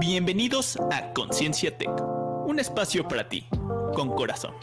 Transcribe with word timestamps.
Bienvenidos 0.00 0.78
a 0.92 1.12
Conciencia 1.12 1.76
Tech, 1.76 1.90
un 2.46 2.60
espacio 2.60 3.08
para 3.08 3.28
ti, 3.28 3.48
con 3.94 4.14
corazón. 4.14 4.54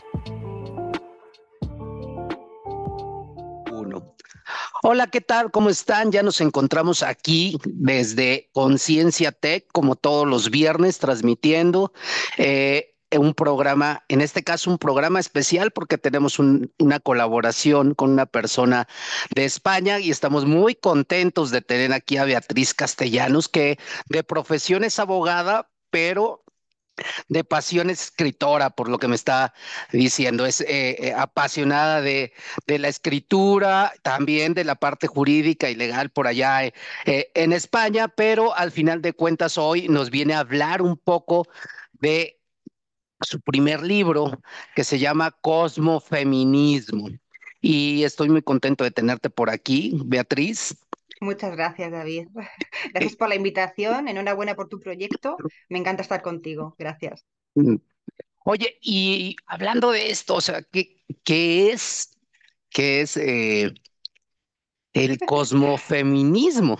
Uno. 3.69 4.15
Hola, 4.81 5.07
¿qué 5.07 5.19
tal? 5.19 5.51
¿Cómo 5.51 5.69
están? 5.69 6.13
Ya 6.13 6.23
nos 6.23 6.39
encontramos 6.39 7.03
aquí 7.03 7.57
desde 7.65 8.49
Conciencia 8.53 9.33
Tech, 9.33 9.65
como 9.73 9.97
todos 9.97 10.25
los 10.25 10.49
viernes, 10.49 10.99
transmitiendo. 10.99 11.91
Eh, 12.37 12.94
un 13.11 13.33
programa, 13.33 14.03
en 14.07 14.21
este 14.21 14.43
caso 14.43 14.69
un 14.69 14.77
programa 14.77 15.19
especial 15.19 15.71
porque 15.71 15.97
tenemos 15.97 16.39
una 16.39 16.99
colaboración 16.99 17.93
con 17.93 18.11
una 18.11 18.25
persona 18.25 18.87
de 19.33 19.45
España 19.45 19.99
y 19.99 20.11
estamos 20.11 20.45
muy 20.45 20.75
contentos 20.75 21.51
de 21.51 21.61
tener 21.61 21.93
aquí 21.93 22.17
a 22.17 22.25
Beatriz 22.25 22.73
Castellanos, 22.73 23.47
que 23.47 23.79
de 24.09 24.23
profesión 24.23 24.83
es 24.83 24.99
abogada, 24.99 25.69
pero 25.89 26.45
de 27.27 27.43
pasión 27.43 27.89
es 27.89 28.01
escritora, 28.03 28.69
por 28.69 28.89
lo 28.89 28.99
que 28.99 29.07
me 29.07 29.15
está 29.15 29.53
diciendo. 29.91 30.45
Es 30.45 30.61
eh, 30.61 30.95
eh, 30.99 31.13
apasionada 31.15 32.01
de, 32.01 32.33
de, 32.67 32.79
la 32.79 32.87
escritura, 32.87 33.93
también 34.01 34.53
de 34.53 34.63
la 34.63 34.75
parte 34.75 35.07
jurídica 35.07 35.69
y 35.69 35.75
legal 35.75 36.09
por 36.09 36.27
allá 36.27 36.65
eh, 36.65 36.73
en 37.05 37.53
España, 37.53 38.07
pero 38.07 38.55
al 38.55 38.71
final 38.71 39.01
de 39.01 39.13
cuentas 39.13 39.57
hoy 39.57 39.87
nos 39.89 40.09
viene 40.09 40.33
a 40.33 40.39
hablar 40.39 40.81
un 40.81 40.97
poco 40.97 41.47
de 41.93 42.34
su 43.25 43.41
primer 43.41 43.81
libro 43.81 44.39
que 44.75 44.83
se 44.83 44.99
llama 44.99 45.31
Cosmofeminismo. 45.41 47.09
Y 47.61 48.03
estoy 48.03 48.29
muy 48.29 48.41
contento 48.41 48.83
de 48.83 48.91
tenerte 48.91 49.29
por 49.29 49.49
aquí, 49.49 49.99
Beatriz. 50.05 50.77
Muchas 51.21 51.55
gracias, 51.55 51.91
David. 51.91 52.27
Gracias 52.93 53.15
por 53.15 53.29
la 53.29 53.35
invitación. 53.35 54.07
Enhorabuena 54.07 54.55
por 54.55 54.67
tu 54.67 54.79
proyecto. 54.79 55.37
Me 55.69 55.79
encanta 55.79 56.03
estar 56.03 56.21
contigo. 56.21 56.75
Gracias. 56.77 57.25
Mm. 57.55 57.77
Oye, 58.43 58.77
y 58.81 59.35
hablando 59.47 59.91
de 59.91 60.11
esto, 60.11 60.35
o 60.35 60.41
sea, 60.41 60.61
¿qué, 60.61 61.03
qué 61.23 61.71
es, 61.71 62.19
qué 62.69 63.01
es 63.01 63.17
eh, 63.17 63.73
el 64.93 65.17
cosmofeminismo? 65.25 66.77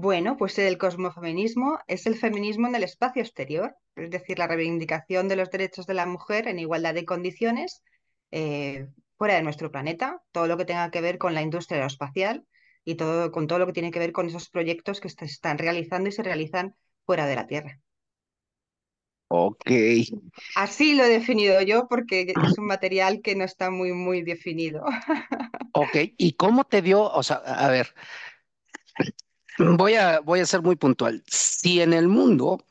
Bueno, 0.00 0.36
pues 0.36 0.56
el 0.60 0.78
cosmofeminismo 0.78 1.80
es 1.88 2.06
el 2.06 2.14
feminismo 2.14 2.68
en 2.68 2.74
el 2.76 2.84
espacio 2.84 3.20
exterior, 3.20 3.74
es 3.96 4.10
decir, 4.10 4.38
la 4.38 4.46
reivindicación 4.46 5.26
de 5.26 5.34
los 5.34 5.50
derechos 5.50 5.88
de 5.88 5.94
la 5.94 6.06
mujer 6.06 6.46
en 6.46 6.60
igualdad 6.60 6.94
de 6.94 7.04
condiciones 7.04 7.82
eh, 8.30 8.86
fuera 9.16 9.34
de 9.34 9.42
nuestro 9.42 9.72
planeta, 9.72 10.22
todo 10.30 10.46
lo 10.46 10.56
que 10.56 10.64
tenga 10.64 10.92
que 10.92 11.00
ver 11.00 11.18
con 11.18 11.34
la 11.34 11.42
industria 11.42 11.78
aeroespacial 11.78 12.46
y 12.84 12.94
todo, 12.94 13.32
con 13.32 13.48
todo 13.48 13.58
lo 13.58 13.66
que 13.66 13.72
tiene 13.72 13.90
que 13.90 13.98
ver 13.98 14.12
con 14.12 14.28
esos 14.28 14.48
proyectos 14.50 15.00
que 15.00 15.08
se 15.08 15.24
están 15.24 15.58
realizando 15.58 16.08
y 16.08 16.12
se 16.12 16.22
realizan 16.22 16.76
fuera 17.04 17.26
de 17.26 17.34
la 17.34 17.48
Tierra. 17.48 17.80
Ok. 19.26 19.68
Así 20.54 20.94
lo 20.94 21.02
he 21.02 21.08
definido 21.08 21.60
yo 21.62 21.88
porque 21.88 22.32
es 22.40 22.56
un 22.56 22.66
material 22.66 23.20
que 23.20 23.34
no 23.34 23.42
está 23.42 23.72
muy, 23.72 23.92
muy 23.92 24.22
definido. 24.22 24.84
Ok, 25.74 25.96
¿y 26.16 26.32
cómo 26.32 26.64
te 26.64 26.82
dio, 26.82 27.02
o 27.02 27.22
sea, 27.22 27.36
a 27.36 27.68
ver, 27.68 27.94
Voy 29.58 29.94
a, 29.94 30.20
voy 30.20 30.40
a 30.40 30.46
ser 30.46 30.62
muy 30.62 30.76
puntual. 30.76 31.22
Si 31.26 31.80
en 31.80 31.92
el 31.92 32.08
mundo 32.08 32.64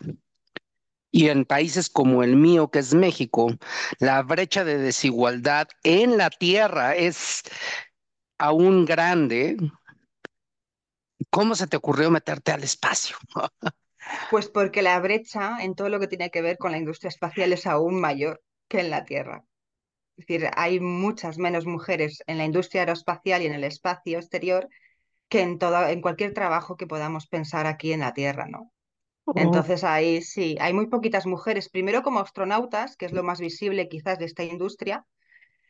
y 1.11 1.29
en 1.29 1.45
países 1.45 1.89
como 1.89 2.23
el 2.23 2.35
mío, 2.35 2.69
que 2.69 2.79
es 2.79 2.93
México, 2.93 3.49
la 3.99 4.21
brecha 4.23 4.63
de 4.63 4.77
desigualdad 4.77 5.67
en 5.83 6.17
la 6.17 6.29
tierra 6.29 6.95
es 6.95 7.43
aún 8.37 8.85
grande, 8.85 9.57
¿cómo 11.29 11.55
se 11.55 11.67
te 11.67 11.77
ocurrió 11.77 12.11
meterte 12.11 12.51
al 12.51 12.63
espacio? 12.63 13.17
Pues 14.31 14.47
porque 14.47 14.81
la 14.81 14.97
brecha 15.01 15.57
en 15.59 15.75
todo 15.75 15.89
lo 15.89 15.99
que 15.99 16.07
tiene 16.07 16.31
que 16.31 16.41
ver 16.41 16.57
con 16.57 16.71
la 16.71 16.77
industria 16.77 17.09
espacial 17.09 17.51
es 17.51 17.67
aún 17.67 17.99
mayor 17.99 18.41
que 18.69 18.79
en 18.79 18.89
la 18.89 19.03
Tierra. 19.03 19.43
Es 20.15 20.25
decir, 20.25 20.49
hay 20.55 20.79
muchas 20.79 21.37
menos 21.37 21.65
mujeres 21.65 22.23
en 22.25 22.37
la 22.37 22.45
industria 22.45 22.83
aeroespacial 22.83 23.41
y 23.41 23.47
en 23.47 23.53
el 23.53 23.65
espacio 23.65 24.17
exterior 24.17 24.69
que 25.29 25.41
en, 25.41 25.59
todo, 25.59 25.87
en 25.87 26.01
cualquier 26.01 26.33
trabajo 26.33 26.77
que 26.77 26.87
podamos 26.87 27.27
pensar 27.27 27.67
aquí 27.67 27.93
en 27.93 28.01
la 28.01 28.13
Tierra, 28.13 28.47
¿no? 28.47 28.71
Oh. 29.25 29.33
Entonces 29.35 29.83
ahí 29.83 30.21
sí, 30.21 30.55
hay 30.59 30.73
muy 30.73 30.87
poquitas 30.87 31.25
mujeres, 31.25 31.69
primero 31.69 32.01
como 32.01 32.19
astronautas, 32.19 32.95
que 32.95 33.05
es 33.05 33.11
lo 33.11 33.23
más 33.23 33.39
visible 33.39 33.89
quizás 33.89 34.19
de 34.19 34.25
esta 34.25 34.43
industria, 34.43 35.05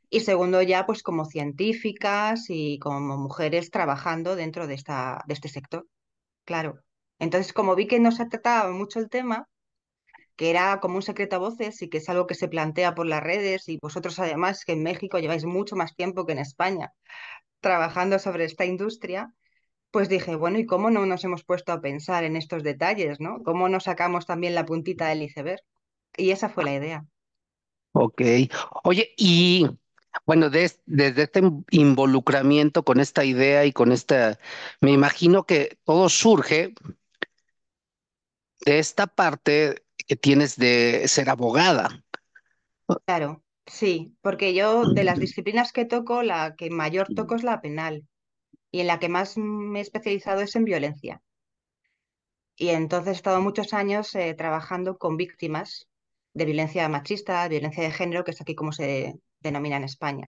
y 0.09 0.22
segundo 0.22 0.62
ya 0.62 0.85
pues 0.85 1.03
como 1.03 1.25
científicas 1.25 2.45
y 2.50 2.79
como 2.79 3.18
mujeres 3.18 3.72
trabajando 3.72 4.35
dentro 4.35 4.68
de, 4.68 4.75
esta, 4.75 5.23
de 5.28 5.34
este 5.34 5.50
sector, 5.50 5.88
claro. 6.45 6.79
Entonces 7.19 7.51
como 7.51 7.75
vi 7.75 7.88
que 7.88 8.00
no 8.00 8.12
se 8.12 8.28
trataba 8.28 8.72
mucho 8.72 9.00
el 9.00 9.09
tema, 9.09 9.50
que 10.35 10.51
era 10.51 10.79
como 10.79 10.97
un 10.97 11.01
secreto 11.01 11.38
a 11.38 11.39
voces 11.39 11.81
y 11.81 11.89
que 11.89 11.97
es 11.97 12.07
algo 12.09 12.28
que 12.28 12.35
se 12.35 12.47
plantea 12.47 12.94
por 12.94 13.07
las 13.07 13.24
redes 13.24 13.68
y 13.69 13.79
vosotros 13.81 14.19
además 14.19 14.63
que 14.66 14.74
en 14.74 14.84
México 14.84 15.18
lleváis 15.18 15.45
mucho 15.45 15.75
más 15.75 15.95
tiempo 15.95 16.28
que 16.28 16.34
en 16.34 16.39
España 16.39 16.94
trabajando 17.59 18.19
sobre 18.19 18.45
esta 18.45 18.66
industria, 18.66 19.34
pues 19.92 20.09
dije, 20.09 20.36
bueno, 20.36 20.59
¿y 20.59 20.66
cómo 20.66 20.90
no 20.90 21.06
nos 21.06 21.24
hemos 21.24 21.44
puesto 21.44 21.72
a 21.72 21.81
pensar 21.81 22.24
en 22.24 22.36
estos 22.36 22.64
detalles, 22.64 23.20
¿no? 23.20 23.42
¿Cómo 23.44 23.70
no 23.70 23.80
sacamos 23.80 24.25
también 24.25 24.56
la 24.56 24.66
puntita 24.66 25.08
del 25.08 25.24
iceberg? 25.24 25.62
Y 26.18 26.31
esa 26.31 26.50
fue 26.50 26.66
la 26.66 26.74
idea. 26.74 27.06
Ok. 27.94 28.22
Oye, 28.84 29.14
y 29.18 29.68
bueno, 30.25 30.50
desde 30.50 31.22
este 31.22 31.42
involucramiento 31.72 32.84
con 32.84 33.00
esta 33.00 33.24
idea 33.24 33.66
y 33.66 33.72
con 33.72 33.92
esta, 33.92 34.38
me 34.81 34.92
imagino 34.92 35.46
que 35.46 35.78
todo 35.84 36.09
surge 36.09 36.74
de 38.66 38.80
esta 38.80 39.08
parte 39.08 39.84
que 40.08 40.16
tienes 40.16 40.58
de 40.58 41.08
ser 41.08 41.30
abogada. 41.30 42.04
Claro, 43.06 43.44
sí, 43.66 44.16
porque 44.22 44.54
yo 44.54 44.86
de 44.86 45.04
las 45.04 45.19
disciplinas 45.19 45.72
que 45.72 45.86
toco, 45.86 46.24
la 46.24 46.56
que 46.56 46.69
mayor 46.69 47.08
toco 47.16 47.36
es 47.36 47.44
la 47.44 47.62
penal 47.62 48.06
y 48.72 48.82
en 48.82 48.88
la 48.88 49.00
que 49.00 49.10
más 49.10 49.38
me 49.38 49.80
he 49.80 49.82
especializado 49.82 50.42
es 50.42 50.56
en 50.56 50.66
violencia. 50.66 51.22
Y 52.56 52.70
entonces 52.70 53.14
he 53.14 53.16
estado 53.18 53.42
muchos 53.42 53.74
años 53.74 54.14
eh, 54.16 54.34
trabajando 54.34 54.98
con 54.98 55.16
víctimas 55.18 55.88
de 56.34 56.46
violencia 56.46 56.90
machista, 56.90 57.48
violencia 57.48 57.84
de 57.84 57.92
género, 57.92 58.24
que 58.24 58.32
es 58.32 58.42
aquí 58.42 58.56
como 58.56 58.72
se 58.72 59.16
denomina 59.40 59.78
en 59.78 59.84
España. 59.84 60.28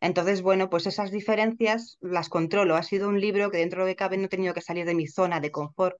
Entonces, 0.00 0.42
bueno, 0.42 0.70
pues 0.70 0.86
esas 0.86 1.10
diferencias 1.10 1.98
las 2.00 2.28
controlo. 2.28 2.76
Ha 2.76 2.82
sido 2.82 3.08
un 3.08 3.20
libro 3.20 3.50
que 3.50 3.58
dentro 3.58 3.84
de 3.84 3.96
cabe 3.96 4.16
no 4.16 4.26
he 4.26 4.28
tenido 4.28 4.54
que 4.54 4.60
salir 4.62 4.86
de 4.86 4.94
mi 4.94 5.06
zona 5.06 5.40
de 5.40 5.50
confort, 5.50 5.96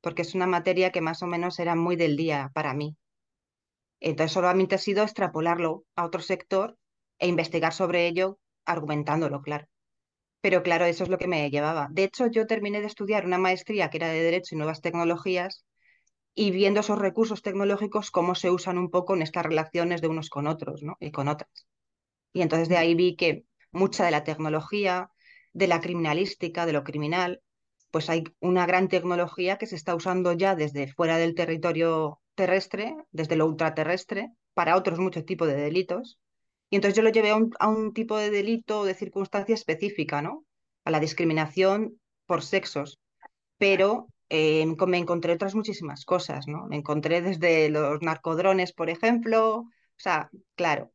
porque 0.00 0.22
es 0.22 0.34
una 0.34 0.46
materia 0.46 0.92
que 0.92 1.00
más 1.00 1.22
o 1.22 1.26
menos 1.26 1.58
era 1.58 1.74
muy 1.74 1.96
del 1.96 2.16
día 2.16 2.50
para 2.54 2.74
mí. 2.74 2.96
Entonces, 4.00 4.32
solamente 4.32 4.74
ha 4.74 4.78
sido 4.78 5.02
extrapolarlo 5.04 5.84
a 5.96 6.04
otro 6.04 6.20
sector 6.20 6.76
e 7.18 7.28
investigar 7.28 7.72
sobre 7.72 8.06
ello, 8.06 8.38
argumentándolo, 8.64 9.40
claro. 9.42 9.66
Pero 10.42 10.62
claro, 10.62 10.84
eso 10.84 11.04
es 11.04 11.08
lo 11.10 11.18
que 11.18 11.28
me 11.28 11.48
llevaba. 11.50 11.88
De 11.90 12.04
hecho, 12.04 12.26
yo 12.26 12.46
terminé 12.46 12.80
de 12.80 12.86
estudiar 12.88 13.24
una 13.24 13.38
maestría 13.38 13.88
que 13.88 13.96
era 13.98 14.08
de 14.08 14.22
Derecho 14.22 14.54
y 14.54 14.58
Nuevas 14.58 14.82
Tecnologías 14.82 15.64
y 16.34 16.50
viendo 16.50 16.80
esos 16.80 16.98
recursos 16.98 17.42
tecnológicos, 17.42 18.10
cómo 18.10 18.34
se 18.34 18.50
usan 18.50 18.78
un 18.78 18.90
poco 18.90 19.14
en 19.14 19.22
estas 19.22 19.46
relaciones 19.46 20.00
de 20.02 20.08
unos 20.08 20.30
con 20.30 20.46
otros 20.46 20.82
¿no? 20.82 20.96
y 21.00 21.10
con 21.12 21.28
otras. 21.28 21.66
Y 22.32 22.42
entonces 22.42 22.68
de 22.68 22.76
ahí 22.76 22.94
vi 22.94 23.16
que 23.16 23.44
mucha 23.70 24.04
de 24.04 24.10
la 24.10 24.24
tecnología, 24.24 25.10
de 25.52 25.68
la 25.68 25.80
criminalística, 25.80 26.66
de 26.66 26.72
lo 26.72 26.84
criminal, 26.84 27.42
pues 27.90 28.10
hay 28.10 28.24
una 28.40 28.66
gran 28.66 28.88
tecnología 28.88 29.58
que 29.58 29.66
se 29.66 29.76
está 29.76 29.94
usando 29.94 30.32
ya 30.32 30.56
desde 30.56 30.92
fuera 30.92 31.18
del 31.18 31.34
territorio 31.34 32.20
terrestre, 32.34 32.96
desde 33.10 33.36
lo 33.36 33.46
ultraterrestre, 33.46 34.30
para 34.54 34.76
otros 34.76 34.98
muchos 34.98 35.26
tipos 35.26 35.48
de 35.48 35.56
delitos, 35.56 36.18
y 36.72 36.76
entonces 36.76 36.96
yo 36.96 37.02
lo 37.02 37.10
llevé 37.10 37.28
a 37.28 37.68
un, 37.68 37.92
tipo 37.92 38.16
de 38.16 38.30
delito 38.30 38.80
o 38.80 38.84
de 38.86 38.94
circunstancia 38.94 39.54
específica, 39.54 40.22
¿no? 40.22 40.46
A 40.86 40.90
la 40.90 41.00
discriminación 41.00 42.00
por 42.24 42.42
sexos. 42.42 42.98
Pero 43.58 44.08
eh, 44.30 44.64
me 44.86 44.96
encontré 44.96 45.34
otras 45.34 45.54
muchísimas 45.54 46.06
cosas, 46.06 46.48
¿no? 46.48 46.64
Me 46.68 46.76
encontré 46.76 47.20
desde 47.20 47.68
los 47.68 48.00
narcodrones, 48.00 48.72
por 48.72 48.88
ejemplo, 48.88 49.58
o 49.58 49.68
sea, 49.98 50.30
claro, 50.54 50.90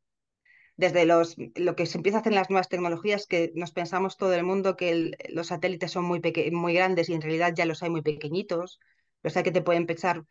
desde 0.78 1.06
los, 1.06 1.36
lo 1.54 1.76
que 1.76 1.86
se 1.86 2.00
empieza 2.00 2.18
a 2.18 2.22
hacer 2.22 2.34
en 2.34 2.40
las 2.40 2.50
nuevas 2.50 2.70
tecnologías, 2.70 3.28
que 3.28 3.52
nos 3.54 3.72
pensamos 3.72 4.18
todo 4.18 4.34
el 4.34 4.44
mundo 4.44 4.78
que 4.78 5.12
los 5.30 5.46
satélites 5.46 5.92
son 5.92 6.06
muy, 6.06 6.20
muy 6.54 6.74
grandes 6.74 7.08
y 7.08 7.14
en 7.14 7.22
realidad 7.22 7.54
ya 7.56 7.68
los 7.68 7.84
hay 7.84 7.92
muy 7.92 8.02
pequeñitos, 8.02 8.80
o 9.24 9.30
sea 9.30 9.44
que 9.44 9.52
te 9.52 9.62
pueden 9.62 9.86
pesar 9.86 10.24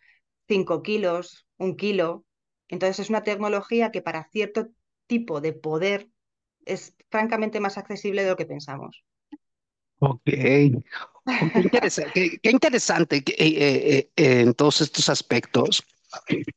5 0.49 0.83
kilos, 0.83 1.47
un 1.57 1.77
kilo. 1.77 2.25
Entonces 2.67 2.99
es 2.99 3.11
una 3.11 3.23
tecnología 3.23 3.93
que 3.93 4.03
para 4.03 4.29
cierto 4.33 4.71
tipo 5.07 5.41
de 5.41 5.53
poder 5.53 6.09
es 6.65 6.97
francamente 7.11 7.61
más 7.61 7.79
accesible 7.79 8.25
de 8.25 8.31
lo 8.31 8.37
que 8.37 8.47
pensamos. 8.47 9.05
Ok. 9.99 10.23
Qué 10.25 10.83
interesante, 12.51 13.17
eh, 13.17 13.23
eh, 13.39 14.11
eh, 14.17 14.41
en 14.41 14.55
todos 14.55 14.81
estos 14.81 15.09
aspectos, 15.09 15.85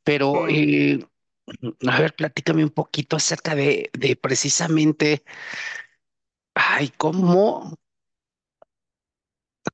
pero 0.03 0.45
a 0.45 1.99
ver, 1.99 2.15
platícame 2.15 2.63
un 2.63 2.69
poquito 2.69 3.15
acerca 3.15 3.55
de, 3.55 3.89
de 3.93 4.15
precisamente, 4.15 5.23
ay, 6.53 6.91
cómo, 6.97 7.75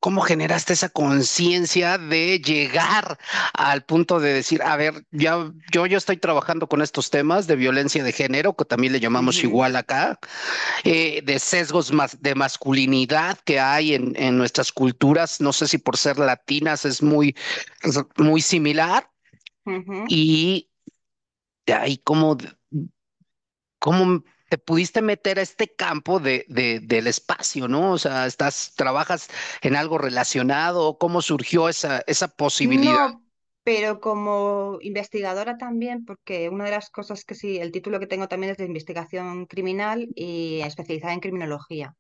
cómo 0.06 0.22
generaste 0.22 0.74
esa 0.74 0.90
conciencia 0.90 1.98
de 1.98 2.38
llegar 2.38 3.18
al 3.56 3.84
punto 3.86 4.20
de 4.20 4.34
decir, 4.34 4.62
a 4.62 4.76
ver, 4.76 5.04
ya 5.10 5.52
yo, 5.72 5.88
yo 5.88 5.98
estoy 5.98 6.18
trabajando 6.18 6.68
con 6.68 6.84
estos 6.84 7.10
temas 7.10 7.48
de 7.48 7.56
violencia 7.56 8.04
de 8.04 8.12
género, 8.12 8.56
que 8.56 8.66
también 8.66 8.94
le 8.94 9.00
llamamos 9.00 9.44
igual 9.44 9.76
acá, 9.76 10.20
eh, 10.84 11.24
de 11.24 11.40
sesgos 11.40 11.92
más 11.92 12.22
de 12.22 12.36
masculinidad 12.36 13.40
que 13.46 13.60
hay 13.60 13.96
en, 13.96 14.14
en 14.16 14.38
nuestras 14.38 14.72
culturas, 14.72 15.42
no 15.42 15.52
sé 15.52 15.68
si 15.68 15.80
por 15.80 15.98
ser 15.98 16.20
latinas 16.20 16.86
es 16.86 17.02
muy, 17.02 17.36
muy 18.18 18.42
similar, 18.42 19.10
y 20.08 20.70
de 21.66 21.74
ahí 21.74 21.98
cómo, 21.98 22.38
cómo 23.80 24.24
te 24.56 24.58
pudiste 24.58 25.02
meter 25.02 25.38
a 25.38 25.42
este 25.42 25.68
campo 25.68 26.22
de, 26.22 26.46
del 26.48 27.08
espacio, 27.08 27.68
¿no? 27.68 27.92
O 27.92 27.98
sea, 27.98 28.26
estás, 28.26 28.74
trabajas 28.78 29.28
en 29.62 29.76
algo 29.76 29.98
relacionado, 29.98 30.98
¿cómo 30.98 31.22
surgió 31.22 31.68
esa, 31.68 32.02
esa 32.08 32.30
posibilidad? 32.30 33.10
No, 33.10 33.22
pero 33.66 34.00
como 34.00 34.78
investigadora 34.80 35.58
también, 35.58 36.06
porque 36.06 36.48
una 36.48 36.64
de 36.64 36.72
las 36.72 36.90
cosas 36.90 37.26
que 37.26 37.36
sí, 37.36 37.58
el 37.58 37.74
título 37.74 38.00
que 38.00 38.08
tengo 38.08 38.30
también 38.30 38.52
es 38.54 38.58
de 38.58 38.64
investigación 38.64 39.46
criminal 39.46 40.08
y 40.16 40.62
especializada 40.62 41.14
en 41.14 41.20
criminología. 41.20 41.94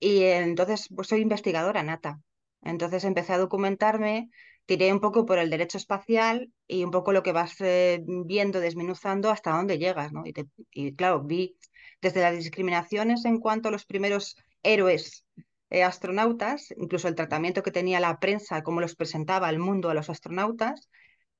Y 0.00 0.24
entonces, 0.24 0.88
pues 0.92 1.06
soy 1.06 1.20
investigadora 1.20 1.84
nata. 1.84 2.18
Entonces 2.60 3.04
empecé 3.04 3.34
a 3.34 3.38
documentarme, 3.38 4.30
tiré 4.68 4.92
un 4.92 5.00
poco 5.00 5.24
por 5.24 5.38
el 5.38 5.48
derecho 5.48 5.78
espacial 5.78 6.52
y 6.66 6.84
un 6.84 6.90
poco 6.90 7.12
lo 7.12 7.22
que 7.22 7.32
vas 7.32 7.58
eh, 7.60 8.04
viendo, 8.04 8.60
desmenuzando 8.60 9.30
hasta 9.30 9.52
dónde 9.52 9.78
llegas, 9.78 10.12
¿no? 10.12 10.24
Y, 10.70 10.94
claro, 10.94 11.22
vi 11.22 11.56
desde 12.02 12.20
las 12.20 12.36
discriminaciones 12.36 13.24
en 13.24 13.38
cuanto 13.40 13.68
a 13.68 13.72
los 13.72 13.86
primeros 13.86 14.36
héroes 14.62 15.24
eh, 15.70 15.82
astronautas, 15.84 16.74
incluso 16.76 17.08
el 17.08 17.14
tratamiento 17.14 17.62
que 17.62 17.70
tenía 17.70 17.98
la 17.98 18.18
prensa, 18.18 18.62
cómo 18.62 18.82
los 18.82 18.94
presentaba 18.94 19.48
al 19.48 19.58
mundo 19.58 19.88
a 19.88 19.94
los 19.94 20.10
astronautas, 20.10 20.90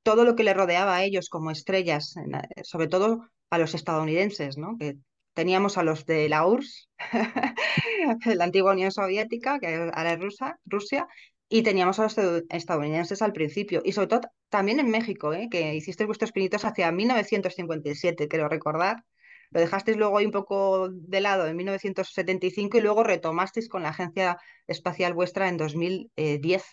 todo 0.03 0.25
lo 0.25 0.35
que 0.35 0.45
le 0.45 0.55
rodeaba 0.55 0.97
a 0.97 1.05
ellos 1.05 1.29
como 1.29 1.51
estrellas, 1.51 2.15
sobre 2.63 2.89
todo 2.89 3.29
a 3.51 3.59
los 3.59 3.75
estadounidenses, 3.75 4.57
¿no? 4.57 4.79
que 4.79 4.97
teníamos 5.35 5.77
a 5.77 5.83
los 5.83 6.07
de 6.07 6.31
la 6.31 6.47
URSS, 6.47 6.89
la 8.39 8.45
antigua 8.45 8.73
Unión 8.73 8.91
Soviética, 8.91 9.59
que 9.59 9.91
ahora 9.93 10.15
es 10.15 10.19
Rusia, 10.19 10.59
Rusia, 10.65 11.07
y 11.49 11.63
teníamos 11.63 11.99
a 11.99 12.05
los 12.05 12.17
estadounidenses 12.51 13.23
al 13.23 13.33
principio, 13.33 13.81
y 13.85 13.93
sobre 13.93 14.09
todo 14.09 14.21
también 14.49 14.81
en 14.81 14.91
México, 14.91 15.33
¿eh? 15.33 15.49
que 15.51 15.75
hiciste 15.75 16.05
vuestros 16.05 16.33
pinitos 16.33 16.65
hacia 16.65 16.93
1957, 16.93 18.29
quiero 18.29 18.49
recordar, 18.49 19.05
lo 19.51 19.61
dejasteis 19.61 19.97
luego 19.97 20.19
ahí 20.19 20.27
un 20.27 20.33
poco 20.33 20.89
de 20.91 21.21
lado 21.21 21.47
en 21.47 21.57
1975 21.57 22.77
y 22.77 22.81
luego 22.81 23.03
retomasteis 23.03 23.69
con 23.69 23.83
la 23.83 23.91
agencia 23.91 24.39
espacial 24.67 25.15
vuestra 25.15 25.49
en 25.49 25.57
2010. 25.57 26.65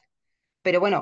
Pero 0.62 0.80
bueno, 0.82 1.00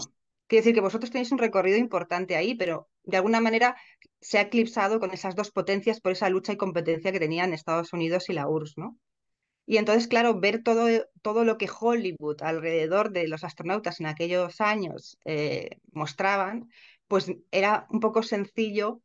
quiero 0.48 0.62
decir 0.62 0.76
que 0.76 0.82
vosotros 0.82 1.10
tenéis 1.12 1.32
un 1.32 1.40
recorrido 1.40 1.78
importante 1.78 2.36
ahí, 2.36 2.54
pero 2.56 2.90
de 3.04 3.18
alguna 3.18 3.42
manera 3.42 3.76
se 4.22 4.38
ha 4.38 4.42
eclipsado 4.42 5.00
con 5.00 5.12
esas 5.12 5.36
dos 5.36 5.52
potencias 5.52 6.00
por 6.00 6.12
esa 6.12 6.30
lucha 6.30 6.54
y 6.54 6.58
competencia 6.58 7.12
que 7.12 7.20
tenían 7.20 7.54
Estados 7.54 7.92
Unidos 7.92 8.30
y 8.30 8.34
la 8.34 8.48
URSS, 8.48 8.78
¿no? 8.78 8.98
Y 9.66 9.78
entonces, 9.78 10.08
claro, 10.08 10.40
ver 10.40 10.62
todo, 10.62 10.88
todo 11.22 11.46
lo 11.46 11.58
que 11.58 11.70
Hollywood 11.80 12.42
alrededor 12.42 13.12
de 13.12 13.28
los 13.28 13.44
astronautas 13.44 14.00
en 14.00 14.08
aquellos 14.08 14.60
años 14.62 15.18
eh, 15.26 15.78
mostraban, 15.94 16.70
pues 17.08 17.32
era 17.52 17.88
un 17.90 18.00
poco 18.00 18.24
sencillo 18.24 19.02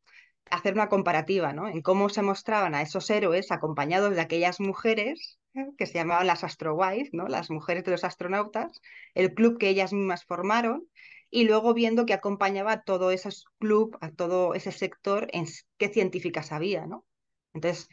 hacer 0.50 0.74
una 0.74 0.88
comparativa, 0.88 1.52
¿no? 1.52 1.68
En 1.68 1.82
cómo 1.82 2.08
se 2.08 2.22
mostraban 2.22 2.74
a 2.74 2.82
esos 2.82 3.08
héroes 3.10 3.52
acompañados 3.52 4.14
de 4.14 4.20
aquellas 4.20 4.60
mujeres 4.60 5.38
¿eh? 5.54 5.66
que 5.76 5.86
se 5.86 5.94
llamaban 5.94 6.26
las 6.26 6.44
Astrowives, 6.44 7.10
¿no? 7.12 7.28
Las 7.28 7.50
mujeres 7.50 7.84
de 7.84 7.92
los 7.92 8.04
astronautas, 8.04 8.80
el 9.14 9.34
club 9.34 9.58
que 9.58 9.68
ellas 9.68 9.92
mismas 9.92 10.24
formaron, 10.24 10.88
y 11.30 11.44
luego 11.44 11.74
viendo 11.74 12.06
que 12.06 12.14
acompañaba 12.14 12.72
a 12.72 12.82
todo 12.82 13.10
ese 13.10 13.28
club, 13.58 13.96
a 14.00 14.10
todo 14.10 14.54
ese 14.54 14.72
sector, 14.72 15.28
en 15.32 15.46
qué 15.76 15.88
científicas 15.88 16.52
había, 16.52 16.86
¿no? 16.86 17.04
Entonces, 17.52 17.88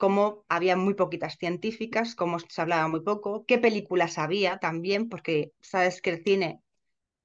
cómo 0.00 0.44
había 0.48 0.76
muy 0.76 0.94
poquitas 0.94 1.36
científicas, 1.38 2.14
cómo 2.16 2.38
se 2.40 2.60
hablaba 2.62 2.88
muy 2.88 3.02
poco, 3.02 3.44
qué 3.46 3.58
películas 3.58 4.18
había 4.18 4.58
también, 4.58 5.08
porque 5.10 5.52
sabes 5.60 6.02
que 6.02 6.10
el 6.10 6.24
cine 6.24 6.62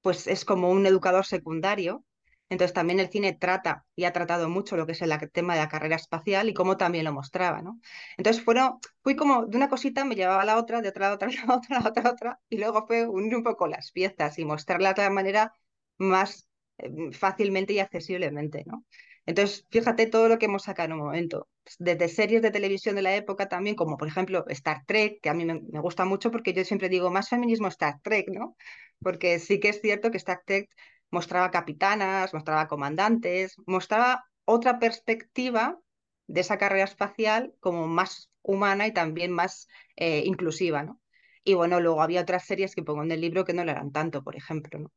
pues 0.01 0.27
es 0.27 0.45
como 0.45 0.69
un 0.71 0.85
educador 0.85 1.25
secundario, 1.25 2.05
entonces 2.49 2.73
también 2.73 2.99
el 2.99 3.09
cine 3.09 3.33
trata 3.33 3.85
y 3.95 4.03
ha 4.05 4.13
tratado 4.13 4.49
mucho 4.49 4.77
lo 4.77 4.85
que 4.85 4.91
es 4.93 5.01
el 5.01 5.13
tema 5.31 5.55
de 5.55 5.61
la 5.61 5.69
carrera 5.69 5.95
espacial 5.95 6.49
y 6.49 6.53
cómo 6.53 6.77
también 6.77 7.05
lo 7.05 7.13
mostraba, 7.13 7.61
¿no? 7.61 7.79
Entonces 8.17 8.43
fueron, 8.43 8.79
fui 9.03 9.15
como 9.15 9.45
de 9.47 9.57
una 9.57 9.69
cosita 9.69 10.05
me 10.05 10.15
llevaba 10.15 10.41
a 10.43 10.45
la 10.45 10.57
otra, 10.57 10.81
de 10.81 10.89
otra 10.89 11.09
a 11.09 11.13
otra, 11.13 11.29
a 11.43 11.47
la 11.47 11.55
otra, 11.55 11.77
a 11.77 11.81
la 11.81 11.89
otra, 11.89 12.11
otra, 12.11 12.39
y 12.49 12.57
luego 12.57 12.85
fue 12.87 13.07
unir 13.07 13.35
un 13.35 13.43
poco 13.43 13.67
las 13.67 13.91
piezas 13.91 14.37
y 14.39 14.45
mostrarla 14.45 14.89
de 14.89 14.91
otra 14.93 15.09
manera 15.09 15.53
más 15.97 16.47
eh, 16.77 17.11
fácilmente 17.13 17.73
y 17.73 17.79
accesiblemente, 17.79 18.63
¿no? 18.67 18.85
Entonces, 19.25 19.65
fíjate 19.71 20.07
todo 20.07 20.29
lo 20.29 20.37
que 20.37 20.45
hemos 20.45 20.63
sacado 20.63 20.87
en 20.87 20.93
un 20.93 20.99
momento, 20.99 21.47
desde 21.79 22.09
series 22.09 22.41
de 22.41 22.51
televisión 22.51 22.95
de 22.95 23.01
la 23.01 23.15
época 23.15 23.47
también, 23.47 23.75
como 23.75 23.97
por 23.97 24.07
ejemplo 24.07 24.45
Star 24.49 24.85
Trek, 24.85 25.19
que 25.21 25.29
a 25.29 25.33
mí 25.33 25.45
me, 25.45 25.59
gusta 25.79 26.05
mucho 26.05 26.31
porque 26.31 26.53
yo 26.53 26.63
siempre 26.63 26.89
digo 26.89 27.11
más 27.11 27.29
feminismo 27.29 27.67
Star 27.67 27.99
Trek, 28.01 28.29
¿no? 28.29 28.55
Porque 29.01 29.39
sí 29.39 29.59
que 29.59 29.69
es 29.69 29.81
cierto 29.81 30.11
que 30.11 30.17
Star 30.17 30.41
Trek 30.45 30.69
mostraba 31.09 31.51
capitanas, 31.51 32.33
mostraba 32.33 32.67
comandantes, 32.67 33.55
mostraba 33.65 34.25
otra 34.45 34.79
perspectiva 34.79 35.79
de 36.27 36.41
esa 36.41 36.57
carrera 36.57 36.85
espacial 36.85 37.53
como 37.59 37.87
más 37.87 38.31
humana 38.41 38.87
y 38.87 38.93
también 38.93 39.31
más 39.31 39.67
eh, 39.95 40.23
inclusiva, 40.25 40.83
¿no? 40.83 40.99
Y 41.43 41.53
bueno, 41.53 41.79
luego 41.79 42.01
había 42.01 42.21
otras 42.21 42.45
series 42.45 42.73
que 42.75 42.83
pongo 42.83 43.03
en 43.03 43.11
el 43.11 43.21
libro 43.21 43.45
que 43.45 43.53
no 43.53 43.63
lo 43.63 43.71
eran 43.71 43.91
tanto, 43.91 44.23
por 44.23 44.35
ejemplo, 44.35 44.79
¿no? 44.79 44.91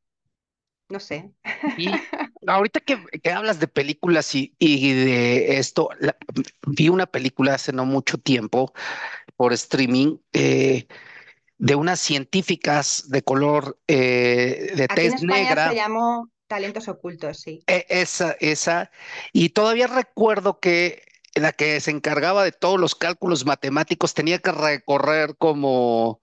No 0.89 0.99
sé. 0.99 1.31
Y 1.77 1.89
ahorita 2.47 2.79
que, 2.79 2.97
hablas 3.31 3.59
de 3.59 3.67
películas 3.67 4.33
y, 4.33 4.53
de 4.59 5.57
esto, 5.57 5.89
vi 6.67 6.89
una 6.89 7.05
película 7.05 7.55
hace 7.55 7.71
no 7.73 7.85
mucho 7.85 8.17
tiempo 8.17 8.73
por 9.35 9.53
streaming 9.53 10.17
eh, 10.33 10.87
de 11.57 11.75
unas 11.75 11.99
científicas 11.99 13.09
de 13.09 13.21
color 13.21 13.77
eh, 13.87 14.71
de 14.75 14.83
Aquí 14.83 14.95
tez 14.95 15.21
en 15.21 15.27
negra. 15.27 15.69
se 15.69 15.75
llamó 15.75 16.29
Talentos 16.47 16.87
Ocultos, 16.87 17.41
sí. 17.41 17.63
E- 17.67 17.85
esa, 17.89 18.35
esa. 18.39 18.91
Y 19.33 19.49
todavía 19.49 19.87
recuerdo 19.87 20.59
que 20.59 21.03
la 21.35 21.51
que 21.51 21.79
se 21.79 21.91
encargaba 21.91 22.43
de 22.43 22.51
todos 22.51 22.79
los 22.79 22.95
cálculos 22.95 23.45
matemáticos 23.45 24.13
tenía 24.13 24.39
que 24.39 24.51
recorrer 24.51 25.35
como 25.37 26.21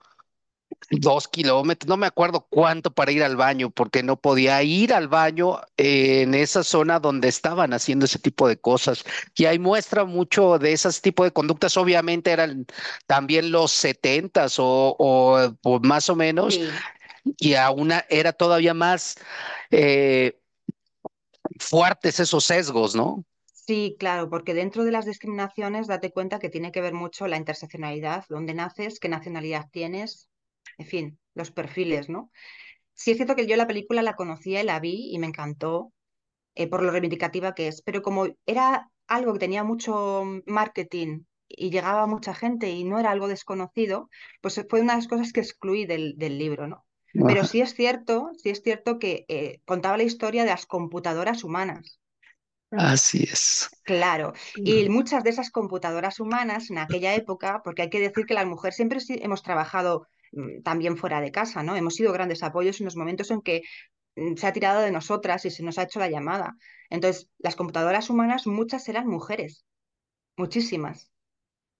dos 0.91 1.29
kilómetros, 1.29 1.89
no 1.89 1.97
me 1.97 2.07
acuerdo 2.07 2.47
cuánto 2.49 2.93
para 2.93 3.13
ir 3.13 3.23
al 3.23 3.37
baño, 3.37 3.71
porque 3.71 4.03
no 4.03 4.17
podía 4.17 4.63
ir 4.63 4.93
al 4.93 5.09
baño 5.09 5.61
en 5.77 6.35
esa 6.35 6.63
zona 6.63 7.01
donde 7.01 7.29
estaban 7.29 7.73
haciendo 7.73 8.05
ese 8.05 8.19
tipo 8.19 8.49
de 8.49 8.57
cosas. 8.57 9.05
Y 9.37 9.47
ahí 9.47 9.59
muestra 9.59 10.05
mucho 10.05 10.59
de 10.59 10.73
ese 10.73 10.91
tipo 11.01 11.25
de 11.25 11.33
conductas. 11.33 11.77
Obviamente 11.77 12.31
eran 12.31 12.67
también 13.07 13.51
los 13.51 13.73
setentas 13.73 14.59
o, 14.59 14.97
o, 14.99 15.81
más 15.81 16.09
o 16.09 16.17
menos, 16.17 16.59
y 17.39 17.55
aún 17.55 17.93
era 18.09 18.33
todavía 18.33 18.75
más 18.75 19.17
eh, 19.71 20.39
fuertes 21.59 22.21
esos 22.21 22.45
sesgos, 22.45 22.95
¿no? 22.95 23.25
Sí, 23.67 23.97
claro, 23.99 24.31
porque 24.31 24.55
dentro 24.55 24.85
de 24.85 24.93
las 24.93 25.07
discriminaciones 25.07 25.89
date 25.89 26.13
cuenta 26.13 26.39
que 26.39 26.49
tiene 26.49 26.71
que 26.71 26.81
ver 26.81 26.95
mucho 26.95 27.27
la 27.27 27.37
interseccionalidad, 27.37 28.25
dónde 28.29 28.55
naces, 28.55 29.01
qué 29.01 29.09
nacionalidad 29.09 29.69
tienes, 29.73 30.29
en 30.79 30.87
fin, 30.87 31.19
los 31.35 31.51
perfiles, 31.51 32.09
¿no? 32.09 32.31
Sí 32.95 33.11
es 33.11 33.19
cierto 33.19 33.37
que 33.37 33.47
yo 33.47 33.57
la 33.57 33.67
película 33.67 34.03
la 34.03 34.17
conocía 34.17 34.63
y 34.63 34.65
la 34.65 34.81
vi 34.81 35.11
y 35.13 35.19
me 35.19 35.27
encantó 35.27 35.93
eh, 36.55 36.67
por 36.67 36.83
lo 36.83 36.91
reivindicativa 36.91 37.55
que 37.55 37.69
es, 37.69 37.83
pero 37.83 38.03
como 38.03 38.27
era 38.47 38.91
algo 39.07 39.35
que 39.35 39.39
tenía 39.39 39.63
mucho 39.63 40.25
marketing 40.47 41.25
y 41.49 41.71
llegaba 41.71 42.03
a 42.03 42.07
mucha 42.07 42.35
gente 42.35 42.71
y 42.71 42.85
no 42.85 42.99
era 42.99 43.11
algo 43.11 43.29
desconocido, 43.29 44.09
pues 44.41 44.65
fue 44.69 44.81
una 44.81 44.95
de 44.95 44.99
las 44.99 45.09
cosas 45.09 45.33
que 45.33 45.41
excluí 45.41 45.85
del, 45.87 46.17
libro, 46.17 46.67
¿no? 46.67 46.87
Pero 47.27 47.45
sí 47.45 47.61
es 47.61 47.75
cierto, 47.75 48.31
sí 48.37 48.51
es 48.51 48.63
cierto 48.63 48.99
que 48.99 49.25
eh, 49.29 49.61
contaba 49.65 49.97
la 49.97 50.03
historia 50.03 50.45
de 50.45 50.51
las 50.51 50.67
computadoras 50.67 51.45
humanas. 51.45 52.01
Así 52.71 53.23
es. 53.23 53.71
Claro, 53.85 54.33
y 54.57 54.89
muchas 54.89 55.23
de 55.23 55.31
esas 55.31 55.51
computadoras 55.51 56.19
humanas 56.21 56.71
en 56.71 56.79
aquella 56.79 57.15
época, 57.15 57.63
porque 57.63 57.83
hay 57.83 57.91
que 57.91 58.01
decir 58.01 58.27
que 58.27 58.35
las 58.35 58.47
mujeres 58.47 58.77
siempre 58.77 58.99
hemos 59.09 59.43
trabajado 59.43 60.09
Mm, 60.16 60.16
también 60.65 60.97
fuera 60.97 61.21
de 61.21 61.33
casa, 61.33 61.63
¿no? 61.63 61.77
Hemos 61.77 61.95
sido 61.95 62.13
grandes 62.13 62.43
apoyos 62.43 62.81
en 62.81 62.87
los 62.87 62.97
momentos 62.97 63.31
en 63.31 63.43
que 63.43 63.63
mm, 64.17 64.37
se 64.37 64.47
ha 64.47 64.53
tirado 64.53 64.81
de 64.81 64.93
nosotras 64.93 65.45
y 65.45 65.51
se 65.51 65.63
nos 65.63 65.79
ha 65.79 65.85
hecho 65.85 65.99
la 66.01 66.11
llamada. 66.11 66.57
Entonces, 66.91 67.29
las 67.39 67.57
computadoras 67.57 68.11
humanas, 68.11 68.47
muchas 68.47 68.89
eran 68.89 69.07
mujeres, 69.09 69.65
muchísimas. 70.37 71.11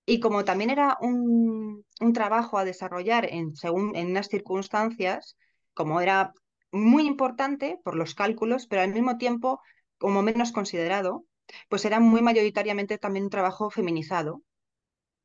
Y 0.07 0.21
como 0.21 0.45
también 0.45 0.71
era 0.71 0.97
un, 1.01 1.85
trabajo 2.15 2.59
a 2.59 2.65
desarrollar 2.65 3.27
en, 3.33 3.57
según, 3.57 3.97
en 3.97 4.09
unas 4.11 4.29
circunstancias, 4.29 5.37
como 5.75 6.01
era 6.01 6.33
muy 6.73 7.07
importante 7.07 7.81
por 7.85 7.97
los 7.97 8.15
cálculos, 8.15 8.67
pero 8.67 8.83
al 8.83 8.93
mismo 8.93 9.19
tiempo 9.19 9.61
como 9.99 10.23
menos 10.23 10.53
considerado, 10.53 11.25
pues 11.69 11.85
era 11.85 12.01
muy 12.01 12.23
mayoritariamente 12.23 12.99
también 12.99 13.25
un 13.25 13.31
trabajo 13.31 13.71
feminizado. 13.71 14.43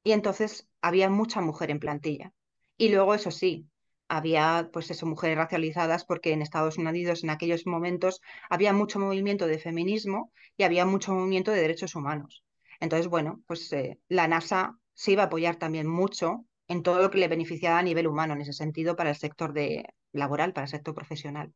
Y 0.04 0.14
entonces 0.14 0.68
había 0.82 1.10
mucha 1.10 1.42
mujer 1.42 1.72
en 1.72 1.80
plantilla. 1.80 2.34
Y 2.82 2.90
luego, 2.90 3.14
eso 3.14 3.30
sí, 3.30 3.68
había, 4.08 4.72
pues 4.74 4.90
eso, 4.90 5.06
mujeres 5.06 5.38
racializadas 5.38 6.04
porque 6.04 6.34
en 6.34 6.42
Estados 6.42 6.80
Unidos 6.80 7.24
en 7.24 7.30
aquellos 7.30 7.68
momentos 7.68 8.22
había 8.50 8.74
mucho 8.74 8.98
movimiento 8.98 9.46
de 9.46 9.60
feminismo 9.60 10.32
y 10.58 10.64
había 10.64 10.84
mucho 10.84 11.14
movimiento 11.14 11.52
de 11.52 11.62
derechos 11.62 11.94
humanos. 11.94 12.44
Entonces, 12.80 13.08
bueno, 13.08 13.44
pues 13.46 13.72
eh, 13.74 14.00
la 14.08 14.28
NASA 14.28 14.80
se 14.96 15.12
iba 15.12 15.22
a 15.22 15.26
apoyar 15.28 15.58
también 15.58 15.86
mucho 15.86 16.44
en 16.68 16.82
todo 16.82 17.04
lo 17.04 17.12
que 17.12 17.20
le 17.20 17.28
beneficiaba 17.28 17.78
a 17.78 17.84
nivel 17.84 18.08
humano 18.08 18.34
en 18.34 18.42
ese 18.42 18.54
sentido 18.54 18.96
para 18.96 19.12
el 19.12 19.16
sector 19.16 19.54
de, 19.54 19.86
laboral, 20.12 20.52
para 20.52 20.66
el 20.66 20.72
sector 20.72 20.96
profesional. 20.96 21.54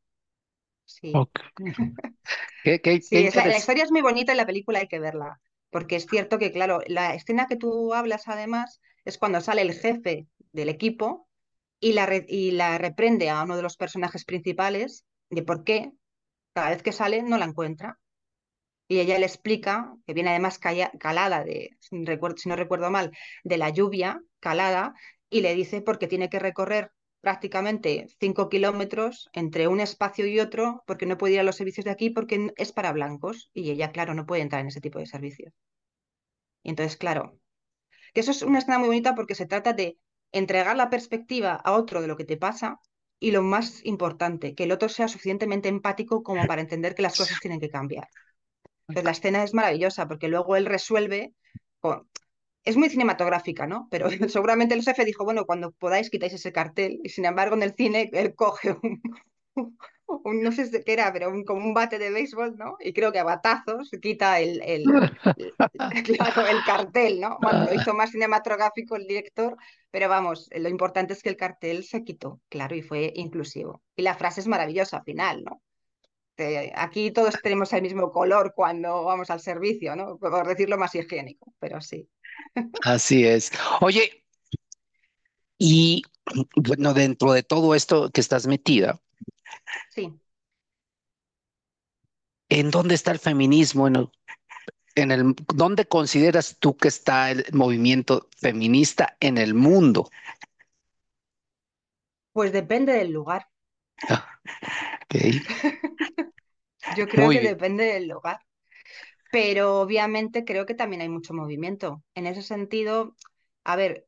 Sí. 0.85 1.11
sí 3.01 3.29
la 3.33 3.57
historia 3.57 3.83
es 3.83 3.91
muy 3.91 4.03
bonita 4.03 4.31
y 4.31 4.37
la 4.37 4.45
película 4.45 4.77
hay 4.77 4.87
que 4.87 4.99
verla, 4.99 5.41
porque 5.71 5.95
es 5.95 6.05
cierto 6.05 6.37
que, 6.37 6.51
claro, 6.51 6.81
la 6.85 7.15
escena 7.15 7.47
que 7.47 7.55
tú 7.55 7.95
hablas 7.95 8.27
además 8.27 8.79
es 9.05 9.17
cuando 9.17 9.41
sale 9.41 9.63
el 9.63 9.73
jefe 9.73 10.27
del 10.55 10.69
equipo 10.69 11.27
y 11.79 11.93
la, 11.93 12.09
y 12.27 12.51
la 12.51 12.77
reprende 12.77 13.29
a 13.29 13.43
uno 13.43 13.55
de 13.55 13.61
los 13.61 13.77
personajes 13.77 14.25
principales 14.25 15.05
de 15.29 15.43
por 15.43 15.63
qué 15.63 15.91
cada 16.53 16.69
vez 16.69 16.81
que 16.81 16.91
sale 16.91 17.21
no 17.21 17.37
la 17.37 17.45
encuentra. 17.45 17.99
Y 18.87 18.99
ella 18.99 19.17
le 19.17 19.25
explica, 19.25 19.93
que 20.05 20.13
viene 20.13 20.29
además 20.29 20.59
calada, 20.59 21.43
de, 21.43 21.71
si 21.79 22.49
no 22.49 22.55
recuerdo 22.55 22.91
mal, 22.91 23.11
de 23.43 23.57
la 23.57 23.69
lluvia, 23.69 24.21
calada, 24.39 24.93
y 25.29 25.41
le 25.41 25.55
dice 25.55 25.81
porque 25.81 26.07
tiene 26.07 26.29
que 26.29 26.39
recorrer 26.39 26.91
prácticamente 27.19 28.05
cinco 28.19 28.49
kilómetros 28.49 29.29
entre 29.33 29.67
un 29.67 29.79
espacio 29.79 30.27
y 30.27 30.39
otro 30.39 30.83
porque 30.85 31.07
no 31.07 31.17
puede 31.17 31.33
ir 31.33 31.39
a 31.39 31.43
los 31.43 31.55
servicios 31.55 31.85
de 31.85 31.91
aquí 31.91 32.11
porque 32.11 32.51
es 32.55 32.71
para 32.71 32.91
blancos 32.91 33.49
y 33.51 33.71
ella, 33.71 33.91
claro, 33.91 34.13
no 34.13 34.27
puede 34.27 34.43
entrar 34.43 34.61
en 34.61 34.67
ese 34.67 34.81
tipo 34.81 34.99
de 34.99 35.07
servicios. 35.07 35.51
Y 36.61 36.69
entonces, 36.69 36.97
claro, 36.97 37.39
que 38.13 38.19
eso 38.21 38.31
es 38.31 38.43
una 38.43 38.59
escena 38.59 38.77
muy 38.77 38.87
bonita 38.87 39.15
porque 39.15 39.33
se 39.33 39.47
trata 39.47 39.73
de 39.73 39.97
entregar 40.31 40.75
la 40.75 40.89
perspectiva 40.89 41.53
a 41.53 41.73
otro 41.73 42.01
de 42.01 42.07
lo 42.07 42.17
que 42.17 42.25
te 42.25 42.37
pasa 42.37 42.79
y 43.19 43.31
lo 43.31 43.41
más 43.41 43.83
importante, 43.85 44.55
que 44.55 44.63
el 44.63 44.71
otro 44.71 44.89
sea 44.89 45.07
suficientemente 45.07 45.69
empático 45.69 46.23
como 46.23 46.45
para 46.45 46.61
entender 46.61 46.95
que 46.95 47.01
las 47.01 47.17
cosas 47.17 47.39
tienen 47.39 47.59
que 47.59 47.69
cambiar. 47.69 48.07
Entonces 48.87 49.05
la 49.05 49.11
escena 49.11 49.43
es 49.43 49.53
maravillosa 49.53 50.07
porque 50.07 50.27
luego 50.27 50.55
él 50.55 50.65
resuelve 50.65 51.33
es 52.63 52.77
muy 52.77 52.89
cinematográfica, 52.89 53.67
¿no? 53.67 53.87
Pero 53.91 54.07
seguramente 54.29 54.73
el 54.73 54.83
jefe 54.83 55.05
dijo, 55.05 55.23
bueno, 55.23 55.45
cuando 55.45 55.71
podáis 55.71 56.09
quitáis 56.09 56.33
ese 56.33 56.51
cartel. 56.51 56.99
Y 57.03 57.09
sin 57.09 57.25
embargo, 57.25 57.55
en 57.55 57.63
el 57.63 57.75
cine 57.75 58.09
él 58.11 58.35
coge 58.35 58.75
un, 58.81 59.77
no 60.07 60.51
sé 60.51 60.83
qué 60.83 60.93
era, 60.93 61.11
pero 61.11 61.29
un, 61.29 61.43
como 61.43 61.65
un 61.65 61.73
bate 61.73 61.97
de 61.99 62.11
béisbol, 62.11 62.57
¿no? 62.57 62.77
Y 62.79 62.93
creo 62.93 63.11
que 63.11 63.19
a 63.19 63.23
batazos 63.23 63.89
quita 64.01 64.39
el, 64.39 64.61
el, 64.63 64.85
el 66.49 66.63
cartel, 66.65 67.19
¿no? 67.19 67.37
Bueno, 67.41 67.65
lo 67.65 67.73
hizo 67.73 67.93
más 67.93 68.11
cinematográfico 68.11 68.95
el 68.95 69.07
director, 69.07 69.57
pero 69.91 70.09
vamos, 70.09 70.49
lo 70.55 70.69
importante 70.69 71.13
es 71.13 71.23
que 71.23 71.29
el 71.29 71.37
cartel 71.37 71.83
se 71.83 72.03
quitó, 72.03 72.41
claro, 72.49 72.75
y 72.75 72.81
fue 72.81 73.11
inclusivo. 73.15 73.81
Y 73.95 74.01
la 74.03 74.15
frase 74.15 74.41
es 74.41 74.47
maravillosa 74.47 74.97
al 74.97 75.03
final, 75.03 75.43
¿no? 75.43 75.61
aquí 76.75 77.11
todos 77.11 77.35
tenemos 77.41 77.71
el 77.73 77.81
mismo 77.81 78.11
color 78.11 78.53
cuando 78.53 79.05
vamos 79.05 79.29
al 79.29 79.39
servicio, 79.39 79.95
¿no? 79.95 80.17
Por 80.17 80.45
decirlo 80.45 80.77
más 80.77 80.93
higiénico, 80.93 81.53
pero 81.59 81.79
sí. 81.79 82.09
Así 82.83 83.25
es. 83.25 83.51
Oye, 83.81 84.25
y 85.57 86.03
bueno, 86.55 86.93
dentro 86.93 87.31
de 87.31 87.43
todo 87.43 87.75
esto 87.75 88.09
que 88.11 88.21
estás 88.21 88.47
metida, 88.47 88.99
sí. 89.89 90.19
¿en 92.49 92.71
dónde 92.71 92.95
está 92.95 93.11
el 93.11 93.19
feminismo? 93.19 93.87
En 93.87 95.11
el, 95.11 95.35
¿Dónde 95.53 95.85
consideras 95.85 96.57
tú 96.59 96.77
que 96.77 96.87
está 96.87 97.31
el 97.31 97.45
movimiento 97.51 98.29
feminista 98.37 99.17
en 99.19 99.37
el 99.37 99.53
mundo? 99.53 100.09
Pues 102.31 102.51
depende 102.51 102.93
del 102.93 103.11
lugar. 103.11 103.47
Yo 106.97 107.07
creo 107.07 107.29
que 107.29 107.41
depende 107.41 107.85
del 107.85 108.07
lugar 108.07 108.39
pero 109.35 109.81
obviamente 109.81 110.45
creo 110.45 110.65
que 110.65 110.75
también 110.75 111.01
hay 111.01 111.09
mucho 111.09 111.33
movimiento. 111.33 112.01
En 112.13 112.25
ese 112.25 112.41
sentido, 112.41 113.17
a 113.65 113.75
ver, 113.75 114.07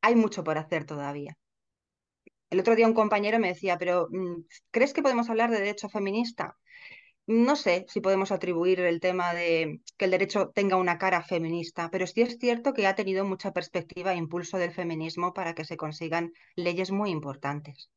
hay 0.00 0.14
mucho 0.14 0.44
por 0.44 0.58
hacer 0.58 0.84
todavía. 0.84 1.36
El 2.50 2.60
otro 2.60 2.74
día 2.76 2.86
un 2.86 2.94
compañero 2.94 3.38
me 3.38 3.48
decía, 3.48 3.76
pero 3.78 4.08
mm, 4.10 4.44
¿crees 4.70 4.92
que 4.92 5.02
podemos 5.02 5.28
hablar 5.28 5.50
de 5.50 5.58
derecho 5.58 5.88
feminista? 5.88 6.56
No 7.26 7.56
sé 7.56 7.84
si 7.88 8.00
podemos 8.00 8.32
atribuir 8.32 8.80
el 8.80 9.00
tema 9.00 9.34
de 9.34 9.82
que 9.98 10.06
el 10.06 10.10
derecho 10.12 10.50
tenga 10.54 10.76
una 10.76 10.96
cara 10.96 11.22
feminista, 11.22 11.90
pero 11.90 12.06
sí 12.06 12.22
es 12.22 12.38
cierto 12.38 12.72
que 12.72 12.86
ha 12.86 12.94
tenido 12.94 13.24
mucha 13.26 13.52
perspectiva 13.52 14.14
e 14.14 14.16
impulso 14.16 14.56
del 14.56 14.72
feminismo 14.72 15.34
para 15.34 15.54
que 15.54 15.66
se 15.66 15.76
consigan 15.76 16.32
leyes 16.56 16.90
muy 16.90 17.10
importantes. 17.10 17.90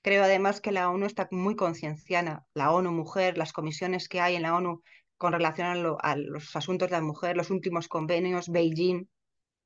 Creo 0.00 0.24
además 0.24 0.62
que 0.62 0.72
la 0.72 0.90
ONU 0.90 1.04
está 1.04 1.28
muy 1.30 1.54
concienciada, 1.54 2.46
la 2.54 2.72
ONU 2.72 2.92
Mujer, 2.92 3.36
las 3.36 3.52
comisiones 3.52 4.08
que 4.08 4.20
hay 4.20 4.36
en 4.36 4.42
la 4.42 4.56
ONU 4.56 4.82
con 5.18 5.32
relación 5.32 5.96
a, 6.00 6.16
los 6.16 6.56
asuntos 6.56 6.88
de 6.88 6.96
la 6.96 7.02
mujer, 7.02 7.36
los 7.36 7.50
últimos 7.50 7.88
convenios, 7.88 8.48
Beijing. 8.48 9.06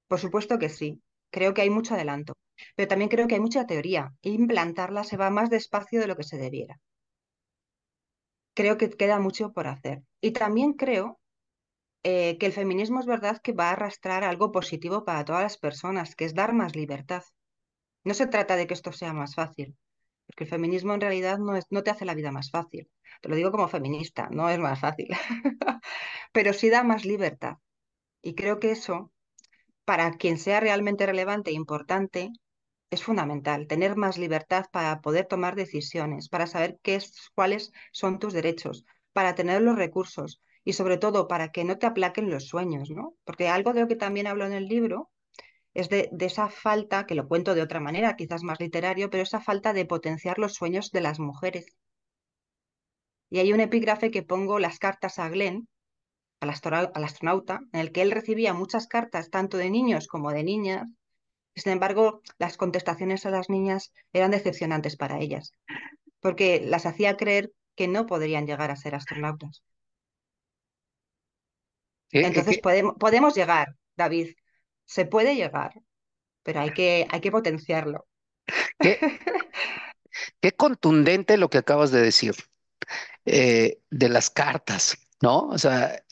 Por 0.08 0.18
supuesto 0.18 0.58
que 0.58 0.68
sí, 0.68 1.00
creo 1.30 1.54
que 1.54 1.62
hay 1.62 1.70
mucho 1.70 1.94
adelanto, 1.94 2.34
pero 2.74 2.88
también 2.88 3.10
creo 3.10 3.26
que 3.26 3.34
hay 3.34 3.40
mucha 3.40 3.66
teoría 3.66 4.14
implantarla 4.22 5.04
se 5.04 5.16
va 5.16 5.30
más 5.30 5.50
despacio 5.50 6.00
de 6.00 6.06
lo 6.06 6.16
que 6.16 6.24
se 6.24 6.38
debiera. 6.38 6.80
Creo 8.54 8.78
que 8.78 8.88
queda 8.90 9.18
mucho 9.18 9.52
por 9.52 9.66
hacer. 9.66 10.02
Y 10.20 10.30
también 10.32 10.72
creo 10.72 11.20
eh, 12.02 12.38
que 12.38 12.46
el 12.46 12.52
feminismo 12.52 13.00
es 13.00 13.06
verdad 13.06 13.40
que 13.42 13.52
va 13.52 13.68
a 13.68 13.72
arrastrar 13.72 14.24
algo 14.24 14.52
positivo 14.52 15.04
para 15.04 15.24
todas 15.24 15.42
las 15.42 15.58
personas, 15.58 16.14
que 16.14 16.24
es 16.24 16.34
dar 16.34 16.52
más 16.54 16.74
libertad. 16.76 17.22
No 18.04 18.14
se 18.14 18.26
trata 18.28 18.56
de 18.56 18.66
que 18.66 18.74
esto 18.74 18.92
sea 18.92 19.12
más 19.12 19.34
fácil, 19.34 19.76
porque 20.26 20.44
el 20.44 20.50
feminismo 20.50 20.94
en 20.94 21.00
realidad 21.00 21.38
no, 21.38 21.56
es, 21.56 21.64
no 21.70 21.82
te 21.82 21.90
hace 21.90 22.04
la 22.04 22.14
vida 22.14 22.30
más 22.30 22.50
fácil. 22.50 22.88
Te 23.20 23.28
lo 23.28 23.36
digo 23.36 23.50
como 23.50 23.68
feminista, 23.68 24.28
no 24.30 24.48
es 24.48 24.58
más 24.58 24.78
fácil, 24.80 25.08
pero 26.32 26.52
sí 26.52 26.70
da 26.70 26.84
más 26.84 27.04
libertad. 27.04 27.56
Y 28.22 28.34
creo 28.34 28.60
que 28.60 28.70
eso, 28.70 29.12
para 29.86 30.10
quien 30.18 30.36
sea 30.38 30.60
realmente 30.60 31.06
relevante 31.06 31.50
e 31.50 31.54
importante, 31.54 32.30
es 32.90 33.02
fundamental, 33.02 33.66
tener 33.68 33.96
más 33.96 34.18
libertad 34.18 34.66
para 34.72 35.00
poder 35.00 35.26
tomar 35.26 35.54
decisiones, 35.54 36.28
para 36.28 36.46
saber 36.46 36.78
qué 36.82 36.96
es, 36.96 37.30
cuáles 37.34 37.72
son 37.92 38.18
tus 38.18 38.32
derechos, 38.34 38.84
para 39.12 39.34
tener 39.34 39.62
los 39.62 39.76
recursos 39.76 40.42
y 40.64 40.72
sobre 40.74 40.98
todo 40.98 41.28
para 41.28 41.52
que 41.52 41.64
no 41.64 41.78
te 41.78 41.86
aplaquen 41.86 42.30
los 42.30 42.48
sueños, 42.48 42.90
¿no? 42.90 43.14
Porque 43.24 43.48
algo 43.48 43.72
de 43.72 43.82
lo 43.82 43.88
que 43.88 43.96
también 43.96 44.26
hablo 44.26 44.44
en 44.44 44.52
el 44.52 44.66
libro 44.66 45.10
es 45.74 45.88
de, 45.88 46.08
de, 46.12 46.26
esa 46.26 46.48
falta, 46.50 47.06
que 47.06 47.14
lo 47.14 47.28
cuento 47.28 47.54
de 47.54 47.62
otra 47.62 47.80
manera, 47.80 48.16
quizás 48.16 48.42
más 48.42 48.60
literario, 48.60 49.08
pero 49.10 49.22
esa 49.22 49.40
falta 49.40 49.72
de 49.72 49.86
potenciar 49.86 50.38
los 50.38 50.54
sueños 50.54 50.90
de 50.90 51.00
las 51.00 51.20
mujeres. 51.20 51.66
Y 53.30 53.38
hay 53.38 53.52
un 53.52 53.60
epígrafe 53.60 54.10
que 54.10 54.22
pongo 54.24 54.58
las 54.58 54.78
cartas 54.78 55.18
a 55.20 55.28
Glenn, 55.28 55.68
al, 56.40 56.50
astronauta, 56.50 57.60
en 57.72 57.80
el 57.80 57.92
que 57.92 58.02
él 58.02 58.10
recibía 58.10 58.52
muchas 58.54 58.86
cartas 58.86 59.30
tanto 59.30 59.56
de 59.56 59.70
niños 59.70 60.06
como 60.06 60.32
de 60.32 60.44
niñas, 60.44 60.88
sin 61.54 61.72
embargo 61.72 62.20
las 62.38 62.56
contestaciones 62.56 63.24
a 63.26 63.30
las 63.30 63.48
niñas 63.48 63.92
eran 64.12 64.30
decepcionantes 64.30 64.96
para 64.96 65.18
ellas, 65.18 65.52
porque 66.20 66.60
las 66.60 66.86
hacía 66.86 67.16
creer 67.16 67.52
que 67.74 67.88
no 67.88 68.06
podrían 68.06 68.46
llegar 68.46 68.70
a 68.70 68.76
ser 68.76 68.94
astronautas. 68.94 69.62
Entonces 72.10 72.58
podemos, 72.58 72.94
podemos 72.98 73.34
llegar, 73.34 73.74
David, 73.96 74.34
se 74.84 75.04
puede 75.06 75.34
llegar, 75.34 75.72
pero 76.42 76.60
hay 76.60 76.72
que, 76.72 77.06
hay 77.10 77.20
que 77.20 77.32
potenciarlo. 77.32 78.06
qué 78.78 80.52
contundente 80.56 81.36
lo 81.36 81.50
que 81.50 81.58
acabas 81.58 81.90
de 81.90 82.00
decir. 82.00 82.34
Eh, 83.28 83.80
de 83.90 84.08
las 84.08 84.30
cartas, 84.30 84.96
¿no? 85.20 85.48
O 85.48 85.58
sea, 85.58 86.02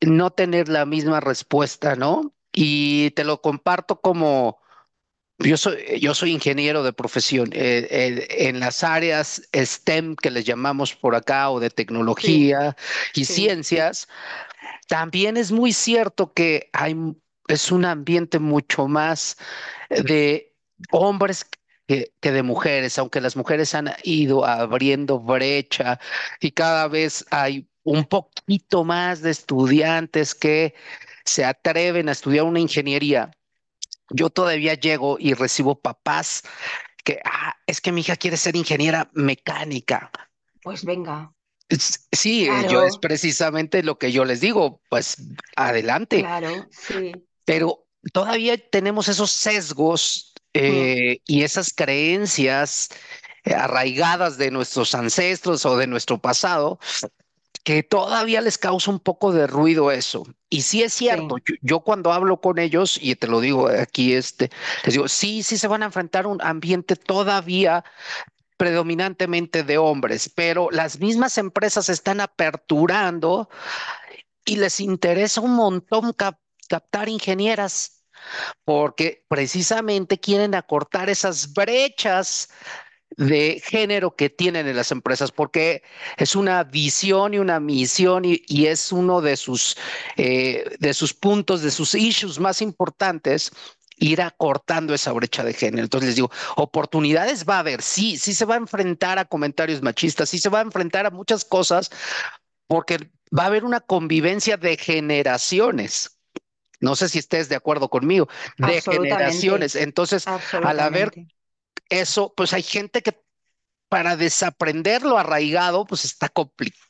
no 0.00 0.30
tener 0.30 0.68
la 0.68 0.86
misma 0.86 1.20
respuesta, 1.20 1.96
¿no? 1.96 2.34
Y 2.52 3.10
te 3.12 3.24
lo 3.24 3.40
comparto 3.40 4.00
como, 4.00 4.60
yo 5.38 5.56
soy, 5.56 6.00
yo 6.00 6.14
soy 6.14 6.32
ingeniero 6.32 6.82
de 6.82 6.92
profesión, 6.92 7.50
eh, 7.52 8.26
en 8.30 8.60
las 8.60 8.84
áreas 8.84 9.42
STEM 9.52 10.16
que 10.16 10.30
les 10.30 10.44
llamamos 10.44 10.94
por 10.94 11.14
acá, 11.14 11.50
o 11.50 11.60
de 11.60 11.70
tecnología 11.70 12.76
y 13.14 13.24
ciencias, 13.24 14.08
también 14.86 15.36
es 15.36 15.50
muy 15.52 15.72
cierto 15.72 16.32
que 16.32 16.70
hay, 16.72 16.96
es 17.48 17.72
un 17.72 17.84
ambiente 17.84 18.38
mucho 18.38 18.86
más 18.86 19.36
de 19.90 20.54
hombres 20.90 21.46
que, 21.86 22.12
de 22.20 22.42
mujeres, 22.42 22.98
aunque 22.98 23.20
las 23.20 23.36
mujeres 23.36 23.74
han 23.74 23.92
ido 24.02 24.44
abriendo 24.46 25.20
brecha 25.20 25.98
y 26.40 26.52
cada 26.52 26.88
vez 26.88 27.26
hay 27.30 27.68
un 27.84 28.04
poquito 28.04 28.82
más 28.84 29.22
de 29.22 29.30
estudiantes 29.30 30.34
que 30.34 30.74
se 31.24 31.44
atreven 31.44 32.08
a 32.08 32.12
estudiar 32.12 32.44
una 32.44 32.60
ingeniería. 32.60 33.30
Yo 34.10 34.30
todavía 34.30 34.74
llego 34.74 35.16
y 35.18 35.34
recibo 35.34 35.80
papás 35.80 36.42
que, 37.04 37.20
ah, 37.24 37.54
es 37.66 37.80
que 37.80 37.92
mi 37.92 38.00
hija 38.00 38.16
quiere 38.16 38.36
ser 38.36 38.56
ingeniera 38.56 39.10
mecánica. 39.12 40.10
Pues 40.62 40.84
venga. 40.84 41.32
Sí, 42.12 42.46
yo 42.70 42.84
es 42.84 42.98
precisamente 42.98 43.82
lo 43.82 43.98
que 43.98 44.12
yo 44.12 44.24
les 44.24 44.40
digo, 44.40 44.80
pues 44.90 45.16
adelante. 45.56 46.20
Claro, 46.20 46.68
sí. 46.70 47.12
Pero 47.44 47.86
todavía 48.12 48.56
tenemos 48.58 49.08
esos 49.08 49.30
sesgos 49.30 50.34
eh, 50.52 51.20
y 51.26 51.42
esas 51.42 51.72
creencias 51.74 52.90
eh, 53.44 53.54
arraigadas 53.54 54.38
de 54.38 54.50
nuestros 54.50 54.94
ancestros 54.94 55.64
o 55.66 55.76
de 55.76 55.86
nuestro 55.86 56.18
pasado, 56.18 56.78
que 57.64 57.82
todavía 57.82 58.42
les 58.42 58.58
causa 58.58 58.90
un 58.90 59.00
poco 59.00 59.32
de 59.32 59.46
ruido 59.46 59.90
eso. 59.90 60.24
Y 60.50 60.62
sí 60.62 60.82
es 60.82 60.92
cierto, 60.92 61.38
yo, 61.38 61.54
yo, 61.62 61.80
cuando 61.80 62.12
hablo 62.12 62.40
con 62.40 62.58
ellos, 62.58 62.98
y 63.00 63.16
te 63.16 63.26
lo 63.26 63.40
digo 63.40 63.68
aquí, 63.68 64.12
este, 64.12 64.50
les 64.84 64.94
digo, 64.94 65.08
sí, 65.08 65.42
sí 65.42 65.56
se 65.56 65.66
van 65.66 65.82
a 65.82 65.86
enfrentar 65.86 66.26
a 66.26 66.28
un 66.28 66.42
ambiente 66.42 66.94
todavía 66.94 67.84
predominantemente 68.56 69.64
de 69.64 69.78
hombres, 69.78 70.30
pero 70.34 70.70
las 70.70 71.00
mismas 71.00 71.38
empresas 71.38 71.88
están 71.88 72.20
aperturando 72.20 73.48
y 74.44 74.56
les 74.56 74.78
interesa 74.78 75.40
un 75.40 75.54
montón 75.54 76.12
cap 76.12 76.38
captar 76.66 77.10
ingenieras 77.10 78.04
porque 78.64 79.24
precisamente 79.28 80.18
quieren 80.18 80.54
acortar 80.54 81.10
esas 81.10 81.52
brechas 81.52 82.48
de 83.16 83.62
género 83.64 84.16
que 84.16 84.30
tienen 84.30 84.66
en 84.66 84.76
las 84.76 84.90
empresas, 84.90 85.30
porque 85.30 85.82
es 86.16 86.34
una 86.34 86.64
visión 86.64 87.34
y 87.34 87.38
una 87.38 87.60
misión 87.60 88.24
y, 88.24 88.42
y 88.46 88.66
es 88.66 88.92
uno 88.92 89.20
de 89.20 89.36
sus, 89.36 89.76
eh, 90.16 90.64
de 90.78 90.94
sus 90.94 91.14
puntos, 91.14 91.62
de 91.62 91.70
sus 91.70 91.94
issues 91.94 92.38
más 92.38 92.60
importantes, 92.60 93.52
ir 93.98 94.22
acortando 94.22 94.94
esa 94.94 95.12
brecha 95.12 95.44
de 95.44 95.52
género. 95.52 95.84
Entonces 95.84 96.08
les 96.08 96.16
digo, 96.16 96.30
oportunidades 96.56 97.44
va 97.48 97.56
a 97.56 97.60
haber, 97.60 97.82
sí, 97.82 98.16
sí 98.16 98.34
se 98.34 98.44
va 98.44 98.54
a 98.54 98.58
enfrentar 98.58 99.18
a 99.18 99.24
comentarios 99.24 99.82
machistas, 99.82 100.30
sí 100.30 100.38
se 100.38 100.48
va 100.48 100.58
a 100.58 100.62
enfrentar 100.62 101.06
a 101.06 101.10
muchas 101.10 101.44
cosas, 101.44 101.90
porque 102.66 103.10
va 103.36 103.44
a 103.44 103.46
haber 103.46 103.64
una 103.64 103.80
convivencia 103.80 104.56
de 104.56 104.76
generaciones. 104.76 106.18
No 106.80 106.96
sé 106.96 107.08
si 107.08 107.18
estés 107.18 107.48
de 107.48 107.56
acuerdo 107.56 107.88
conmigo, 107.88 108.28
de 108.58 108.82
generaciones. 108.82 109.74
Entonces, 109.74 110.26
al 110.26 110.80
haber 110.80 111.12
eso, 112.00 112.32
pues 112.36 112.52
hay 112.52 112.62
gente 112.62 113.02
que 113.02 113.24
para 113.88 114.16
desaprender 114.16 115.02
lo 115.02 115.18
arraigado, 115.18 115.84
pues 115.86 116.04
está, 116.04 116.32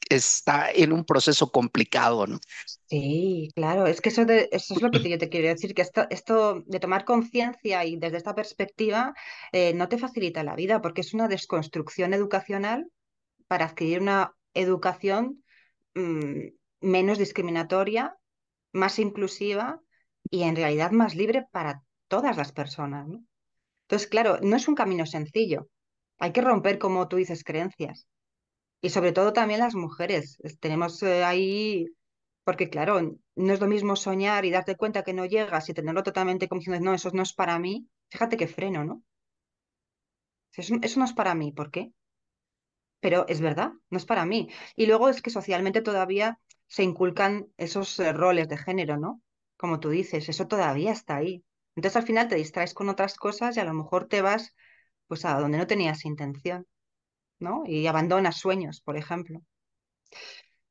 está 0.08 0.70
en 0.70 0.92
un 0.92 1.04
proceso 1.04 1.50
complicado, 1.50 2.26
¿no? 2.26 2.38
Sí, 2.86 3.50
claro, 3.54 3.86
es 3.86 4.00
que 4.00 4.08
eso, 4.08 4.24
de, 4.24 4.48
eso 4.52 4.74
es 4.74 4.80
lo 4.80 4.90
que 4.90 5.10
yo 5.10 5.18
te 5.18 5.28
quiero 5.28 5.48
decir, 5.48 5.74
que 5.74 5.82
esto, 5.82 6.62
de 6.66 6.80
tomar 6.80 7.04
conciencia 7.04 7.84
y 7.84 7.96
desde 7.96 8.16
esta 8.18 8.34
perspectiva 8.34 9.12
eh, 9.52 9.74
no 9.74 9.88
te 9.88 9.98
facilita 9.98 10.44
la 10.44 10.54
vida, 10.54 10.80
porque 10.80 11.02
es 11.02 11.12
una 11.12 11.28
desconstrucción 11.28 12.14
educacional 12.14 12.86
para 13.48 13.66
adquirir 13.66 14.00
una 14.00 14.34
educación 14.54 15.44
mmm, 15.94 16.48
menos 16.80 17.18
discriminatoria, 17.18 18.16
más 18.72 18.98
inclusiva 18.98 19.80
y 20.30 20.44
en 20.44 20.56
realidad 20.56 20.90
más 20.90 21.14
libre 21.14 21.46
para 21.50 21.82
todas 22.08 22.36
las 22.36 22.52
personas. 22.52 23.08
Entonces, 23.84 24.08
claro, 24.08 24.38
no 24.42 24.56
es 24.56 24.68
un 24.68 24.74
camino 24.74 25.06
sencillo. 25.06 25.68
Hay 26.18 26.32
que 26.32 26.40
romper, 26.42 26.78
como 26.78 27.08
tú 27.08 27.16
dices, 27.16 27.44
creencias. 27.44 28.06
Y 28.82 28.90
sobre 28.90 29.12
todo 29.12 29.32
también 29.32 29.60
las 29.60 29.74
mujeres. 29.74 30.38
Tenemos 30.60 31.02
eh, 31.02 31.24
ahí, 31.24 31.86
porque 32.44 32.70
claro, 32.70 33.16
no 33.36 33.52
es 33.54 33.60
lo 33.60 33.66
mismo 33.68 33.96
soñar 33.96 34.44
y 34.44 34.50
darte 34.52 34.76
cuenta 34.76 35.04
que 35.04 35.14
no 35.14 35.26
llegas 35.26 35.68
y 35.68 35.74
tenerlo 35.74 36.02
totalmente 36.04 36.48
como 36.48 36.60
diciendo, 36.60 36.84
no, 36.84 36.94
eso 36.94 37.10
no 37.14 37.22
es 37.22 37.34
para 37.34 37.58
mí. 37.58 37.88
Fíjate 38.10 38.36
qué 38.38 38.48
freno, 38.48 38.84
¿no? 38.84 39.02
Eso, 40.56 40.74
eso 40.80 40.98
no 41.00 41.04
es 41.04 41.12
para 41.12 41.34
mí, 41.34 41.52
¿por 41.52 41.70
qué? 41.70 41.92
Pero 43.00 43.26
es 43.28 43.40
verdad, 43.40 43.72
no 43.90 43.98
es 43.98 44.04
para 44.06 44.24
mí. 44.26 44.48
Y 44.76 44.86
luego 44.86 45.08
es 45.08 45.22
que 45.22 45.30
socialmente 45.30 45.82
todavía 45.82 46.40
se 46.66 46.82
inculcan 46.82 47.48
esos 47.56 47.98
eh, 48.00 48.12
roles 48.12 48.48
de 48.48 48.56
género, 48.58 48.96
¿no? 48.96 49.22
Como 49.56 49.78
tú 49.80 49.90
dices, 49.90 50.28
eso 50.28 50.46
todavía 50.48 50.92
está 50.92 51.16
ahí. 51.16 51.44
Entonces 51.76 51.96
al 51.96 52.06
final 52.06 52.28
te 52.28 52.36
distraes 52.36 52.74
con 52.74 52.88
otras 52.88 53.16
cosas 53.16 53.56
y 53.56 53.60
a 53.60 53.64
lo 53.64 53.74
mejor 53.74 54.06
te 54.08 54.22
vas 54.22 54.54
pues 55.06 55.24
a 55.24 55.38
donde 55.38 55.58
no 55.58 55.66
tenías 55.66 56.04
intención, 56.04 56.66
¿no? 57.38 57.64
Y 57.66 57.86
abandonas 57.86 58.38
sueños, 58.38 58.80
por 58.80 58.96
ejemplo. 58.96 59.42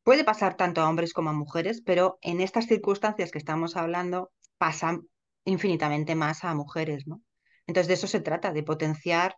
Puede 0.04 0.24
pasar 0.24 0.56
tanto 0.58 0.82
a 0.82 0.90
hombres 0.90 1.14
como 1.14 1.30
a 1.30 1.34
mujeres, 1.34 1.82
pero 1.82 2.18
en 2.22 2.42
estas 2.42 2.68
circunstancias 2.68 3.32
que 3.32 3.38
estamos 3.38 3.78
hablando 3.78 4.32
pasan 4.58 5.08
infinitamente 5.46 6.16
más 6.16 6.44
a 6.44 6.54
mujeres, 6.56 7.08
¿no? 7.08 7.22
Entonces 7.68 7.88
de 7.88 7.94
eso 7.96 8.08
se 8.08 8.20
trata, 8.20 8.52
de 8.52 8.64
potenciar 8.64 9.38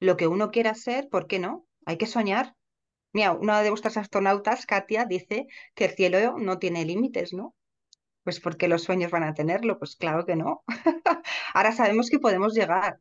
lo 0.00 0.16
que 0.16 0.28
uno 0.28 0.50
quiera 0.50 0.74
ser, 0.74 1.08
¿por 1.08 1.26
qué 1.26 1.38
no? 1.38 1.66
Hay 1.86 1.96
que 1.96 2.06
soñar. 2.06 2.54
Mira, 3.12 3.32
una 3.32 3.62
de 3.62 3.70
vuestras 3.70 3.96
astronautas, 3.96 4.66
Katia, 4.66 5.04
dice 5.04 5.46
que 5.74 5.86
el 5.86 5.92
cielo 5.92 6.38
no 6.38 6.58
tiene 6.58 6.84
límites, 6.84 7.32
¿no? 7.32 7.54
Pues 8.24 8.40
porque 8.40 8.68
los 8.68 8.82
sueños 8.82 9.10
van 9.10 9.22
a 9.24 9.34
tenerlo, 9.34 9.78
pues 9.78 9.96
claro 9.96 10.24
que 10.26 10.36
no. 10.36 10.64
Ahora 11.54 11.72
sabemos 11.72 12.10
que 12.10 12.18
podemos 12.18 12.54
llegar, 12.54 13.00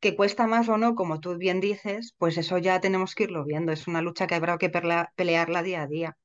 que 0.00 0.16
cuesta 0.16 0.46
más 0.46 0.68
o 0.68 0.78
no, 0.78 0.94
como 0.94 1.20
tú 1.20 1.36
bien 1.36 1.60
dices, 1.60 2.14
pues 2.18 2.38
eso 2.38 2.58
ya 2.58 2.80
tenemos 2.80 3.14
que 3.14 3.24
irlo 3.24 3.44
viendo. 3.44 3.72
Es 3.72 3.86
una 3.88 4.02
lucha 4.02 4.26
que 4.26 4.36
habrá 4.36 4.58
que 4.58 4.70
pelearla 4.70 5.62
día 5.62 5.82
a 5.82 5.86
día. 5.88 6.18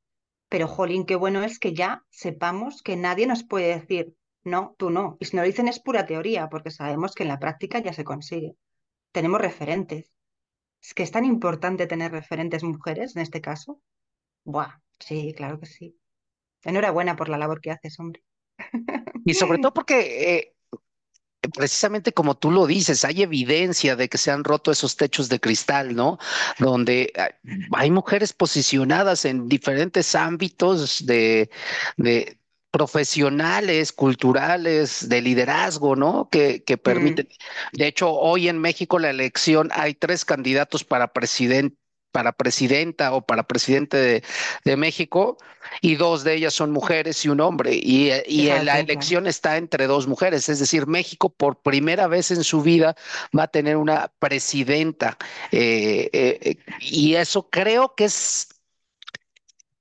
Pero, 0.50 0.68
jolín, 0.68 1.06
qué 1.06 1.16
bueno 1.16 1.44
es 1.44 1.60
que 1.60 1.74
ya 1.74 2.04
sepamos 2.10 2.82
que 2.84 2.96
nadie 2.98 3.28
nos 3.28 3.44
puede 3.44 3.68
decir, 3.80 4.16
no, 4.44 4.76
tú 4.78 4.90
no. 4.92 5.18
Y 5.20 5.26
si 5.26 5.36
no 5.36 5.42
lo 5.44 5.48
dicen 5.48 5.68
es 5.68 5.80
pura 5.80 6.06
teoría, 6.06 6.50
porque 6.50 6.72
sabemos 6.72 7.16
que 7.16 7.24
en 7.24 7.30
la 7.30 7.40
práctica 7.40 7.80
ya 7.80 7.94
se 7.94 8.04
consigue. 8.06 8.56
Tenemos 9.14 9.42
referentes. 9.42 10.12
Es 10.82 10.94
que 10.94 11.04
es 11.04 11.12
tan 11.12 11.26
importante 11.26 11.88
tener 11.88 12.12
referentes 12.12 12.64
mujeres 12.64 13.16
en 13.16 13.24
este 13.24 13.42
caso. 13.42 13.82
Buah, 14.46 14.82
sí, 15.00 15.34
claro 15.38 15.60
que 15.60 15.68
sí. 15.68 16.00
Enhorabuena 16.66 17.16
por 17.16 17.30
la 17.30 17.40
labor 17.40 17.62
que 17.62 17.72
haces, 17.72 18.00
hombre. 18.02 18.25
Y 19.26 19.34
sobre 19.34 19.60
todo 19.60 19.74
porque 19.74 20.36
eh, 20.36 20.56
precisamente 21.54 22.12
como 22.12 22.36
tú 22.38 22.52
lo 22.52 22.66
dices, 22.68 23.06
hay 23.06 23.22
evidencia 23.22 23.96
de 23.96 24.10
que 24.10 24.18
se 24.18 24.32
han 24.32 24.44
roto 24.44 24.72
esos 24.72 24.96
techos 24.96 25.30
de 25.30 25.40
cristal, 25.40 25.96
¿no? 25.96 26.18
Donde 26.60 27.12
ah, 27.18 27.30
hay 27.74 27.92
mujeres 27.92 28.34
posicionadas 28.34 29.26
en 29.26 29.48
diferentes 29.48 30.16
ámbitos 30.16 31.06
de, 31.06 31.50
de 31.98 32.40
profesionales, 32.72 33.94
culturales, 33.94 35.08
de 35.08 35.22
liderazgo, 35.22 35.96
¿no? 35.96 36.30
Que, 36.30 36.64
que 36.64 36.78
permiten. 36.78 37.28
Mm. 37.74 37.78
De 37.78 37.88
hecho, 37.88 38.12
hoy 38.12 38.50
en 38.50 38.60
México 38.60 39.00
la 39.00 39.10
elección 39.10 39.70
hay 39.74 39.94
tres 39.94 40.26
candidatos 40.26 40.84
para 40.84 41.14
presidente 41.14 41.78
para 42.16 42.32
presidenta 42.32 43.12
o 43.12 43.26
para 43.26 43.44
presidente 43.44 43.98
de, 43.98 44.24
de, 44.64 44.78
México 44.78 45.38
y 45.82 45.96
dos 45.96 46.24
de 46.24 46.36
ellas 46.36 46.54
son 46.54 46.72
mujeres 46.72 47.26
y 47.26 47.28
un 47.28 47.42
hombre 47.42 47.74
y, 47.74 48.10
y 48.26 48.46
la 48.64 48.80
elección 48.80 49.28
está 49.28 49.58
entre 49.58 49.86
dos 49.86 50.08
mujeres, 50.08 50.48
es 50.48 50.60
decir, 50.60 50.88
México 50.88 51.28
por 51.28 51.62
primera 51.62 52.08
vez 52.08 52.32
en 52.32 52.46
su 52.46 52.62
vida 52.62 52.96
va 53.38 53.44
a 53.44 53.48
tener 53.50 53.76
una 53.76 54.14
presidenta 54.18 55.18
eh, 55.52 56.10
eh, 56.14 56.58
y 56.80 57.16
eso 57.16 57.50
creo 57.50 57.96
que 57.96 58.06
es 58.06 58.48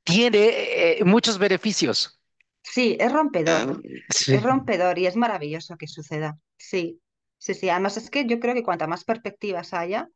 tiene 0.02 0.48
eh, 0.48 1.04
muchos 1.04 1.38
beneficios. 1.38 2.20
Sí, 2.62 2.96
es 2.98 3.12
rompedor, 3.12 3.80
sí. 4.08 4.34
es 4.34 4.42
rompedor 4.42 4.98
y 4.98 5.06
es 5.06 5.14
maravilloso 5.14 5.76
que 5.76 5.86
suceda. 5.86 6.36
Sí, 6.56 7.00
sí, 7.38 7.54
sí. 7.54 7.68
Además 7.68 7.96
es 7.96 8.10
que 8.10 8.26
yo 8.26 8.40
creo 8.40 8.54
que 8.54 8.64
cuanta 8.64 8.88
más 8.88 9.04
perspectivas 9.04 9.72
haya, 9.72 10.08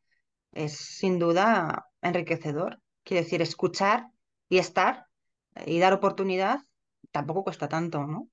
es 0.53 0.77
sin 0.77 1.21
duda 1.21 1.88
enriquecedor. 2.03 2.81
Quiere 3.05 3.25
decir, 3.25 3.43
escuchar 3.43 4.11
y 4.49 4.59
estar 4.59 5.07
eh, 5.55 5.65
y 5.67 5.79
dar 5.79 5.93
oportunidad 5.93 6.61
tampoco 7.11 7.45
cuesta 7.45 7.69
tanto, 7.69 8.07
¿no? 8.07 8.29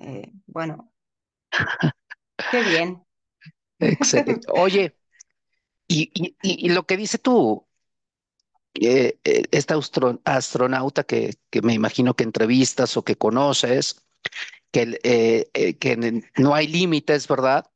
Eh, 0.00 0.32
bueno, 0.46 0.92
qué 2.50 2.62
bien. 2.62 3.02
Excelente. 3.78 4.46
Oye, 4.52 4.96
y, 5.88 6.10
y, 6.14 6.36
y, 6.42 6.68
lo 6.70 6.86
que 6.86 6.96
dice 6.96 7.18
tú, 7.18 7.66
eh, 8.74 9.18
eh 9.24 9.42
esta 9.50 9.78
astronauta 10.24 11.04
que, 11.04 11.34
que, 11.50 11.62
me 11.62 11.74
imagino 11.74 12.14
que 12.14 12.24
entrevistas 12.24 12.96
o 12.96 13.04
que 13.04 13.16
conoces, 13.16 14.02
que, 14.70 14.98
eh, 15.02 15.76
que 15.78 16.22
no 16.36 16.54
hay 16.54 16.66
límites, 16.68 17.28
¿verdad? 17.28 17.66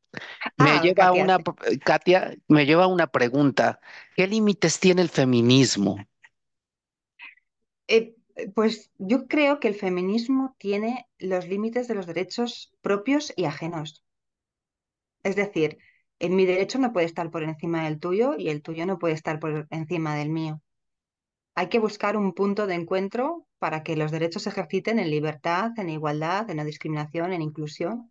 Me 0.57 0.71
ah, 0.71 0.83
lleva 0.83 1.07
Katia, 1.07 1.23
una. 1.23 1.39
Katia, 1.85 2.37
me 2.49 2.67
lleva 2.67 2.87
una 2.87 3.07
pregunta. 3.07 3.81
¿Qué 4.17 4.27
límites 4.27 4.81
tiene 4.81 5.03
el 5.03 5.09
feminismo? 5.09 5.97
Eh, 7.87 8.15
pues 8.55 8.91
yo 8.99 9.27
creo 9.27 9.61
que 9.61 9.69
el 9.69 9.75
feminismo 9.75 10.55
tiene 10.59 11.07
los 11.19 11.47
límites 11.49 11.89
de 11.89 11.95
los 11.95 12.07
derechos 12.07 12.73
propios 12.81 13.33
y 13.37 13.45
ajenos. 13.45 14.05
Es 15.23 15.37
decir, 15.37 15.79
en 16.19 16.37
mi 16.37 16.47
derecho 16.47 16.79
no 16.79 16.93
puede 16.93 17.07
estar 17.07 17.31
por 17.31 17.43
encima 17.43 17.85
del 17.85 17.99
tuyo 18.01 18.35
y 18.37 18.49
el 18.49 18.63
tuyo 18.63 18.87
no 18.87 18.99
puede 18.99 19.15
estar 19.15 19.39
por 19.39 19.67
encima 19.71 20.17
del 20.17 20.31
mío. 20.31 20.61
Hay 21.55 21.69
que 21.69 21.79
buscar 21.79 22.17
un 22.17 22.33
punto 22.33 22.67
de 22.67 22.75
encuentro 22.75 23.47
para 23.59 23.83
que 23.83 23.97
los 23.97 24.11
derechos 24.11 24.45
se 24.45 24.51
ejerciten 24.51 24.99
en 24.99 25.11
libertad, 25.11 25.73
en 25.77 25.91
igualdad, 25.91 26.49
en 26.49 26.57
no 26.57 26.65
discriminación, 26.65 27.33
en 27.33 27.43
inclusión 27.43 28.11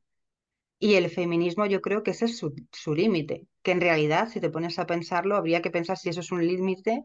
y 0.79 0.95
el 0.95 1.09
feminismo 1.09 1.65
yo 1.65 1.81
creo 1.81 2.03
que 2.03 2.11
ese 2.11 2.25
es 2.25 2.37
su, 2.37 2.53
su 2.71 2.95
límite, 2.95 3.47
que 3.61 3.71
en 3.71 3.81
realidad 3.81 4.29
si 4.29 4.39
te 4.39 4.49
pones 4.49 4.79
a 4.79 4.85
pensarlo 4.87 5.35
habría 5.35 5.61
que 5.61 5.71
pensar 5.71 5.97
si 5.97 6.09
eso 6.09 6.21
es 6.21 6.31
un 6.31 6.45
límite 6.47 7.03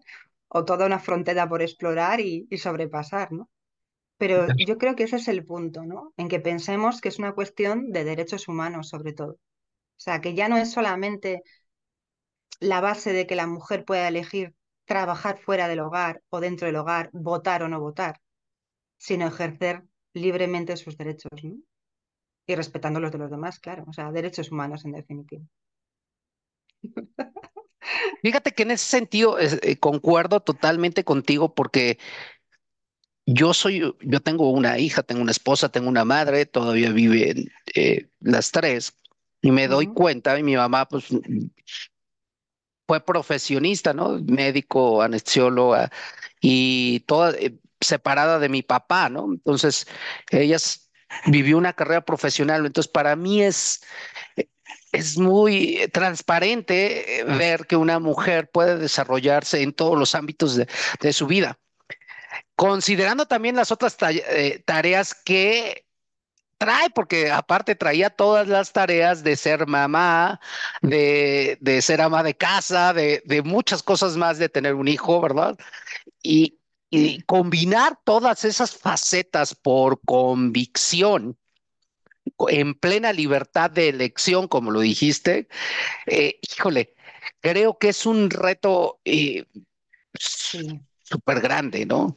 o 0.49 0.65
toda 0.65 0.87
una 0.87 1.01
frontera 1.01 1.49
por 1.49 1.61
explorar 1.61 2.21
y, 2.21 2.47
y, 2.51 2.59
sobrepasar, 2.59 3.33
¿no? 3.33 3.51
Pero 4.17 4.47
yo 4.57 4.79
creo 4.79 4.95
que 4.95 5.05
ese 5.05 5.17
es 5.17 5.27
el 5.29 5.45
punto, 5.45 5.85
¿no? 5.85 6.15
En 6.17 6.29
que 6.29 6.39
pensemos 6.39 7.01
que 7.01 7.09
es 7.09 7.19
una 7.19 7.35
cuestión 7.35 7.91
de 7.91 8.05
derechos 8.05 8.47
humanos 8.47 8.89
sobre 8.89 9.13
todo. 9.13 9.33
O 9.33 10.01
sea, 10.05 10.21
que 10.21 10.35
ya 10.35 10.49
no 10.49 10.57
es 10.57 10.71
solamente 10.71 11.43
la 12.61 12.81
base 12.81 13.13
de 13.13 13.27
que 13.27 13.37
la 13.37 13.47
mujer 13.47 13.85
pueda 13.85 14.09
elegir 14.09 14.55
trabajar 14.85 15.39
fuera 15.39 15.69
del 15.69 15.81
hogar 15.81 16.23
o 16.29 16.41
dentro 16.41 16.67
del 16.67 16.77
hogar, 16.77 17.11
votar 17.13 17.63
o 17.63 17.69
no 17.69 17.81
votar, 17.81 18.21
sino 18.99 19.27
ejercer 19.27 19.85
libremente 20.13 20.77
sus 20.77 20.97
derechos, 20.97 21.33
¿no? 21.43 21.57
Y 22.47 22.55
respetando 22.55 23.01
los 23.01 23.11
de 23.13 23.19
los 23.19 23.31
demás, 23.31 23.59
claro. 23.59 23.85
O 23.89 23.93
sea, 23.93 24.13
derechos 24.13 24.51
humanos 24.51 24.85
en 24.85 24.93
definitiva. 24.93 25.43
Fíjate 28.23 28.53
que 28.53 28.63
en 28.63 28.71
ese 28.73 28.87
sentido 28.87 29.39
eh, 29.39 29.77
concuerdo 29.79 30.41
totalmente 30.41 31.05
contigo 31.05 31.55
porque 31.55 31.99
yo 33.27 33.55
soy, 33.55 33.95
yo 34.01 34.21
tengo 34.21 34.51
una 34.51 34.79
hija, 34.79 35.03
tengo 35.03 35.23
una 35.23 35.31
esposa, 35.31 35.71
tengo 35.71 35.89
una 35.89 36.05
madre, 36.05 36.47
todavía 36.47 36.91
viven 36.91 37.51
eh, 37.75 38.09
las 38.21 38.51
tres 38.51 38.95
y 39.41 39.51
me 39.51 39.69
doy 39.69 39.87
cuenta 39.89 40.39
y 40.39 40.43
mi 40.43 40.57
mamá 40.57 40.87
pues 40.89 41.07
fue 42.87 43.05
profesionista, 43.05 43.93
¿no? 43.95 44.21
Médico, 44.27 45.03
anestesióloga 45.03 45.91
y 46.41 47.01
toda 47.01 47.33
eh, 47.33 47.59
separada 47.81 48.39
de 48.39 48.49
mi 48.49 48.63
papá, 48.63 49.09
¿no? 49.09 49.27
Entonces, 49.33 49.87
ella 50.31 50.59
vivió 51.27 51.59
una 51.59 51.73
carrera 51.73 52.05
profesional, 52.05 52.67
entonces 52.67 52.91
para 52.91 53.17
mí 53.17 53.43
es 53.43 53.81
es 54.95 55.19
muy 55.19 55.89
transparente 55.93 57.21
eh, 57.21 57.25
ver 57.25 57.67
que 57.67 57.77
una 57.77 57.99
mujer 57.99 58.49
puede 58.51 58.79
desarrollarse 58.79 59.61
en 59.63 59.73
todos 59.73 59.99
los 59.99 60.15
ámbitos 60.15 60.57
de, 60.57 61.13
su 61.13 61.27
vida. 61.27 61.59
Considerando 62.55 63.27
también 63.27 63.57
las 63.57 63.73
otras 63.73 63.97
eh, 64.01 64.63
tareas 64.65 65.15
que 65.15 65.85
trae, 66.59 66.91
porque 66.91 67.31
aparte 67.31 67.75
traía 67.75 68.11
todas 68.11 68.47
las 68.47 68.73
tareas 68.73 69.25
de 69.25 69.35
ser 69.35 69.67
mamá, 69.67 70.41
de, 70.81 71.59
ser 71.83 72.01
ama 72.01 72.23
de 72.23 72.37
casa, 72.37 72.93
de, 72.93 73.43
muchas 73.45 73.83
cosas 73.83 74.17
más, 74.17 74.39
de 74.39 74.49
tener 74.49 74.75
un 74.75 74.87
hijo, 74.87 75.21
¿verdad? 75.21 75.57
y 76.23 76.59
combinar 77.27 77.99
todas 78.05 78.45
esas 78.45 78.77
facetas 78.77 79.55
por 79.55 80.01
convicción 80.05 81.39
en 82.49 82.75
plena 82.75 83.13
libertad 83.13 83.71
de 83.71 83.89
elección, 83.89 84.49
como 84.49 84.71
lo 84.71 84.81
dijiste, 84.81 85.49
eh, 86.07 86.39
híjole, 86.43 86.95
creo 87.41 87.79
que 87.79 87.91
es 87.91 88.07
un 88.07 88.31
reto 88.31 89.01
eh, 89.05 89.45
súper 90.15 91.41
grande, 91.41 91.87
¿no? 91.87 92.17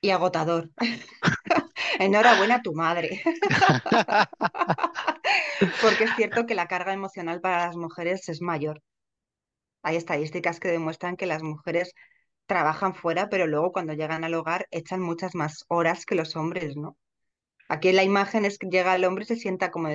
Y 0.00 0.10
agotador. 0.10 0.70
Enhorabuena 1.98 2.56
a 2.56 2.62
tu 2.62 2.74
madre. 2.74 3.22
Porque 5.80 6.04
es 6.04 6.14
cierto 6.16 6.46
que 6.46 6.54
la 6.54 6.66
carga 6.66 6.92
emocional 6.92 7.40
para 7.40 7.66
las 7.66 7.76
mujeres 7.76 8.28
es 8.28 8.42
mayor. 8.42 8.82
Hay 9.82 9.96
estadísticas 9.96 10.60
que 10.60 10.68
demuestran 10.68 11.16
que 11.16 11.26
las 11.26 11.42
mujeres 11.42 11.94
trabajan 12.46 12.94
fuera, 12.94 13.28
pero 13.28 13.46
luego 13.46 13.72
cuando 13.72 13.92
llegan 13.94 14.24
al 14.24 14.34
hogar 14.34 14.66
echan 14.70 15.00
muchas 15.00 15.34
más 15.34 15.64
horas 15.68 16.06
que 16.06 16.14
los 16.14 16.36
hombres, 16.36 16.76
¿no? 16.76 16.96
Aquí 17.68 17.92
la 17.92 18.02
imagen 18.02 18.44
es 18.44 18.58
que 18.58 18.68
llega 18.68 18.94
el 18.94 19.04
hombre 19.04 19.24
y 19.24 19.26
se 19.26 19.36
sienta 19.36 19.70
como 19.70 19.88
en 19.88 19.94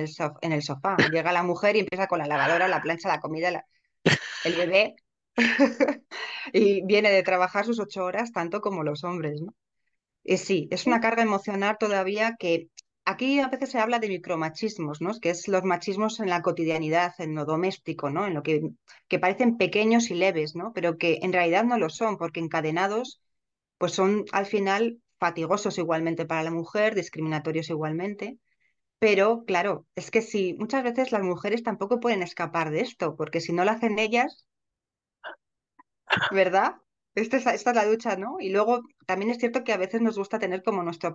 el, 0.52 0.62
sofá, 0.62 0.96
Llega 1.12 1.32
la 1.32 1.44
mujer 1.44 1.76
y 1.76 1.80
empieza 1.80 2.08
con 2.08 2.18
la 2.18 2.26
lavadora, 2.26 2.66
la 2.66 2.82
plancha, 2.82 3.08
la 3.08 3.20
comida, 3.20 3.64
el 4.44 4.54
bebé. 4.54 4.96
y 6.52 6.84
viene 6.84 7.10
de 7.10 7.22
trabajar 7.22 7.64
sus 7.64 7.78
ocho 7.78 8.04
horas 8.04 8.32
tanto 8.32 8.60
como 8.60 8.82
los 8.82 9.04
hombres, 9.04 9.40
¿no? 9.40 9.54
Y 10.22 10.36
sí, 10.38 10.68
es 10.70 10.86
una 10.86 11.00
carga 11.00 11.22
emocional 11.22 11.76
todavía 11.78 12.36
que 12.38 12.68
aquí 13.04 13.40
a 13.40 13.48
veces 13.48 13.70
se 13.70 13.78
habla 13.78 13.98
de 13.98 14.08
micromachismos, 14.08 15.00
¿no? 15.00 15.12
Que 15.20 15.30
es 15.30 15.48
los 15.48 15.64
machismos 15.64 16.20
en 16.20 16.28
la 16.30 16.42
cotidianidad, 16.42 17.14
en 17.18 17.34
lo 17.34 17.44
doméstico, 17.44 18.10
¿no? 18.10 18.26
En 18.26 18.34
lo 18.34 18.42
que, 18.42 18.62
que 19.08 19.18
parecen 19.18 19.56
pequeños 19.58 20.10
y 20.10 20.14
leves, 20.14 20.54
¿no? 20.56 20.72
Pero 20.72 20.98
que 20.98 21.18
en 21.22 21.32
realidad 21.32 21.64
no 21.64 21.78
lo 21.78 21.90
son, 21.90 22.16
porque 22.18 22.40
encadenados, 22.40 23.20
pues 23.78 23.92
son 23.92 24.24
al 24.32 24.46
final 24.46 25.00
fatigosos 25.18 25.78
igualmente 25.78 26.26
para 26.26 26.42
la 26.44 26.50
mujer, 26.50 26.94
discriminatorios 26.94 27.70
igualmente. 27.70 28.38
Pero 28.98 29.44
claro, 29.46 29.86
es 29.96 30.10
que 30.10 30.22
si 30.22 30.54
muchas 30.54 30.84
veces 30.84 31.12
las 31.12 31.22
mujeres 31.22 31.62
tampoco 31.64 32.00
pueden 32.00 32.22
escapar 32.22 32.70
de 32.70 32.80
esto, 32.82 33.16
porque 33.16 33.40
si 33.40 33.52
no 33.52 33.64
lo 33.64 33.72
hacen 33.72 33.98
ellas, 33.98 34.46
¿verdad? 36.30 36.74
Esta 37.14 37.36
es, 37.38 37.46
esta 37.46 37.70
es 37.70 37.76
la 37.76 37.84
ducha, 37.86 38.16
¿no? 38.16 38.36
Y 38.40 38.50
luego 38.50 38.82
también 39.06 39.30
es 39.30 39.38
cierto 39.38 39.64
que 39.64 39.72
a 39.72 39.76
veces 39.76 40.00
nos 40.00 40.16
gusta 40.18 40.38
tener 40.38 40.62
como 40.62 40.82
nuestra 40.82 41.14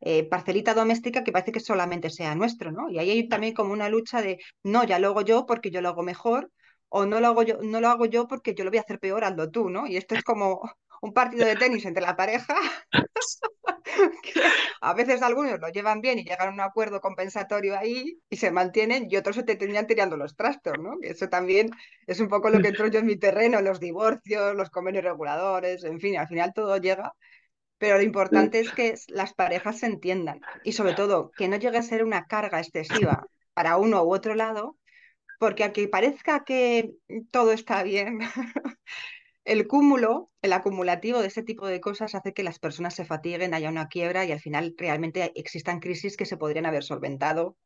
eh, 0.00 0.24
parcelita 0.28 0.74
doméstica 0.74 1.22
que 1.24 1.32
parece 1.32 1.52
que 1.52 1.60
solamente 1.60 2.10
sea 2.10 2.34
nuestro, 2.34 2.72
¿no? 2.72 2.88
Y 2.90 2.98
ahí 2.98 3.10
hay 3.10 3.28
también 3.28 3.54
como 3.54 3.72
una 3.72 3.88
lucha 3.88 4.22
de, 4.22 4.38
no, 4.62 4.84
ya 4.84 4.98
lo 4.98 5.08
hago 5.08 5.22
yo 5.22 5.46
porque 5.46 5.70
yo 5.70 5.80
lo 5.82 5.88
hago 5.90 6.02
mejor, 6.02 6.50
o 6.88 7.06
no 7.06 7.20
lo 7.20 7.28
hago 7.28 7.42
yo, 7.42 7.58
no 7.62 7.80
lo 7.80 7.88
hago 7.88 8.06
yo 8.06 8.26
porque 8.26 8.54
yo 8.54 8.64
lo 8.64 8.70
voy 8.70 8.78
a 8.78 8.82
hacer 8.82 8.98
peor, 8.98 9.24
hazlo 9.24 9.50
tú, 9.50 9.68
¿no? 9.70 9.86
Y 9.86 9.96
esto 9.96 10.14
es 10.14 10.22
como 10.24 10.60
un 11.00 11.12
partido 11.12 11.46
de 11.46 11.56
tenis 11.56 11.84
entre 11.84 12.02
la 12.02 12.16
pareja, 12.16 12.54
a 14.80 14.94
veces 14.94 15.22
algunos 15.22 15.58
lo 15.60 15.68
llevan 15.68 16.00
bien 16.00 16.18
y 16.18 16.24
llegan 16.24 16.48
a 16.48 16.52
un 16.52 16.60
acuerdo 16.60 17.00
compensatorio 17.00 17.78
ahí 17.78 18.20
y 18.28 18.36
se 18.36 18.50
mantienen 18.50 19.06
y 19.10 19.16
otros 19.16 19.36
se 19.36 19.42
te 19.42 19.56
terminan 19.56 19.86
tirando 19.86 20.16
los 20.16 20.36
trastos, 20.36 20.74
¿no? 20.78 20.94
eso 21.02 21.28
también 21.28 21.70
es 22.06 22.20
un 22.20 22.28
poco 22.28 22.50
lo 22.50 22.60
que 22.60 22.68
entro 22.68 22.86
yo 22.88 23.00
en 23.00 23.06
mi 23.06 23.16
terreno, 23.16 23.60
los 23.60 23.80
divorcios, 23.80 24.54
los 24.54 24.70
convenios 24.70 25.04
reguladores, 25.04 25.84
en 25.84 26.00
fin, 26.00 26.18
al 26.18 26.28
final 26.28 26.52
todo 26.54 26.76
llega. 26.76 27.14
Pero 27.78 27.96
lo 27.96 28.02
importante 28.02 28.60
es 28.60 28.70
que 28.72 28.94
las 29.08 29.32
parejas 29.32 29.78
se 29.78 29.86
entiendan 29.86 30.42
y 30.64 30.72
sobre 30.72 30.92
todo 30.92 31.30
que 31.30 31.48
no 31.48 31.56
llegue 31.56 31.78
a 31.78 31.82
ser 31.82 32.04
una 32.04 32.26
carga 32.26 32.60
excesiva 32.60 33.24
para 33.54 33.78
uno 33.78 34.02
u 34.04 34.12
otro 34.12 34.34
lado, 34.34 34.76
porque 35.38 35.64
aunque 35.64 35.88
parezca 35.88 36.44
que 36.44 36.92
todo 37.30 37.52
está 37.52 37.82
bien, 37.82 38.18
el 39.44 39.66
cúmulo, 39.66 40.30
el 40.42 40.52
acumulativo 40.52 41.20
de 41.20 41.28
ese 41.28 41.42
tipo 41.42 41.66
de 41.66 41.80
cosas 41.80 42.14
hace 42.14 42.32
que 42.32 42.42
las 42.42 42.58
personas 42.58 42.94
se 42.94 43.04
fatiguen, 43.04 43.54
haya 43.54 43.70
una 43.70 43.88
quiebra 43.88 44.24
y 44.24 44.32
al 44.32 44.40
final 44.40 44.74
realmente 44.76 45.32
existan 45.34 45.80
crisis 45.80 46.16
que 46.16 46.26
se 46.26 46.36
podrían 46.36 46.66
haber 46.66 46.84
solventado. 46.84 47.56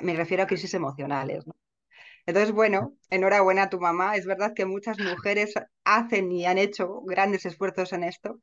Me 0.00 0.14
refiero 0.14 0.42
a 0.44 0.46
crisis 0.46 0.74
emocionales. 0.74 1.44
Entonces, 2.26 2.52
bueno, 2.52 2.94
enhorabuena 3.10 3.64
a 3.64 3.70
tu 3.70 3.80
mamá. 3.80 4.16
Es 4.16 4.26
verdad 4.26 4.52
que 4.54 4.66
muchas 4.66 4.98
mujeres 5.00 5.54
hacen 5.84 6.30
y 6.30 6.46
han 6.46 6.58
hecho 6.58 7.00
grandes 7.06 7.46
esfuerzos 7.46 7.92
en 7.94 8.04
esto. 8.04 8.40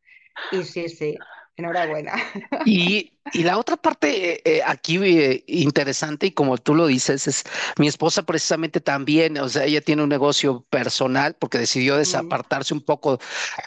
Y 0.51 0.63
sí, 0.63 0.89
sí, 0.89 1.15
enhorabuena. 1.57 2.13
Y, 2.65 3.11
la 3.33 3.57
otra 3.57 3.75
parte 3.75 4.41
eh, 4.49 4.61
aquí 4.63 4.97
eh, 5.03 5.43
interesante, 5.47 6.27
y 6.27 6.31
como 6.31 6.59
tú 6.59 6.75
lo 6.75 6.85
dices, 6.85 7.27
es 7.27 7.43
mi 7.77 7.87
esposa 7.87 8.21
precisamente 8.21 8.81
también, 8.81 9.39
o 9.39 9.49
sea, 9.49 9.65
ella 9.65 9.81
tiene 9.81 10.03
un 10.03 10.09
negocio 10.09 10.63
personal 10.69 11.35
porque 11.37 11.57
decidió 11.57 11.97
desapartarse 11.97 12.75
un 12.75 12.81
poco 12.81 13.19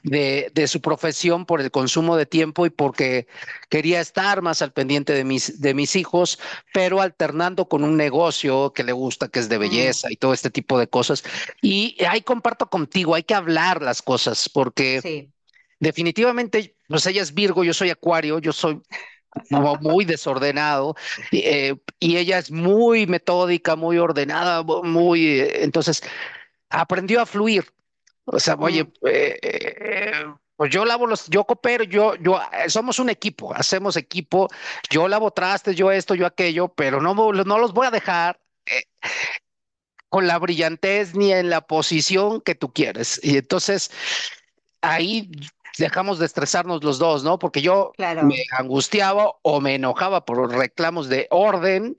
de, 0.05 0.53
su 0.68 0.81
profesión 0.81 1.44
por 1.44 1.61
el 1.61 1.72
consumo 1.72 2.16
de 2.16 2.24
tiempo 2.24 2.66
y 2.66 2.70
porque 2.70 3.27
quería 3.68 4.01
estar 4.01 4.42
más 4.42 4.62
al 4.62 4.72
pendiente 4.72 5.12
de 5.12 5.24
mis, 5.24 5.61
de 5.61 5.74
mis 5.74 5.96
hijos, 5.96 6.38
pero 6.72 7.01
alternando 7.01 7.68
con 7.68 7.83
un 7.83 7.96
negocio 7.96 8.72
que 8.72 8.85
le 8.85 8.92
gusta, 8.92 9.27
que 9.27 9.40
es 9.40 9.48
de 9.48 9.59
belleza 9.59 10.07
y 10.11 10.16
todo 10.16 10.33
este 10.35 10.51
tipo 10.51 10.79
de 10.79 10.87
cosas. 10.87 11.24
Y 11.62 11.96
ahí 12.05 12.22
comparto 12.22 12.70
contigo, 12.70 13.16
hay 13.16 13.24
que 13.24 13.35
hablar 13.35 13.83
las 13.83 14.03
cosas 14.03 14.48
porque 14.48 15.31
definitivamente, 15.80 16.76
pues 16.88 17.06
ella 17.06 17.22
es 17.22 17.34
Virgo, 17.34 17.64
yo 17.64 17.74
soy 17.74 17.90
Acuario, 17.90 18.38
yo 18.38 18.52
soy 18.52 18.80
muy 19.80 20.04
desordenado 20.04 20.96
eh, 21.32 21.74
y 22.00 22.16
ella 22.16 22.38
es 22.38 22.50
muy 22.50 23.06
metódica, 23.06 23.76
muy 23.76 23.98
ordenada, 23.98 24.62
muy, 24.62 25.40
eh, 25.40 25.64
entonces 25.64 26.02
aprendió 26.70 27.20
a 27.20 27.26
fluir. 27.26 27.66
O 28.24 28.38
sea, 28.38 28.56
oye, 28.56 28.86
eh, 29.06 30.24
pues 30.56 30.70
yo 30.70 30.84
lavo 30.84 31.06
los, 31.06 31.26
yo 31.28 31.44
coopero, 31.44 31.84
yo, 31.84 32.14
yo, 32.16 32.40
somos 32.68 32.98
un 32.98 33.08
equipo, 33.08 33.54
hacemos 33.54 33.96
equipo, 33.96 34.48
yo 34.90 35.08
lavo 35.08 35.30
trastes, 35.30 35.76
yo 35.76 35.90
esto, 35.90 36.14
yo 36.14 36.26
aquello, 36.26 36.68
pero 36.68 37.00
no, 37.00 37.14
no 37.14 37.58
los 37.58 37.72
voy 37.72 37.86
a 37.86 37.90
dejar 37.90 38.38
con 40.10 40.26
la 40.26 40.38
brillantez 40.38 41.14
ni 41.14 41.32
en 41.32 41.48
la 41.50 41.62
posición 41.62 42.40
que 42.40 42.54
tú 42.54 42.72
quieres. 42.72 43.20
Y 43.22 43.38
entonces 43.38 43.90
ahí 44.80 45.30
dejamos 45.78 46.18
de 46.18 46.26
estresarnos 46.26 46.84
los 46.84 46.98
dos, 46.98 47.24
¿no? 47.24 47.38
Porque 47.38 47.62
yo 47.62 47.92
me 47.98 48.44
angustiaba 48.58 49.32
o 49.42 49.60
me 49.60 49.76
enojaba 49.76 50.24
por 50.24 50.52
reclamos 50.52 51.08
de 51.08 51.26
orden 51.30 51.96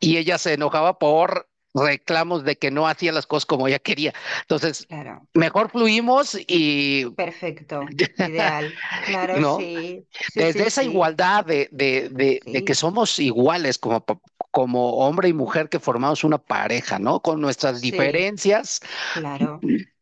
y 0.00 0.18
ella 0.18 0.38
se 0.38 0.54
enojaba 0.54 0.98
por 0.98 1.48
reclamos 1.74 2.44
de 2.44 2.56
que 2.56 2.70
no 2.70 2.86
hacía 2.86 3.12
las 3.12 3.26
cosas 3.26 3.46
como 3.46 3.66
ella 3.66 3.78
quería. 3.78 4.12
Entonces, 4.42 4.86
mejor 5.34 5.70
fluimos 5.70 6.36
y... 6.46 7.06
Perfecto, 7.10 7.86
ideal. 8.18 8.74
Claro, 9.06 9.58
sí. 9.58 10.06
Desde 10.34 10.66
esa 10.66 10.82
igualdad 10.82 11.44
de, 11.44 11.68
de, 11.72 12.10
de, 12.44 12.64
que 12.64 12.74
somos 12.74 13.18
iguales 13.18 13.78
como, 13.78 14.04
como 14.50 14.96
hombre 14.98 15.28
y 15.28 15.32
mujer 15.32 15.68
que 15.68 15.80
formamos 15.80 16.24
una 16.24 16.38
pareja, 16.38 16.98
¿no? 16.98 17.20
Con 17.20 17.40
nuestras 17.40 17.80
diferencias. 17.80 18.80
Claro. 19.14 19.60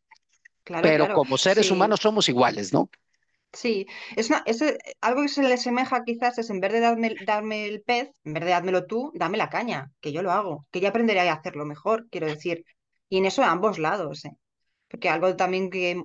Pero 0.82 1.12
como 1.14 1.36
seres 1.36 1.70
humanos 1.70 2.00
somos 2.00 2.28
iguales, 2.28 2.72
¿no? 2.72 2.90
Sí, 3.52 3.86
es, 4.16 4.28
una, 4.30 4.42
es 4.46 4.62
eh, 4.62 4.78
algo 5.00 5.22
que 5.22 5.28
se 5.28 5.42
le 5.42 5.54
asemeja 5.54 6.04
quizás 6.04 6.38
es 6.38 6.50
en 6.50 6.60
vez 6.60 6.72
de 6.72 6.80
darme, 6.80 7.14
darme 7.26 7.66
el 7.66 7.82
pez, 7.82 8.10
en 8.24 8.34
vez 8.34 8.44
de 8.44 8.50
dármelo 8.50 8.86
tú, 8.86 9.10
dame 9.14 9.38
la 9.38 9.48
caña, 9.50 9.90
que 10.00 10.12
yo 10.12 10.22
lo 10.22 10.30
hago, 10.30 10.66
que 10.70 10.80
ya 10.80 10.90
aprenderé 10.90 11.28
a 11.28 11.32
hacerlo 11.32 11.64
mejor, 11.66 12.06
quiero 12.10 12.28
decir. 12.28 12.64
Y 13.08 13.18
en 13.18 13.26
eso 13.26 13.42
a 13.42 13.50
ambos 13.50 13.78
lados, 13.78 14.24
¿eh? 14.24 14.36
Porque 14.88 15.08
algo 15.08 15.34
también 15.36 15.70
que 15.70 16.02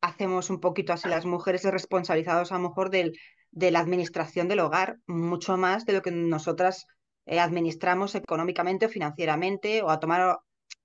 hacemos 0.00 0.50
un 0.50 0.60
poquito 0.60 0.92
así 0.92 1.08
las 1.08 1.26
mujeres 1.26 1.64
es 1.64 1.72
responsabilizados 1.72 2.52
a 2.52 2.56
lo 2.56 2.68
mejor 2.68 2.90
del, 2.90 3.12
de 3.50 3.70
la 3.70 3.80
administración 3.80 4.48
del 4.48 4.60
hogar, 4.60 4.98
mucho 5.06 5.56
más 5.56 5.84
de 5.84 5.94
lo 5.94 6.02
que 6.02 6.10
nosotras 6.12 6.86
eh, 7.26 7.40
administramos 7.40 8.14
económicamente 8.14 8.86
o 8.86 8.88
financieramente 8.88 9.82
o 9.82 9.90
a 9.90 10.00
tomar 10.00 10.38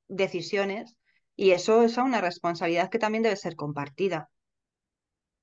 decisiones. 0.08 0.96
Y 1.36 1.52
eso 1.52 1.84
es 1.84 1.98
una 1.98 2.22
responsabilidad 2.22 2.90
que 2.90 3.00
también 3.00 3.24
debe 3.24 3.36
ser 3.38 3.56
compartida. 3.56 4.30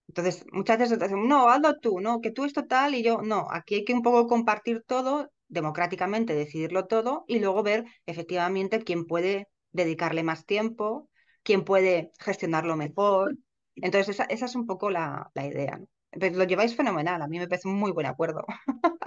Entonces, 0.08 0.44
muchas 0.52 0.78
veces 0.78 0.98
decimos, 0.98 1.26
no, 1.28 1.48
hazlo 1.50 1.78
tú, 1.80 2.00
no, 2.00 2.20
que 2.20 2.30
tú 2.30 2.44
esto 2.44 2.66
tal 2.66 2.94
y 2.94 3.02
yo, 3.02 3.20
no, 3.22 3.46
aquí 3.50 3.76
hay 3.76 3.84
que 3.84 3.94
un 3.94 4.02
poco 4.02 4.26
compartir 4.26 4.82
todo, 4.86 5.30
democráticamente 5.48 6.34
decidirlo 6.34 6.86
todo 6.86 7.24
y 7.28 7.38
luego 7.40 7.62
ver 7.62 7.84
efectivamente 8.06 8.82
quién 8.82 9.06
puede 9.06 9.48
dedicarle 9.72 10.22
más 10.22 10.46
tiempo, 10.46 11.08
quién 11.42 11.64
puede 11.64 12.10
gestionarlo 12.18 12.76
mejor. 12.76 13.36
Entonces, 13.76 14.08
esa, 14.10 14.24
esa 14.24 14.46
es 14.46 14.54
un 14.56 14.66
poco 14.66 14.90
la, 14.90 15.30
la 15.34 15.46
idea. 15.46 15.78
¿no? 15.78 15.86
lo 16.12 16.44
lleváis 16.44 16.74
fenomenal, 16.74 17.20
a 17.22 17.28
mí 17.28 17.38
me 17.38 17.46
parece 17.48 17.68
un 17.68 17.74
muy 17.74 17.92
buen 17.92 18.06
acuerdo. 18.06 18.44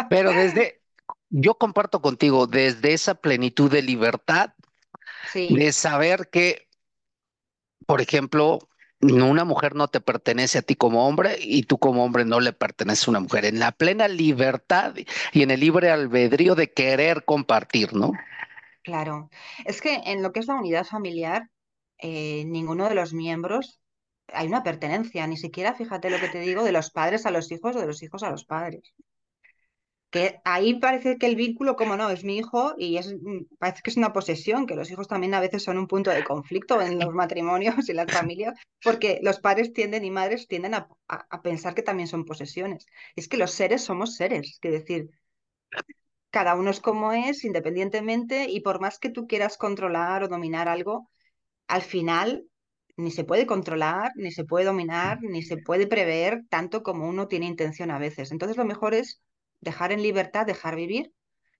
Pero 0.08 0.34
desde, 0.34 0.82
yo 1.30 1.56
comparto 1.56 2.02
contigo, 2.02 2.48
desde 2.48 2.94
esa 2.94 3.16
plenitud 3.16 3.72
de 3.72 3.82
libertad, 3.82 4.54
Sí, 5.24 5.48
de 5.48 5.74
saber 5.74 6.30
que, 6.32 6.70
por 7.86 8.02
ejemplo, 8.02 8.60
una 9.02 9.46
mujer 9.46 9.76
no 9.76 9.88
te 9.88 10.02
pertenece 10.02 10.60
a 10.60 10.62
ti 10.62 10.76
como 10.76 11.08
hombre 11.08 11.38
y 11.40 11.64
tú 11.64 11.78
como 11.78 12.04
hombre 12.04 12.26
no 12.26 12.40
le 12.40 12.54
perteneces 12.54 13.08
a 13.08 13.12
una 13.12 13.20
mujer, 13.20 13.46
en 13.46 13.60
la 13.60 13.72
plena 13.72 14.08
libertad 14.08 14.96
y 15.32 15.42
en 15.42 15.52
el 15.52 15.60
libre 15.60 15.90
albedrío 15.90 16.56
de 16.56 16.72
querer 16.72 17.26
compartir, 17.26 17.94
¿no? 17.94 18.12
claro. 18.84 19.30
Es 19.66 19.82
que 19.82 19.96
en 20.06 20.24
lo 20.24 20.32
que 20.32 20.40
es 20.40 20.48
la 20.48 20.56
unidad 20.56 20.86
familiar, 20.86 21.50
eh, 21.98 22.46
ninguno 22.46 22.90
de 22.90 22.96
los 22.96 23.14
miembros 23.14 23.80
hay 24.34 24.48
una 24.48 24.64
pertenencia, 24.64 25.28
ni 25.28 25.38
siquiera, 25.38 25.74
fíjate 25.74 26.10
lo 26.10 26.20
que 26.20 26.30
te 26.30 26.40
digo, 26.40 26.64
de 26.64 26.72
los 26.72 26.92
padres 26.92 27.26
a 27.26 27.32
los 27.32 27.52
hijos 27.52 27.76
o 27.76 27.80
de 27.80 27.88
los 27.88 28.02
hijos 28.02 28.24
a 28.24 28.32
los 28.32 28.46
padres. 28.46 28.94
Que 30.12 30.42
ahí 30.46 30.80
parece 30.80 31.18
que 31.18 31.26
el 31.28 31.36
vínculo, 31.38 31.76
como 31.78 31.98
no, 31.98 32.10
es 32.10 32.24
mi 32.26 32.38
hijo 32.38 32.76
y 32.78 32.98
es, 32.98 33.14
mm, 33.14 33.46
parece 33.60 33.82
que 33.84 33.90
es 33.92 33.98
una 33.98 34.14
posesión, 34.14 34.66
que 34.68 34.76
los 34.76 34.92
hijos 34.92 35.08
también 35.08 35.34
a 35.34 35.40
veces 35.40 35.64
son 35.64 35.78
un 35.78 35.88
punto 35.88 36.12
de 36.12 36.24
conflicto 36.24 36.82
en 36.82 37.00
los 37.00 37.14
matrimonios 37.14 37.88
y 37.90 37.94
las 37.94 38.12
familias, 38.12 38.60
porque 38.84 39.20
los 39.24 39.40
padres 39.40 39.74
tienden 39.74 40.06
y 40.06 40.12
madres 40.12 40.48
tienden 40.50 40.74
a, 40.76 40.90
a- 41.08 41.28
a 41.30 41.42
pensar 41.42 41.76
que 41.76 41.84
también 41.84 42.08
son 42.10 42.26
posesiones. 42.26 42.86
Es 43.16 43.28
que 43.30 43.38
los 43.38 43.52
seres 43.52 43.84
somos 43.84 44.16
seres, 44.16 44.60
es 44.62 44.72
decir, 44.72 45.10
cada 46.30 46.56
uno 46.56 46.70
es 46.72 46.80
como 46.80 47.12
es, 47.14 47.44
independientemente, 47.44 48.46
y 48.50 48.62
por 48.62 48.80
más 48.82 49.00
que 49.00 49.10
tú 49.10 49.28
quieras 49.28 49.58
controlar 49.58 50.24
o 50.24 50.28
dominar 50.28 50.68
algo, 50.68 51.10
al 51.68 51.82
final 51.84 52.46
ni 52.98 53.12
se 53.12 53.24
puede 53.26 53.46
controlar, 53.48 54.12
ni 54.16 54.32
se 54.32 54.46
puede 54.46 54.66
dominar, 54.66 55.20
ni 55.24 55.44
se 55.44 55.58
puede 55.58 55.88
prever 55.88 56.44
tanto 56.50 56.84
como 56.84 57.08
uno 57.10 57.28
tiene 57.28 57.48
intención 57.48 57.92
a 57.92 58.00
veces. 58.00 58.32
Entonces 58.32 58.58
lo 58.58 58.66
mejor 58.66 58.94
es 58.96 59.22
dejar 59.62 59.92
en 59.92 60.02
libertad, 60.04 60.46
dejar 60.46 60.76
vivir. 60.76 61.14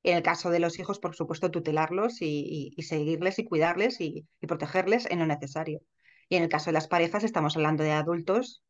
En 0.04 0.18
el 0.18 0.24
caso 0.24 0.50
de 0.50 0.60
los 0.60 0.80
hijos, 0.80 1.00
por 1.00 1.16
supuesto, 1.16 1.52
tutelarlos 1.52 2.22
y, 2.22 2.26
y- 2.28 2.74
y 2.78 2.84
seguirles 2.84 3.40
y 3.40 3.46
cuidarles 3.46 4.02
y, 4.02 4.28
y 4.42 4.48
protegerles 4.48 5.06
en 5.12 5.20
lo 5.20 5.28
necesario. 5.28 5.82
Y 6.30 6.36
en 6.38 6.44
el 6.44 6.50
caso 6.50 6.68
de 6.68 6.74
las 6.74 6.88
parejas, 6.88 7.24
estamos 7.24 7.56
hablando 7.56 7.84
de 7.84 7.92
adultos 7.92 8.64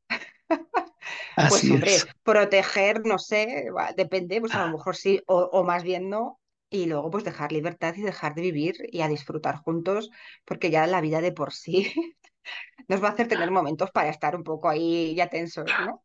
pues 1.48 1.64
Así 1.64 1.72
hombre, 1.72 2.04
es. 2.04 2.08
proteger, 2.24 3.06
no 3.06 3.18
sé, 3.20 3.66
depende, 3.96 4.40
pues 4.40 4.56
a 4.56 4.66
lo 4.66 4.72
mejor 4.78 4.96
sí, 4.96 5.22
o, 5.28 5.40
o 5.52 5.64
más 5.64 5.84
bien 5.84 6.10
no, 6.10 6.40
y 6.70 6.86
luego 6.86 7.10
pues 7.12 7.24
dejar 7.24 7.52
libertad 7.52 7.94
y 7.98 8.02
dejar 8.02 8.36
de 8.36 8.42
vivir 8.42 8.76
y 8.92 9.02
a 9.02 9.08
disfrutar 9.08 9.58
juntos, 9.58 10.10
porque 10.46 10.70
ya 10.72 10.88
la 10.88 11.02
vida 11.02 11.22
de 11.22 11.32
por 11.34 11.54
sí 11.54 11.92
nos 12.90 13.04
va 13.04 13.10
a 13.10 13.12
hacer 13.12 13.28
tener 13.28 13.52
momentos 13.52 13.92
para 13.92 14.10
estar 14.10 14.36
un 14.36 14.44
poco 14.44 14.70
ahí 14.70 15.16
ya 15.16 15.30
tensos, 15.30 15.80
¿no? 15.80 16.04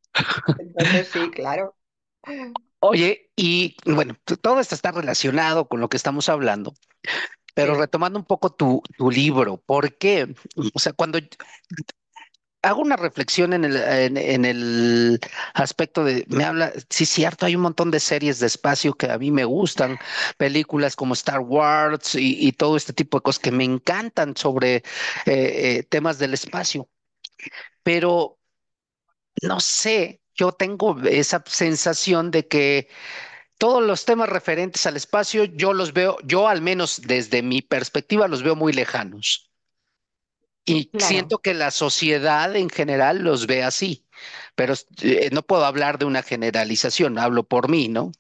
Entonces 0.58 1.08
sí, 1.10 1.30
claro, 1.32 1.76
Oye, 2.88 3.30
y 3.36 3.76
bueno, 3.84 4.16
todo 4.42 4.60
esto 4.60 4.74
está 4.74 4.92
relacionado 4.92 5.66
con 5.68 5.80
lo 5.80 5.88
que 5.88 5.96
estamos 5.96 6.28
hablando, 6.28 6.74
pero 7.54 7.74
sí, 7.74 7.80
retomando 7.80 8.18
un 8.18 8.26
poco 8.26 8.50
tu, 8.52 8.82
tu 8.98 9.10
libro, 9.10 9.58
¿por 9.58 9.96
qué? 9.98 10.34
O 10.74 10.78
sea, 10.80 10.92
cuando 10.94 11.18
hago 12.62 12.80
una 12.82 12.96
reflexión 12.96 13.52
en 13.52 13.64
el, 13.64 13.76
en, 13.76 14.16
en 14.16 14.44
el 14.44 15.20
aspecto 15.54 16.02
de, 16.04 16.24
me 16.28 16.44
habla, 16.44 16.72
sí, 16.90 17.06
cierto, 17.06 17.46
hay 17.46 17.54
un 17.56 17.62
montón 17.62 17.90
de 17.92 18.00
series 18.00 18.40
de 18.40 18.46
espacio 18.46 18.94
que 18.94 19.10
a 19.10 19.18
mí 19.18 19.30
me 19.30 19.44
gustan, 19.44 19.98
películas 20.36 20.96
como 20.96 21.14
Star 21.14 21.40
Wars 21.40 22.14
y, 22.16 22.46
y 22.48 22.52
todo 22.52 22.76
este 22.76 22.92
tipo 22.92 23.18
de 23.18 23.22
cosas 23.22 23.38
que 23.40 23.52
me 23.52 23.64
encantan 23.64 24.36
sobre 24.36 24.76
eh, 24.76 24.82
eh, 25.26 25.82
temas 25.88 26.18
del 26.18 26.34
espacio, 26.34 26.88
pero 27.82 28.38
no 29.42 29.60
sé, 29.60 30.20
yo 30.36 30.52
tengo 30.52 31.00
esa 31.02 31.42
sensación 31.46 32.30
de 32.30 32.46
que 32.46 32.88
todos 33.58 33.82
los 33.82 34.04
temas 34.04 34.28
referentes 34.28 34.86
al 34.86 34.96
espacio, 34.96 35.44
yo 35.44 35.72
los 35.72 35.92
veo, 35.92 36.18
yo 36.24 36.48
al 36.48 36.60
menos 36.60 37.00
desde 37.02 37.42
mi 37.42 37.62
perspectiva, 37.62 38.28
los 38.28 38.42
veo 38.42 38.54
muy 38.54 38.72
lejanos. 38.72 39.50
Y 40.64 40.88
claro. 40.90 41.06
siento 41.06 41.38
que 41.38 41.54
la 41.54 41.70
sociedad 41.70 42.54
en 42.56 42.68
general 42.68 43.20
los 43.22 43.46
ve 43.46 43.62
así, 43.62 44.06
pero 44.54 44.74
eh, 45.00 45.30
no 45.32 45.42
puedo 45.42 45.64
hablar 45.64 45.98
de 45.98 46.04
una 46.04 46.22
generalización, 46.22 47.18
hablo 47.18 47.44
por 47.44 47.68
mí, 47.68 47.88
¿no? 47.88 48.12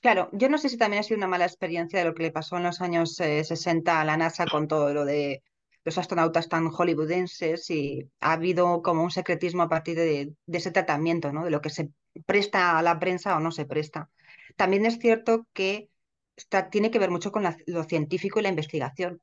Claro, 0.00 0.28
yo 0.32 0.48
no 0.48 0.58
sé 0.58 0.68
si 0.68 0.78
también 0.78 1.00
ha 1.00 1.02
sido 1.02 1.18
una 1.18 1.26
mala 1.26 1.44
experiencia 1.44 1.98
de 1.98 2.04
lo 2.06 2.14
que 2.14 2.22
le 2.22 2.30
pasó 2.30 2.56
en 2.56 2.62
los 2.62 2.80
años 2.80 3.18
eh, 3.20 3.42
60 3.44 4.00
a 4.00 4.04
la 4.04 4.16
NASA 4.16 4.46
con 4.46 4.68
todo 4.68 4.94
lo 4.94 5.04
de 5.04 5.42
los 5.84 5.98
astronautas 5.98 6.48
tan 6.48 6.68
hollywoodenses 6.70 7.70
y 7.70 8.10
ha 8.20 8.32
habido 8.34 8.82
como 8.82 9.02
un 9.04 9.10
secretismo 9.10 9.62
a 9.62 9.68
partir 9.68 9.96
de, 9.96 10.34
de 10.46 10.58
ese 10.58 10.70
tratamiento, 10.72 11.32
¿no? 11.32 11.44
De 11.44 11.50
lo 11.50 11.60
que 11.60 11.70
se 11.70 11.90
presta 12.26 12.78
a 12.78 12.82
la 12.82 12.98
prensa 12.98 13.36
o 13.36 13.40
no 13.40 13.50
se 13.52 13.64
presta. 13.66 14.10
También 14.56 14.86
es 14.86 14.98
cierto 14.98 15.46
que 15.52 15.90
está- 16.36 16.70
tiene 16.70 16.90
que 16.90 16.98
ver 16.98 17.10
mucho 17.10 17.32
con 17.32 17.42
la- 17.44 17.56
lo 17.66 17.84
científico 17.84 18.40
y 18.40 18.42
la 18.42 18.48
investigación. 18.50 19.20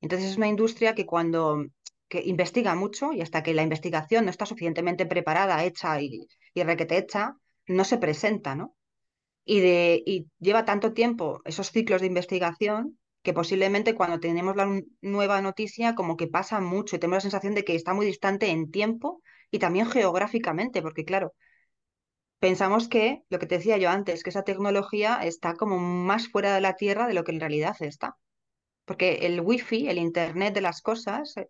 Entonces 0.00 0.30
es 0.30 0.36
una 0.36 0.48
industria 0.48 0.94
que 0.94 1.06
cuando 1.06 1.64
que 2.08 2.20
investiga 2.24 2.74
mucho 2.74 3.12
y 3.12 3.22
hasta 3.22 3.42
que 3.42 3.54
la 3.54 3.62
investigación 3.62 4.24
no 4.24 4.30
está 4.30 4.46
suficientemente 4.46 5.06
preparada, 5.06 5.64
hecha 5.64 6.00
y, 6.00 6.28
y 6.52 6.62
requete 6.62 6.98
hecha, 6.98 7.36
no 7.66 7.84
se 7.84 7.98
presenta, 7.98 8.54
¿no? 8.54 8.76
y, 9.44 9.60
de, 9.60 10.02
y 10.06 10.28
lleva 10.40 10.64
tanto 10.66 10.92
tiempo 10.94 11.42
esos 11.46 11.70
ciclos 11.72 12.00
de 12.02 12.08
investigación 12.08 12.98
que 13.24 13.32
posiblemente 13.32 13.94
cuando 13.94 14.20
tenemos 14.20 14.54
la 14.54 14.68
nueva 15.00 15.40
noticia 15.40 15.94
como 15.94 16.16
que 16.18 16.28
pasa 16.28 16.60
mucho 16.60 16.96
y 16.96 16.98
tenemos 17.00 17.16
la 17.16 17.30
sensación 17.30 17.54
de 17.54 17.64
que 17.64 17.74
está 17.74 17.94
muy 17.94 18.06
distante 18.06 18.50
en 18.50 18.70
tiempo 18.70 19.22
y 19.50 19.58
también 19.58 19.86
geográficamente, 19.86 20.82
porque 20.82 21.06
claro, 21.06 21.32
pensamos 22.38 22.86
que, 22.88 23.22
lo 23.30 23.38
que 23.38 23.46
te 23.46 23.56
decía 23.56 23.78
yo 23.78 23.88
antes, 23.90 24.22
que 24.22 24.30
esa 24.30 24.42
tecnología 24.44 25.20
está 25.22 25.54
como 25.54 25.78
más 25.78 26.28
fuera 26.28 26.54
de 26.54 26.60
la 26.60 26.74
Tierra 26.76 27.06
de 27.06 27.14
lo 27.14 27.24
que 27.24 27.32
en 27.32 27.40
realidad 27.40 27.76
está. 27.80 28.16
Porque 28.84 29.26
el 29.26 29.40
wifi, 29.40 29.88
el 29.88 29.98
Internet 29.98 30.54
de 30.54 30.60
las 30.60 30.82
cosas, 30.82 31.36
eh, 31.38 31.48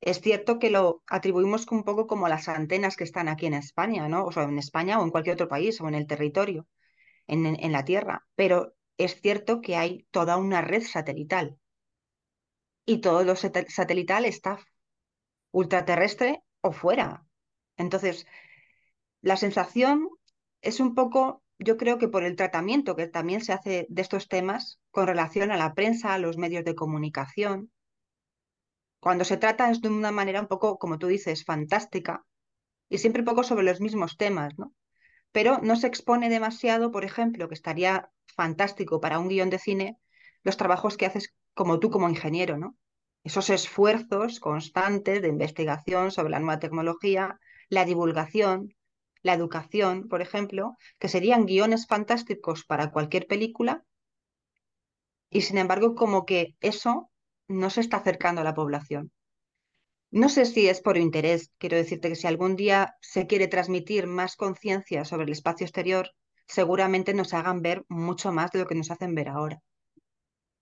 es 0.00 0.20
cierto 0.20 0.58
que 0.58 0.70
lo 0.70 1.02
atribuimos 1.06 1.66
un 1.70 1.84
poco 1.84 2.06
como 2.08 2.28
las 2.28 2.48
antenas 2.48 2.96
que 2.96 3.04
están 3.04 3.28
aquí 3.28 3.46
en 3.46 3.54
España, 3.54 4.08
¿no? 4.08 4.24
O 4.24 4.32
sea, 4.32 4.44
en 4.44 4.58
España 4.58 4.98
o 5.00 5.04
en 5.04 5.10
cualquier 5.10 5.34
otro 5.34 5.48
país 5.48 5.80
o 5.80 5.88
en 5.88 5.94
el 5.94 6.06
territorio 6.08 6.66
en, 7.28 7.46
en 7.46 7.72
la 7.72 7.84
Tierra, 7.84 8.26
pero 8.34 8.74
es 8.98 9.20
cierto 9.20 9.60
que 9.60 9.76
hay 9.76 10.06
toda 10.10 10.36
una 10.36 10.60
red 10.62 10.82
satelital 10.82 11.58
y 12.86 13.00
todo 13.00 13.24
lo 13.24 13.34
sate- 13.36 13.68
satelital 13.70 14.24
está 14.24 14.58
ultraterrestre 15.52 16.42
o 16.62 16.72
fuera. 16.72 17.26
Entonces, 17.76 18.26
la 19.22 19.36
sensación 19.36 20.08
es 20.62 20.80
un 20.80 20.94
poco, 20.94 21.42
yo 21.58 21.76
creo 21.76 21.98
que 21.98 22.08
por 22.08 22.24
el 22.24 22.36
tratamiento 22.36 22.96
que 22.96 23.08
también 23.08 23.42
se 23.42 23.52
hace 23.52 23.86
de 23.90 24.02
estos 24.02 24.28
temas 24.28 24.80
con 24.92 25.06
relación 25.08 25.50
a 25.52 25.56
la 25.58 25.74
prensa, 25.74 26.14
a 26.14 26.18
los 26.18 26.38
medios 26.38 26.64
de 26.64 26.76
comunicación, 26.76 27.72
cuando 28.98 29.24
se 29.24 29.36
trata 29.36 29.70
es 29.70 29.80
de 29.80 29.88
una 29.88 30.10
manera 30.10 30.40
un 30.40 30.48
poco, 30.48 30.78
como 30.78 30.98
tú 30.98 31.06
dices, 31.06 31.44
fantástica 31.44 32.26
y 32.90 32.98
siempre 32.98 33.22
un 33.22 33.26
poco 33.26 33.44
sobre 33.44 33.64
los 33.64 33.80
mismos 33.80 34.16
temas, 34.18 34.58
¿no? 34.58 34.74
Pero 35.34 35.58
no 35.68 35.74
se 35.74 35.88
expone 35.88 36.28
demasiado, 36.28 36.92
por 36.92 37.04
ejemplo, 37.04 37.48
que 37.48 37.54
estaría 37.54 38.08
fantástico 38.36 39.00
para 39.00 39.18
un 39.18 39.26
guion 39.26 39.50
de 39.50 39.58
cine, 39.58 39.98
los 40.44 40.56
trabajos 40.56 40.96
que 40.96 41.06
haces 41.06 41.34
como 41.54 41.80
tú 41.80 41.90
como 41.90 42.08
ingeniero, 42.08 42.56
¿no? 42.56 42.76
Esos 43.24 43.50
esfuerzos 43.50 44.38
constantes 44.38 45.22
de 45.22 45.28
investigación 45.28 46.12
sobre 46.12 46.30
la 46.30 46.38
nueva 46.38 46.60
tecnología, 46.60 47.40
la 47.68 47.84
divulgación, 47.84 48.76
la 49.22 49.34
educación, 49.34 50.06
por 50.08 50.22
ejemplo, 50.22 50.76
que 51.00 51.08
serían 51.08 51.46
guiones 51.46 51.88
fantásticos 51.88 52.64
para 52.64 52.92
cualquier 52.92 53.26
película, 53.26 53.82
y 55.30 55.40
sin 55.40 55.58
embargo 55.58 55.96
como 55.96 56.26
que 56.26 56.54
eso 56.60 57.10
no 57.48 57.70
se 57.70 57.80
está 57.80 57.96
acercando 57.96 58.42
a 58.42 58.44
la 58.44 58.54
población. 58.54 59.10
No 60.22 60.28
sé 60.28 60.44
si 60.46 60.68
es 60.68 60.80
por 60.80 60.96
interés, 60.96 61.50
quiero 61.58 61.76
decirte 61.76 62.08
que 62.08 62.14
si 62.14 62.28
algún 62.28 62.54
día 62.54 62.94
se 63.00 63.26
quiere 63.26 63.48
transmitir 63.48 64.06
más 64.06 64.36
conciencia 64.36 65.04
sobre 65.04 65.24
el 65.24 65.32
espacio 65.32 65.64
exterior, 65.64 66.12
seguramente 66.46 67.14
nos 67.14 67.34
hagan 67.34 67.62
ver 67.62 67.84
mucho 67.88 68.30
más 68.30 68.52
de 68.52 68.60
lo 68.60 68.66
que 68.68 68.76
nos 68.76 68.92
hacen 68.92 69.16
ver 69.16 69.28
ahora. 69.28 69.60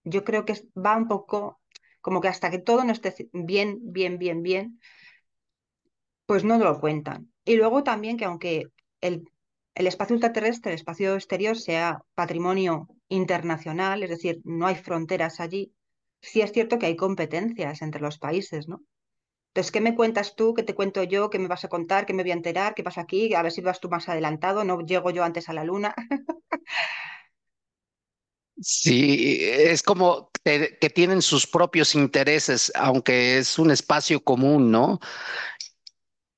Yo 0.04 0.24
creo 0.24 0.46
que 0.46 0.54
va 0.74 0.96
un 0.96 1.06
poco 1.06 1.60
como 2.00 2.22
que 2.22 2.28
hasta 2.28 2.50
que 2.50 2.60
todo 2.60 2.82
no 2.82 2.92
esté 2.92 3.14
bien, 3.34 3.78
bien, 3.82 4.16
bien, 4.16 4.42
bien, 4.42 4.80
pues 6.24 6.44
no 6.44 6.56
lo 6.56 6.80
cuentan. 6.80 7.30
Y 7.44 7.56
luego 7.56 7.82
también 7.82 8.16
que 8.16 8.24
aunque 8.24 8.68
el, 9.02 9.28
el 9.74 9.86
espacio 9.86 10.14
ultraterrestre, 10.14 10.72
el 10.72 10.76
espacio 10.76 11.14
exterior 11.14 11.58
sea 11.58 12.00
patrimonio 12.14 12.88
internacional, 13.08 14.02
es 14.02 14.08
decir, 14.08 14.40
no 14.44 14.66
hay 14.66 14.76
fronteras 14.76 15.40
allí, 15.40 15.74
sí 16.22 16.40
es 16.40 16.52
cierto 16.52 16.78
que 16.78 16.86
hay 16.86 16.96
competencias 16.96 17.82
entre 17.82 18.00
los 18.00 18.18
países, 18.18 18.66
¿no? 18.66 18.80
Entonces, 19.52 19.70
¿qué 19.72 19.80
me 19.82 19.94
cuentas 19.94 20.34
tú? 20.36 20.54
¿Qué 20.54 20.62
te 20.62 20.74
cuento 20.74 21.02
yo? 21.04 21.28
¿Qué 21.30 21.38
me 21.38 21.46
vas 21.48 21.64
a 21.64 21.68
contar? 21.68 22.06
¿Qué 22.06 22.14
me 22.14 22.22
voy 22.22 22.30
a 22.32 22.34
enterar? 22.34 22.74
¿Qué 22.74 22.82
pasa 22.82 23.02
aquí? 23.02 23.34
A 23.34 23.42
ver 23.42 23.52
si 23.52 23.60
vas 23.60 23.80
tú 23.80 23.88
más 23.90 24.08
adelantado, 24.08 24.64
no 24.64 24.80
llego 24.80 25.10
yo 25.10 25.24
antes 25.24 25.48
a 25.48 25.52
la 25.52 25.64
luna. 25.64 25.94
Sí, 28.60 29.38
es 29.40 29.82
como 29.82 30.30
que, 30.44 30.78
que 30.80 30.90
tienen 30.90 31.22
sus 31.22 31.46
propios 31.46 31.94
intereses, 31.94 32.70
aunque 32.76 33.38
es 33.38 33.58
un 33.58 33.70
espacio 33.70 34.22
común, 34.22 34.70
¿no? 34.70 35.00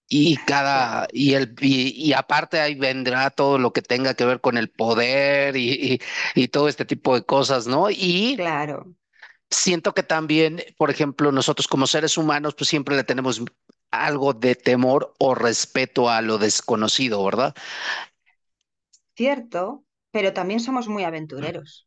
Y 0.07 0.37
cada, 0.44 1.09
y 1.12 1.33
el, 1.35 1.55
y, 1.61 1.90
y 2.11 2.12
aparte 2.12 2.61
ahí 2.61 2.74
vendrá 2.74 3.31
todo 3.31 3.59
lo 3.59 3.72
que 3.72 3.83
tenga 3.83 4.14
que 4.14 4.24
ver 4.27 4.40
con 4.40 4.59
el 4.59 4.70
poder 4.70 5.57
y, 5.57 5.72
y, 5.94 6.00
y 6.35 6.48
todo 6.48 6.68
este 6.68 6.85
tipo 6.85 7.14
de 7.14 7.24
cosas, 7.24 7.66
¿no? 7.66 7.90
Y 7.90 8.37
claro, 8.37 8.94
siento 9.50 9.94
que 9.94 10.02
también, 10.02 10.62
por 10.76 10.90
ejemplo, 10.90 11.33
nosotros 11.33 11.68
como 11.68 11.87
seres 11.87 12.18
humanos, 12.18 12.54
pues 12.54 12.68
siempre 12.68 12.96
le 12.96 13.04
tenemos 13.04 13.42
algo 13.90 14.33
de 14.35 14.54
temor 14.57 15.14
o 15.18 15.35
respeto 15.35 16.11
a 16.11 16.20
lo 16.22 16.38
desconocido, 16.38 17.24
¿verdad? 17.24 17.54
cierto, 19.16 19.85
pero 20.12 20.33
también 20.33 20.61
somos 20.61 20.88
muy 20.88 21.04
aventureros. 21.04 21.87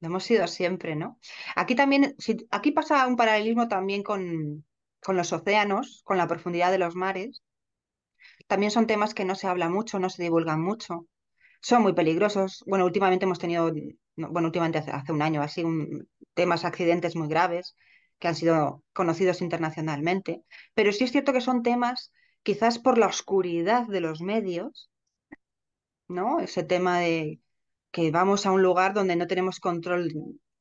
Lo 0.00 0.08
hemos 0.08 0.24
sido 0.24 0.46
siempre, 0.46 0.96
¿no? 0.96 1.18
Aquí 1.54 1.74
también, 1.74 2.16
aquí 2.50 2.70
pasa 2.72 3.06
un 3.06 3.16
paralelismo 3.16 3.68
también 3.68 4.02
con, 4.02 4.64
con 5.02 5.16
los 5.16 5.32
océanos, 5.32 6.02
con 6.04 6.18
la 6.18 6.28
profundidad 6.28 6.70
de 6.70 6.78
los 6.78 6.94
mares. 6.94 7.42
También 8.48 8.72
son 8.72 8.88
temas 8.88 9.14
que 9.14 9.24
no 9.24 9.36
se 9.36 9.46
habla 9.46 9.68
mucho, 9.68 10.00
no 10.00 10.10
se 10.10 10.22
divulgan 10.24 10.60
mucho. 10.60 11.06
Son 11.68 11.82
muy 11.82 11.92
peligrosos. 11.94 12.62
Bueno, 12.66 12.84
últimamente 12.86 13.24
hemos 13.26 13.38
tenido, 13.38 13.70
no, 14.16 14.28
bueno, 14.30 14.48
últimamente 14.48 14.78
hace, 14.78 14.90
hace 14.92 15.12
un 15.12 15.22
año 15.22 15.42
así, 15.42 15.64
un- 15.64 16.08
temas, 16.34 16.64
accidentes 16.64 17.16
muy 17.16 17.28
graves 17.28 17.74
que 18.18 18.28
han 18.28 18.34
sido 18.36 18.82
conocidos 18.92 19.42
internacionalmente. 19.42 20.42
Pero 20.74 20.92
sí 20.92 21.04
es 21.04 21.12
cierto 21.12 21.32
que 21.32 21.40
son 21.48 21.62
temas, 21.62 22.12
quizás 22.42 22.78
por 22.78 22.98
la 22.98 23.06
oscuridad 23.08 23.86
de 23.88 24.00
los 24.00 24.20
medios, 24.22 24.90
¿no? 26.08 26.40
Ese 26.40 26.62
tema 26.64 27.00
de 27.00 27.40
que 27.92 28.10
vamos 28.10 28.46
a 28.46 28.52
un 28.52 28.62
lugar 28.62 28.94
donde 28.94 29.16
no 29.16 29.26
tenemos 29.26 29.60
control, 29.60 30.12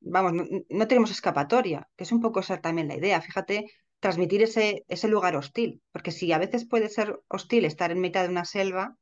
vamos, 0.01 0.33
no, 0.33 0.45
no 0.69 0.87
tenemos 0.87 1.11
escapatoria, 1.11 1.87
que 1.95 2.03
es 2.05 2.11
un 2.11 2.21
poco 2.21 2.39
esa 2.39 2.61
también 2.61 2.87
la 2.87 2.95
idea. 2.95 3.21
Fíjate, 3.21 3.71
transmitir 3.99 4.43
ese, 4.43 4.85
ese 4.87 5.07
lugar 5.07 5.35
hostil, 5.35 5.81
porque 5.91 6.11
si 6.11 6.31
a 6.31 6.37
veces 6.39 6.65
puede 6.67 6.89
ser 6.89 7.19
hostil 7.27 7.65
estar 7.65 7.91
en 7.91 8.01
mitad 8.01 8.23
de 8.23 8.29
una 8.29 8.45
selva, 8.45 8.95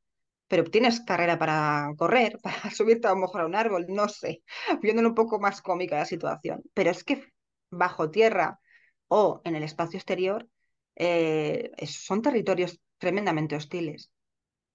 pero 0.48 0.64
tienes 0.64 1.00
carrera 1.00 1.38
para 1.38 1.92
correr, 1.96 2.38
para 2.42 2.70
subirte 2.70 3.08
a 3.08 3.10
lo 3.10 3.16
mejor 3.16 3.42
a 3.42 3.46
un 3.46 3.54
árbol, 3.54 3.86
no 3.88 4.08
sé, 4.08 4.42
viéndolo 4.82 5.08
un 5.10 5.14
poco 5.14 5.40
más 5.40 5.62
cómica 5.62 5.96
la 5.98 6.06
situación. 6.06 6.62
Pero 6.74 6.90
es 6.90 7.04
que 7.04 7.24
bajo 7.70 8.10
tierra 8.10 8.60
o 9.08 9.40
en 9.44 9.56
el 9.56 9.62
espacio 9.62 9.98
exterior 9.98 10.48
eh, 10.96 11.70
son 11.86 12.22
territorios 12.22 12.80
tremendamente 12.98 13.56
hostiles. 13.56 14.10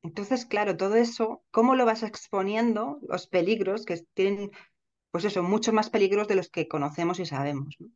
Entonces, 0.04 0.46
claro, 0.46 0.78
todo 0.78 0.96
eso, 0.96 1.44
¿cómo 1.52 1.76
lo 1.76 1.86
vas 1.86 2.04
exponiendo? 2.04 3.00
Los 3.08 3.28
peligros 3.28 3.86
que 3.86 4.02
tienen, 4.14 4.52
pues 5.12 5.26
eso, 5.26 5.44
mucho 5.44 5.74
más 5.74 5.90
peligros 5.90 6.28
de 6.28 6.36
los 6.36 6.50
que 6.50 6.68
conocemos 6.68 7.20
y 7.20 7.26
sabemos, 7.26 7.76
¿no? 7.80 7.88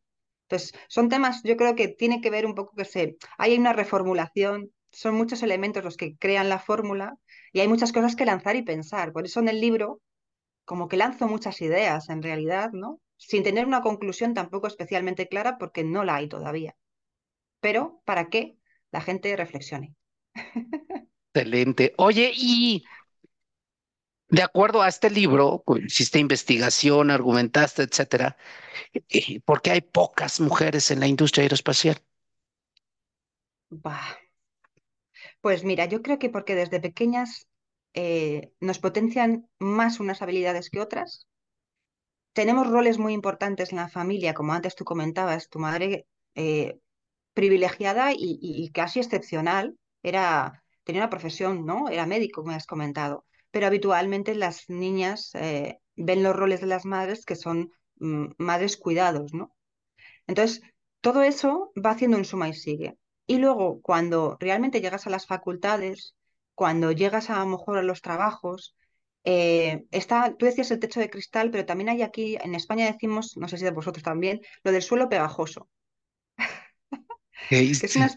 Entonces, 0.48 0.74
son 0.88 1.08
temas, 1.08 1.42
yo 1.42 1.56
creo 1.56 1.74
que 1.74 1.88
tiene 1.88 2.20
que 2.20 2.30
ver 2.30 2.44
un 2.46 2.54
poco 2.54 2.76
que 2.76 2.84
se, 2.84 3.16
hay 3.38 3.56
una 3.56 3.72
reformulación, 3.72 4.72
son 4.94 5.14
muchos 5.16 5.42
elementos 5.42 5.84
los 5.84 5.96
que 5.98 6.16
crean 6.18 6.48
la 6.48 6.58
fórmula 6.60 7.16
y 7.52 7.60
hay 7.60 7.68
muchas 7.68 7.92
cosas 7.92 8.16
que 8.16 8.24
lanzar 8.26 8.56
y 8.56 8.62
pensar. 8.62 9.12
Por 9.12 9.26
eso 9.26 9.40
en 9.40 9.48
el 9.48 9.60
libro, 9.60 10.00
como 10.66 10.88
que 10.88 10.96
lanzo 10.98 11.28
muchas 11.28 11.60
ideas 11.62 12.08
en 12.10 12.22
realidad, 12.22 12.72
¿no? 12.72 13.00
Sin 13.18 13.42
tener 13.44 13.66
una 13.66 13.82
conclusión 13.82 14.34
tampoco 14.34 14.66
especialmente 14.68 15.28
clara 15.28 15.58
porque 15.58 15.84
no 15.84 16.04
la 16.04 16.16
hay 16.16 16.28
todavía. 16.28 16.76
Pero 17.60 18.02
para 18.06 18.28
que 18.30 18.58
la 18.92 19.00
gente 19.02 19.36
reflexione. 19.36 19.94
Excelente. 21.34 21.92
Oye, 21.98 22.32
y 22.34 22.84
de 24.28 24.42
acuerdo 24.42 24.82
a 24.82 24.88
este 24.88 25.08
libro, 25.10 25.62
cu- 25.64 25.78
hiciste 25.78 26.18
investigación, 26.18 27.10
argumentaste, 27.10 27.82
etcétera, 27.82 28.36
eh, 29.10 29.40
¿por 29.42 29.62
qué 29.62 29.72
hay 29.72 29.80
pocas 29.82 30.40
mujeres 30.40 30.90
en 30.90 31.00
la 31.00 31.06
industria 31.08 31.44
aeroespacial? 31.44 31.98
Bah. 33.70 34.16
Pues 35.44 35.62
mira, 35.62 35.84
yo 35.84 36.00
creo 36.00 36.18
que 36.18 36.30
porque 36.30 36.54
desde 36.54 36.80
pequeñas 36.80 37.46
eh, 37.92 38.52
nos 38.60 38.78
potencian 38.78 39.46
más 39.58 40.00
unas 40.00 40.22
habilidades 40.22 40.70
que 40.70 40.80
otras. 40.80 41.28
Tenemos 42.32 42.66
roles 42.66 42.98
muy 42.98 43.12
importantes 43.12 43.70
en 43.70 43.76
la 43.76 43.90
familia, 43.90 44.32
como 44.32 44.54
antes 44.54 44.74
tú 44.74 44.84
comentabas, 44.84 45.50
tu 45.50 45.58
madre 45.58 46.06
eh, 46.34 46.78
privilegiada 47.34 48.12
y, 48.16 48.70
casi 48.72 49.00
excepcional, 49.00 49.76
era, 50.02 50.64
tenía 50.82 51.02
una 51.02 51.10
profesión, 51.10 51.66
¿no? 51.66 51.90
Era 51.90 52.06
médico, 52.06 52.42
me 52.42 52.54
has 52.54 52.66
comentado. 52.66 53.26
Pero 53.50 53.66
habitualmente 53.66 54.34
las 54.34 54.70
niñas 54.70 55.30
eh, 55.34 55.78
ven 55.94 56.22
los 56.22 56.34
roles 56.34 56.62
de 56.62 56.68
las 56.68 56.86
madres 56.86 57.26
que 57.26 57.36
son 57.36 57.70
mm, 57.96 58.28
madres 58.38 58.78
cuidados, 58.78 59.34
¿no? 59.34 59.54
Entonces, 60.26 60.62
todo 61.02 61.22
eso 61.22 61.70
va 61.76 61.90
haciendo 61.90 62.16
un 62.16 62.24
suma 62.24 62.48
y 62.48 62.54
sigue. 62.54 62.96
Y 63.26 63.38
luego, 63.38 63.80
cuando 63.80 64.36
realmente 64.40 64.80
llegas 64.80 65.06
a 65.06 65.10
las 65.10 65.26
facultades, 65.26 66.14
cuando 66.54 66.92
llegas 66.92 67.30
a, 67.30 67.38
lo 67.40 67.46
mejor 67.46 67.78
a 67.78 67.82
los 67.82 68.02
trabajos, 68.02 68.76
eh, 69.24 69.86
está, 69.90 70.36
tú 70.36 70.46
decías 70.46 70.70
el 70.70 70.78
techo 70.78 71.00
de 71.00 71.10
cristal, 71.10 71.50
pero 71.50 71.64
también 71.64 71.88
hay 71.88 72.02
aquí, 72.02 72.36
en 72.42 72.54
España 72.54 72.90
decimos, 72.90 73.36
no 73.36 73.48
sé 73.48 73.56
si 73.56 73.64
de 73.64 73.70
vosotros 73.70 74.02
también, 74.02 74.42
lo 74.62 74.72
del 74.72 74.82
suelo 74.82 75.08
pegajoso, 75.08 75.68
es 77.50 77.96
una... 77.96 78.10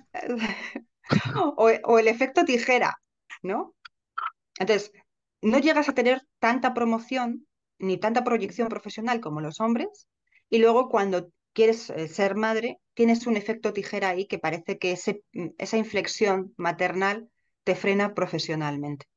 o 1.56 2.00
el 2.00 2.08
efecto 2.10 2.44
tijera, 2.44 3.00
¿no? 3.42 3.74
Entonces, 4.60 4.92
no 5.42 5.60
llegas 5.60 5.88
a 5.88 5.94
tener 5.94 6.22
tanta 6.40 6.74
promoción 6.74 7.48
ni 7.80 7.98
tanta 7.98 8.24
proyección 8.24 8.68
profesional 8.68 9.22
como 9.22 9.40
los 9.40 9.62
hombres, 9.62 10.08
y 10.50 10.60
luego 10.60 10.90
cuando 10.90 11.32
quieres 11.58 11.90
eh, 11.90 12.08
ser 12.08 12.36
madre, 12.36 12.80
tienes 12.94 13.26
un 13.26 13.36
efecto 13.36 13.74
tijera 13.74 14.10
ahí 14.10 14.28
que 14.28 14.38
parece 14.38 14.78
que 14.78 14.94
mm, 15.34 15.48
esa 15.58 15.78
inflexión 15.78 16.54
maternal 16.56 17.32
te 17.64 17.74
frena 17.76 18.14
profesionalmente. 18.14 19.08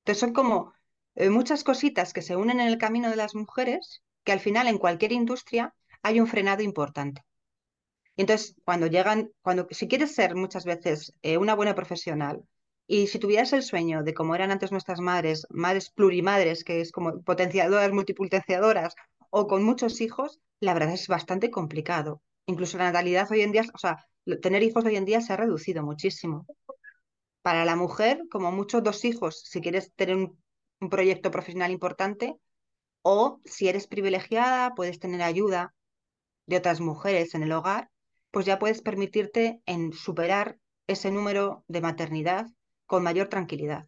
Entonces, 0.00 0.20
son 0.20 0.32
como 0.32 0.72
eh, 1.16 1.28
muchas 1.28 1.64
cositas 1.64 2.14
que 2.14 2.22
se 2.22 2.34
unen 2.34 2.60
en 2.60 2.68
el 2.68 2.78
camino 2.78 3.10
de 3.10 3.16
las 3.16 3.34
mujeres, 3.34 4.02
que 4.24 4.32
al 4.32 4.40
final 4.40 4.68
en 4.68 4.78
cualquier 4.78 5.12
industria 5.12 5.74
hay 6.02 6.18
un 6.18 6.28
frenado 6.28 6.62
importante. 6.62 7.20
Y 8.16 8.22
entonces, 8.22 8.56
cuando 8.64 8.86
llegan, 8.86 9.30
cuando 9.42 9.66
si 9.70 9.86
quieres 9.86 10.14
ser 10.14 10.34
muchas 10.34 10.64
veces 10.64 11.12
eh, 11.20 11.36
una 11.36 11.54
buena 11.54 11.74
profesional 11.74 12.42
y 12.86 13.08
si 13.08 13.18
tuvieras 13.18 13.52
el 13.52 13.62
sueño 13.62 14.02
de 14.02 14.14
como 14.14 14.34
eran 14.34 14.50
antes 14.50 14.72
nuestras 14.72 15.00
madres, 15.00 15.46
madres 15.50 15.90
plurimadres, 15.90 16.64
que 16.64 16.80
es 16.80 16.90
como 16.90 17.20
potenciadoras, 17.22 17.92
multipotenciadoras 17.92 18.94
o 19.30 19.46
con 19.46 19.62
muchos 19.62 20.00
hijos, 20.00 20.40
la 20.60 20.74
verdad 20.74 20.94
es 20.94 21.08
bastante 21.08 21.50
complicado. 21.50 22.22
Incluso 22.46 22.78
la 22.78 22.84
natalidad 22.84 23.30
hoy 23.30 23.42
en 23.42 23.52
día, 23.52 23.62
o 23.74 23.78
sea, 23.78 24.04
tener 24.42 24.62
hijos 24.62 24.84
hoy 24.84 24.96
en 24.96 25.04
día 25.04 25.20
se 25.20 25.32
ha 25.32 25.36
reducido 25.36 25.82
muchísimo. 25.82 26.46
Para 27.42 27.64
la 27.64 27.76
mujer, 27.76 28.22
como 28.30 28.52
mucho, 28.52 28.80
dos 28.80 29.04
hijos, 29.04 29.42
si 29.44 29.60
quieres 29.60 29.92
tener 29.94 30.16
un, 30.16 30.42
un 30.80 30.90
proyecto 30.90 31.30
profesional 31.30 31.70
importante, 31.70 32.34
o 33.02 33.40
si 33.44 33.68
eres 33.68 33.86
privilegiada, 33.86 34.74
puedes 34.74 34.98
tener 34.98 35.22
ayuda 35.22 35.74
de 36.46 36.56
otras 36.56 36.80
mujeres 36.80 37.34
en 37.34 37.42
el 37.42 37.52
hogar, 37.52 37.90
pues 38.30 38.46
ya 38.46 38.58
puedes 38.58 38.82
permitirte 38.82 39.60
en 39.66 39.92
superar 39.92 40.58
ese 40.86 41.10
número 41.10 41.64
de 41.68 41.80
maternidad 41.80 42.46
con 42.86 43.02
mayor 43.02 43.28
tranquilidad. 43.28 43.86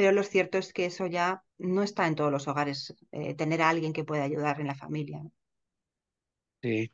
Pero 0.00 0.12
lo 0.12 0.22
cierto 0.24 0.58
es 0.58 0.72
que 0.74 0.86
eso 0.86 1.06
ya 1.06 1.44
no 1.58 1.82
está 1.84 2.06
en 2.08 2.16
todos 2.16 2.32
los 2.32 2.48
hogares, 2.48 2.94
eh, 3.12 3.34
tener 3.34 3.62
a 3.62 3.68
alguien 3.70 3.92
que 3.92 4.04
pueda 4.04 4.24
ayudar 4.24 4.60
en 4.60 4.66
la 4.68 4.74
familia. 4.74 5.22
sí. 6.62 6.90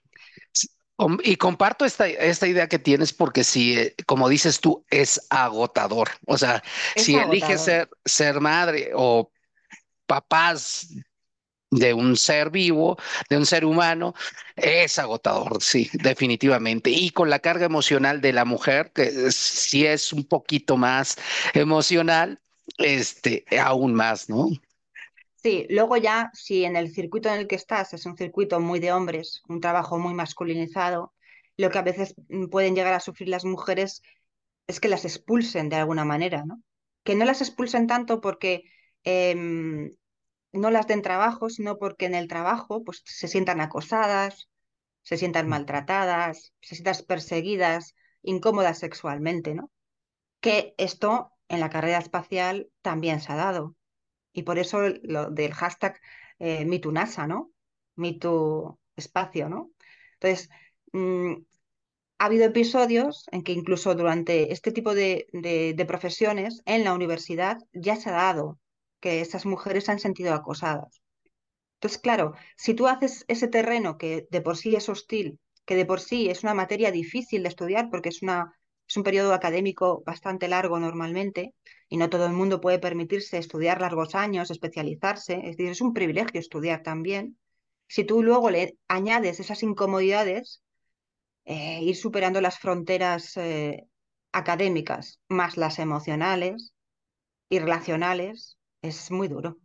Y 1.25 1.37
comparto 1.37 1.85
esta, 1.85 2.09
esta 2.09 2.47
idea 2.47 2.69
que 2.69 2.79
tienes 2.79 3.13
porque 3.13 3.45
si, 3.45 3.79
eh, 3.79 3.95
como 4.07 4.29
dices 4.31 4.61
tú, 4.61 4.85
es 4.91 5.27
agotador. 5.29 6.09
O 6.27 6.39
sea, 6.39 6.63
Es 6.95 7.05
si 7.05 7.19
eliges 7.19 7.61
agotador. 7.61 7.63
ser, 7.63 7.91
ser 8.05 8.41
madre 8.41 8.91
o 8.95 9.31
papás 10.07 10.89
de 11.71 11.95
un 11.95 12.17
ser 12.17 12.51
vivo, 12.51 12.99
de 13.31 13.39
un 13.39 13.47
ser 13.47 13.65
humano, 13.65 14.15
es 14.57 14.99
agotador, 14.99 15.63
sí, 15.63 15.91
definitivamente. 15.95 16.91
Y 16.91 17.11
con 17.11 17.31
la 17.31 17.41
carga 17.41 17.67
emocional 17.67 18.21
de 18.23 18.33
la 18.35 18.45
mujer, 18.47 18.93
que 18.95 19.31
sí 19.33 19.87
es 19.87 20.13
un 20.13 20.25
poquito 20.27 20.77
más 20.79 21.17
emocional, 21.55 22.41
este, 22.79 23.45
aún 23.59 23.95
más, 23.95 24.29
¿no? 24.29 24.49
Sí, 25.47 25.67
luego 25.71 25.97
ya, 25.97 26.31
si 26.35 26.65
en 26.65 26.77
el 26.77 26.93
circuito 26.93 27.29
en 27.29 27.41
el 27.41 27.47
que 27.47 27.55
estás 27.55 27.95
es 27.95 28.05
un 28.07 28.17
circuito 28.17 28.59
muy 28.61 28.81
de 28.81 28.93
hombres, 28.93 29.43
un 29.49 29.61
trabajo 29.61 29.99
muy 29.99 30.15
masculinizado, 30.15 31.15
lo 31.57 31.71
que 31.71 31.79
a 31.79 31.83
veces 31.83 32.15
mm, 32.29 32.47
pueden 32.47 32.75
llegar 32.75 32.95
a 32.95 33.01
sufrir 33.01 33.29
las 33.29 33.45
mujeres 33.45 34.03
es 34.67 34.81
que 34.81 34.89
las 34.89 35.05
expulsen 35.05 35.69
de 35.69 35.77
alguna 35.77 36.05
manera, 36.05 36.45
¿no? 36.45 36.63
Que 37.05 37.15
no 37.15 37.25
las 37.25 37.41
expulsen 37.41 37.87
tanto 37.87 38.21
porque 38.21 38.65
em, 39.05 39.91
no 40.53 40.71
las 40.71 40.89
den 40.89 41.03
trabajo, 41.03 41.51
sino 41.51 41.79
porque 41.79 42.07
en 42.07 42.15
el 42.15 42.29
trabajo 42.29 42.83
pues, 42.85 43.03
se 43.05 43.29
sientan 43.29 43.61
acosadas, 43.61 44.49
se 45.03 45.17
sientan 45.17 45.49
maltratadas, 45.49 46.53
se 46.61 46.75
sientan 46.75 46.97
perseguidas, 47.07 47.95
incómodas 48.23 48.79
sexualmente, 48.79 49.55
¿no? 49.55 49.71
Que 50.41 50.75
esto 50.79 51.36
en 51.49 51.61
la 51.61 51.71
carrera 51.71 51.99
espacial 51.99 52.69
también 52.83 53.21
se 53.21 53.33
ha 53.33 53.37
dado. 53.37 53.77
Y 54.33 54.43
por 54.43 54.59
eso 54.59 54.81
lo 55.03 55.31
del 55.31 55.55
hashtag 55.55 56.01
eh, 56.39 56.65
MeTooNASA, 56.65 57.27
¿no? 57.27 57.53
Espacio, 58.97 59.49
¿no? 59.49 59.71
Entonces, 60.15 60.51
mm, 60.93 61.35
ha 62.19 62.25
habido 62.27 62.45
episodios 62.47 63.27
en 63.33 63.43
que 63.43 63.53
incluso 63.53 63.95
durante 63.95 64.53
este 64.53 64.73
tipo 64.73 64.95
de, 64.95 65.27
profesiones 65.87 66.63
en 66.65 66.85
la 66.85 66.95
universidad 66.95 67.59
ya 67.73 67.97
se 67.97 68.11
ha 68.11 68.15
dado 68.15 68.59
que 69.01 69.21
esas 69.21 69.45
mujeres 69.47 69.89
han 69.89 69.99
sentido 69.99 70.35
acosadas. 70.35 71.03
Entonces, 71.75 71.99
claro, 71.99 72.33
si 72.57 72.75
tú 72.75 72.87
haces 72.89 73.25
ese 73.29 73.49
terreno 73.49 73.99
que 73.99 74.27
de 74.31 74.41
por 74.41 74.57
sí 74.57 74.75
es 74.77 74.89
hostil, 74.89 75.39
que 75.67 75.77
de 75.77 75.85
por 75.85 76.01
sí 76.01 76.31
es 76.31 76.43
una 76.43 76.55
materia 76.55 76.91
difícil 76.91 77.43
de 77.43 77.51
estudiar 77.51 77.91
porque 77.91 78.09
es, 78.09 78.23
una, 78.23 78.59
es 78.89 78.97
un 78.97 79.03
periodo 79.03 79.33
académico 79.33 80.03
bastante 80.07 80.49
largo 80.49 80.79
normalmente 80.79 81.55
y 81.89 81.97
no 81.97 82.09
todo 82.09 82.27
el 82.27 82.33
mundo 82.33 82.61
puede 82.61 82.79
permitirse 82.79 83.39
estudiar 83.39 83.81
largos 83.81 84.15
años, 84.15 84.51
especializarse, 84.51 85.41
es 85.45 85.57
decir, 85.57 85.71
es 85.71 85.81
un 85.81 85.93
privilegio 85.93 86.41
estudiar 86.41 86.83
también. 86.83 87.39
Si 87.89 88.05
tú 88.05 88.23
luego 88.23 88.51
le 88.51 88.77
añades 88.89 89.41
esas 89.41 89.63
incomodidades, 89.63 90.63
eh, 91.45 91.81
ir 91.83 91.97
superando 91.97 92.41
las 92.41 92.59
fronteras 92.59 93.37
eh, 93.37 93.87
académicas 94.33 95.21
más 95.29 95.57
las 95.57 95.79
emocionales 95.79 96.73
y 97.49 97.59
relacionales 97.59 98.59
es 98.83 99.11
muy 99.11 99.29
duro. 99.29 99.59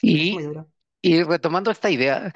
Y, 0.00 0.32
muy 0.34 0.42
duro. 0.44 0.68
y 1.00 1.22
retomando 1.22 1.70
esta 1.70 1.90
idea, 1.90 2.32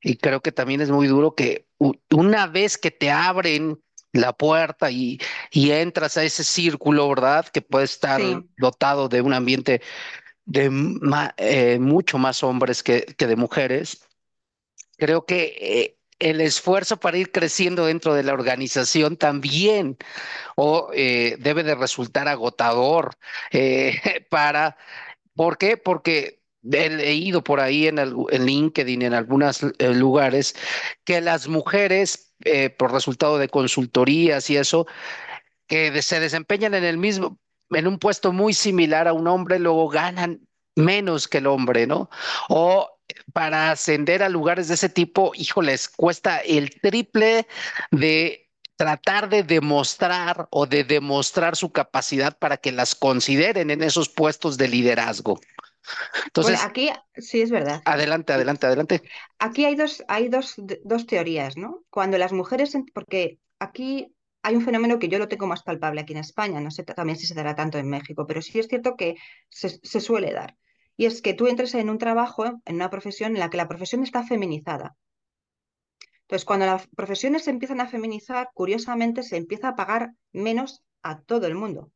y 0.00 0.16
creo 0.16 0.40
que 0.40 0.52
también 0.52 0.80
es 0.80 0.90
muy 0.90 1.06
duro 1.06 1.34
que 1.34 1.66
una 2.10 2.46
vez 2.46 2.78
que 2.78 2.90
te 2.90 3.10
abren 3.10 3.82
la 4.12 4.32
puerta 4.32 4.90
y, 4.90 5.20
y 5.50 5.70
entras 5.70 6.16
a 6.16 6.24
ese 6.24 6.44
círculo, 6.44 7.08
¿verdad? 7.08 7.46
Que 7.46 7.62
puede 7.62 7.84
estar 7.84 8.20
dotado 8.56 9.08
de 9.08 9.20
un 9.20 9.34
ambiente 9.34 9.82
de 10.44 10.70
eh, 11.36 11.78
mucho 11.78 12.18
más 12.18 12.42
hombres 12.42 12.82
que, 12.82 13.02
que 13.02 13.26
de 13.26 13.36
mujeres. 13.36 14.08
Creo 14.96 15.26
que 15.26 15.98
el 16.18 16.40
esfuerzo 16.40 16.98
para 16.98 17.18
ir 17.18 17.30
creciendo 17.30 17.86
dentro 17.86 18.14
de 18.14 18.22
la 18.22 18.32
organización 18.32 19.16
también 19.16 19.96
o 20.56 20.90
eh, 20.92 21.36
debe 21.38 21.62
de 21.62 21.74
resultar 21.74 22.28
agotador 22.28 23.16
eh, 23.52 23.94
para, 24.30 24.76
¿por 25.34 25.58
qué? 25.58 25.76
Porque 25.76 26.37
he 26.70 26.90
leído 26.90 27.42
por 27.44 27.60
ahí 27.60 27.86
en, 27.86 27.98
el, 27.98 28.14
LinkedIn, 28.30 29.02
en 29.02 29.14
algunos 29.14 29.62
eh, 29.62 29.94
lugares, 29.94 30.54
que 31.04 31.20
las 31.20 31.48
mujeres, 31.48 32.32
por 32.78 32.92
resultado 32.92 33.36
de 33.38 33.48
consultorías 33.48 34.48
y 34.48 34.56
eso, 34.56 34.86
que 35.66 36.00
se 36.02 36.20
desempeñan 36.20 36.74
en 36.74 36.84
el 36.84 36.96
mismo, 36.96 37.38
en 37.70 37.86
un 37.86 37.98
puesto 37.98 38.32
muy 38.32 38.54
similar 38.54 39.08
a 39.08 39.12
un 39.12 39.26
hombre, 39.26 39.58
luego 39.58 39.88
ganan 39.88 40.40
menos 40.76 41.28
que 41.28 41.38
el 41.38 41.46
hombre, 41.46 41.86
¿no? 41.86 42.08
O 42.48 42.88
para 43.32 43.70
ascender 43.70 44.22
a 44.22 44.28
lugares 44.28 44.68
de 44.68 44.74
ese 44.74 44.88
tipo, 44.88 45.32
híjoles, 45.34 45.88
cuesta 45.88 46.38
el 46.38 46.70
triple 46.80 47.46
de 47.90 48.48
tratar 48.76 49.28
de 49.28 49.42
demostrar 49.42 50.46
o 50.50 50.66
de 50.66 50.84
demostrar 50.84 51.56
su 51.56 51.72
capacidad 51.72 52.38
para 52.38 52.56
que 52.56 52.72
las 52.72 52.94
consideren 52.94 53.70
en 53.70 53.82
esos 53.82 54.08
puestos 54.08 54.56
de 54.56 54.68
liderazgo. 54.68 55.40
Entonces, 56.26 56.62
aquí 56.62 56.90
sí 57.16 57.40
es 57.40 57.50
verdad. 57.50 57.82
Adelante, 57.84 58.32
adelante, 58.32 58.66
adelante. 58.66 59.02
Aquí 59.38 59.64
hay 59.64 59.74
dos, 59.74 60.04
hay 60.08 60.28
dos, 60.28 60.54
dos 60.84 61.06
teorías, 61.06 61.56
¿no? 61.56 61.84
Cuando 61.90 62.18
las 62.18 62.32
mujeres, 62.32 62.76
porque 62.94 63.38
aquí 63.58 64.14
hay 64.42 64.54
un 64.54 64.62
fenómeno 64.62 64.98
que 64.98 65.08
yo 65.08 65.18
lo 65.18 65.28
tengo 65.28 65.46
más 65.46 65.62
palpable 65.62 66.00
aquí 66.00 66.12
en 66.12 66.20
España, 66.20 66.60
no 66.60 66.70
sé 66.70 66.84
también 66.84 67.18
si 67.18 67.26
se 67.26 67.34
dará 67.34 67.54
tanto 67.54 67.78
en 67.78 67.88
México, 67.88 68.26
pero 68.26 68.40
sí 68.42 68.58
es 68.58 68.68
cierto 68.68 68.96
que 68.96 69.16
se, 69.48 69.80
se 69.82 70.00
suele 70.00 70.32
dar 70.32 70.56
y 70.98 71.06
es 71.06 71.22
que 71.22 71.32
tú 71.32 71.46
entres 71.46 71.74
en 71.74 71.88
un 71.88 71.98
trabajo, 71.98 72.44
en 72.64 72.74
una 72.74 72.90
profesión 72.90 73.32
en 73.32 73.38
la 73.38 73.50
que 73.50 73.56
la 73.56 73.68
profesión 73.68 74.02
está 74.02 74.24
feminizada. 74.24 74.96
Entonces, 76.22 76.44
cuando 76.44 76.66
las 76.66 76.88
profesiones 76.88 77.44
se 77.44 77.50
empiezan 77.50 77.80
a 77.80 77.86
feminizar, 77.86 78.50
curiosamente 78.52 79.22
se 79.22 79.36
empieza 79.36 79.68
a 79.68 79.76
pagar 79.76 80.14
menos 80.32 80.82
a 81.02 81.20
todo 81.20 81.46
el 81.46 81.54
mundo. 81.54 81.92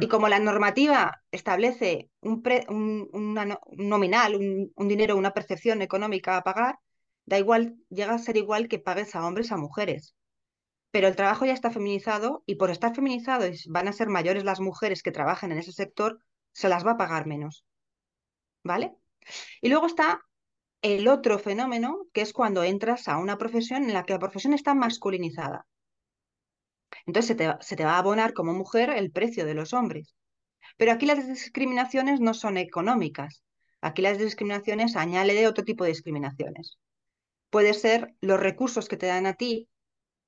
Y 0.00 0.08
como 0.08 0.28
la 0.28 0.38
normativa 0.38 1.22
establece 1.30 2.10
un, 2.20 2.42
nominal, 3.72 4.36
un, 4.36 4.88
dinero, 4.88 5.16
una 5.16 5.32
percepción 5.32 5.82
económica 5.82 6.36
a 6.36 6.42
pagar, 6.42 6.78
da 7.24 7.38
igual, 7.38 7.76
llega 7.88 8.14
a 8.14 8.18
ser 8.18 8.36
igual 8.36 8.68
que 8.68 8.78
pagues 8.78 9.14
a 9.14 9.26
hombres 9.26 9.50
a 9.52 9.56
mujeres 9.56 10.14
pero 10.94 11.08
el 11.08 11.16
trabajo 11.16 11.44
ya 11.44 11.54
está 11.54 11.72
feminizado 11.72 12.44
y 12.46 12.54
por 12.54 12.70
estar 12.70 12.94
feminizado 12.94 13.48
y 13.48 13.58
van 13.68 13.88
a 13.88 13.92
ser 13.92 14.08
mayores 14.08 14.44
las 14.44 14.60
mujeres 14.60 15.02
que 15.02 15.10
trabajen 15.10 15.50
en 15.50 15.58
ese 15.58 15.72
sector, 15.72 16.20
se 16.52 16.68
las 16.68 16.86
va 16.86 16.92
a 16.92 16.96
pagar 16.96 17.26
menos. 17.26 17.64
¿Vale? 18.62 18.94
Y 19.60 19.70
luego 19.70 19.86
está 19.86 20.20
el 20.82 21.08
otro 21.08 21.40
fenómeno, 21.40 22.06
que 22.12 22.20
es 22.20 22.32
cuando 22.32 22.62
entras 22.62 23.08
a 23.08 23.18
una 23.18 23.38
profesión 23.38 23.82
en 23.82 23.92
la 23.92 24.04
que 24.04 24.12
la 24.12 24.20
profesión 24.20 24.54
está 24.54 24.72
masculinizada. 24.76 25.66
Entonces 27.06 27.36
se 27.60 27.76
te, 27.76 27.84
va 27.84 27.94
a 27.94 27.98
abonar 27.98 28.32
como 28.32 28.52
mujer 28.52 28.90
el 28.90 29.10
precio 29.10 29.46
de 29.46 29.54
los 29.54 29.72
hombres. 29.72 30.14
Pero 30.76 30.92
aquí 30.92 31.06
las 31.06 31.26
discriminaciones 31.26 32.20
no 32.20 32.34
son 32.34 32.56
económicas. 32.56 33.42
Aquí 33.80 34.02
las 34.02 34.18
discriminaciones 34.18 34.96
añade 34.96 35.46
otro 35.46 35.64
tipo 35.64 35.84
de 35.84 35.90
discriminaciones. 35.90 36.78
Puede 37.50 37.74
ser 37.74 38.14
los 38.20 38.40
recursos 38.40 38.88
que 38.88 38.96
te 38.96 39.06
dan 39.06 39.26
a 39.26 39.34
ti 39.34 39.68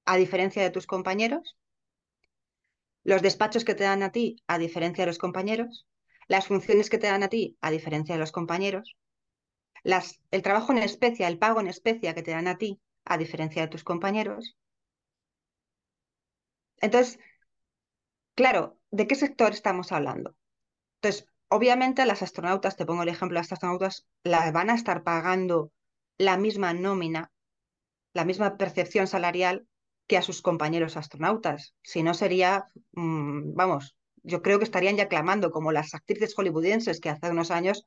a 0.04 0.16
diferencia 0.16 0.62
de 0.62 0.70
tus 0.70 0.86
compañeros, 0.86 1.56
los 3.02 3.22
despachos 3.22 3.64
que 3.64 3.74
te 3.74 3.84
dan 3.84 4.02
a 4.02 4.10
ti 4.12 4.42
a 4.46 4.58
diferencia 4.58 5.02
de 5.02 5.06
los 5.06 5.18
compañeros, 5.18 5.86
las 6.28 6.46
funciones 6.46 6.90
que 6.90 6.98
te 6.98 7.06
dan 7.06 7.22
a 7.22 7.28
ti 7.28 7.56
a 7.60 7.70
diferencia 7.70 8.14
de 8.14 8.18
los 8.18 8.32
compañeros, 8.32 8.96
las, 9.82 10.20
el 10.32 10.42
trabajo 10.42 10.72
en 10.72 10.78
especie, 10.78 11.26
el 11.26 11.38
pago 11.38 11.60
en 11.60 11.68
especie 11.68 12.14
que 12.14 12.22
te 12.22 12.32
dan 12.32 12.48
a 12.48 12.58
ti 12.58 12.80
a 13.04 13.16
diferencia 13.18 13.62
de 13.62 13.68
tus 13.68 13.84
compañeros. 13.84 14.56
Entonces, 16.80 17.18
claro, 18.34 18.78
¿de 18.90 19.06
qué 19.06 19.14
sector 19.14 19.52
estamos 19.52 19.92
hablando? 19.92 20.36
Entonces, 21.00 21.28
obviamente 21.48 22.06
las 22.06 22.22
astronautas, 22.22 22.76
te 22.76 22.86
pongo 22.86 23.02
el 23.02 23.08
ejemplo, 23.08 23.36
las 23.38 23.52
astronautas 23.52 24.06
las 24.24 24.52
van 24.52 24.70
a 24.70 24.74
estar 24.74 25.02
pagando 25.02 25.72
la 26.18 26.36
misma 26.36 26.74
nómina, 26.74 27.32
la 28.14 28.24
misma 28.24 28.56
percepción 28.56 29.06
salarial 29.06 29.66
que 30.06 30.16
a 30.16 30.22
sus 30.22 30.42
compañeros 30.42 30.96
astronautas. 30.96 31.74
Si 31.82 32.02
no 32.02 32.14
sería, 32.14 32.66
mm, 32.92 33.54
vamos, 33.54 33.96
yo 34.22 34.42
creo 34.42 34.58
que 34.58 34.64
estarían 34.64 34.96
ya 34.96 35.08
clamando 35.08 35.50
como 35.50 35.72
las 35.72 35.94
actrices 35.94 36.34
hollywoodienses 36.34 37.00
que 37.00 37.10
hace 37.10 37.30
unos 37.30 37.50
años 37.50 37.86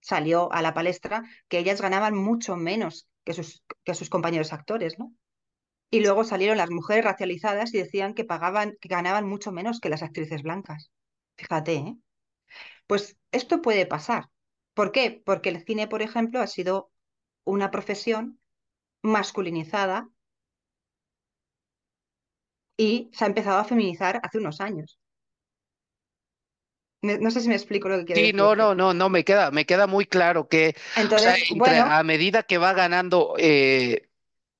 salió 0.00 0.52
a 0.52 0.62
la 0.62 0.74
palestra, 0.74 1.24
que 1.48 1.58
ellas 1.58 1.80
ganaban 1.80 2.14
mucho 2.14 2.56
menos 2.56 3.08
que 3.24 3.34
sus, 3.34 3.62
que 3.84 3.94
sus 3.94 4.10
compañeros 4.10 4.52
actores, 4.52 4.98
¿no? 4.98 5.12
Y 5.90 6.00
luego 6.00 6.24
salieron 6.24 6.56
las 6.56 6.70
mujeres 6.70 7.04
racializadas 7.04 7.74
y 7.74 7.78
decían 7.78 8.14
que 8.14 8.24
pagaban, 8.24 8.76
que 8.80 8.88
ganaban 8.88 9.26
mucho 9.26 9.50
menos 9.50 9.80
que 9.80 9.88
las 9.88 10.02
actrices 10.02 10.42
blancas. 10.42 10.90
Fíjate, 11.36 11.74
¿eh? 11.74 11.96
Pues 12.86 13.16
esto 13.32 13.62
puede 13.62 13.86
pasar. 13.86 14.28
¿Por 14.74 14.92
qué? 14.92 15.22
Porque 15.24 15.48
el 15.48 15.64
cine, 15.64 15.88
por 15.88 16.02
ejemplo, 16.02 16.40
ha 16.40 16.46
sido 16.46 16.90
una 17.44 17.70
profesión 17.70 18.40
masculinizada 19.02 20.08
y 22.76 23.10
se 23.12 23.24
ha 23.24 23.28
empezado 23.28 23.58
a 23.58 23.64
feminizar 23.64 24.20
hace 24.22 24.38
unos 24.38 24.60
años. 24.60 24.98
No 27.02 27.30
sé 27.30 27.40
si 27.40 27.48
me 27.48 27.54
explico 27.54 27.88
lo 27.88 27.98
que 27.98 28.04
quiero 28.04 28.20
decir. 28.20 28.34
Sí, 28.34 28.36
no, 28.36 28.54
no, 28.54 28.74
no, 28.74 28.92
no, 28.92 29.08
me 29.08 29.24
queda, 29.24 29.50
me 29.50 29.64
queda 29.64 29.86
muy 29.86 30.04
claro 30.04 30.48
que 30.48 30.76
Entonces, 30.96 31.50
a 31.66 32.02
medida 32.02 32.42
que 32.42 32.58
va 32.58 32.74
ganando 32.74 33.36
eh, 33.38 34.09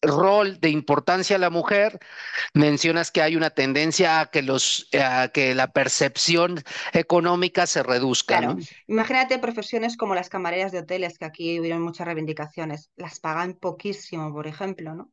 rol 0.02 0.58
de 0.60 0.70
importancia 0.70 1.36
a 1.36 1.38
la 1.38 1.50
mujer, 1.50 1.98
mencionas 2.54 3.10
que 3.10 3.22
hay 3.22 3.36
una 3.36 3.50
tendencia 3.50 4.20
a 4.20 4.26
que 4.30 4.42
los 4.42 4.88
a 4.94 5.28
que 5.28 5.54
la 5.54 5.72
percepción 5.72 6.62
económica 6.92 7.66
se 7.66 7.82
reduzca. 7.82 8.38
Claro, 8.38 8.54
¿no? 8.54 8.60
imagínate 8.86 9.38
profesiones 9.38 9.96
como 9.96 10.14
las 10.14 10.28
camareras 10.28 10.72
de 10.72 10.78
hoteles, 10.80 11.18
que 11.18 11.24
aquí 11.24 11.60
hubieron 11.60 11.82
muchas 11.82 12.06
reivindicaciones, 12.06 12.90
las 12.96 13.20
pagan 13.20 13.54
poquísimo, 13.54 14.32
por 14.32 14.46
ejemplo, 14.46 14.94
¿no? 14.94 15.10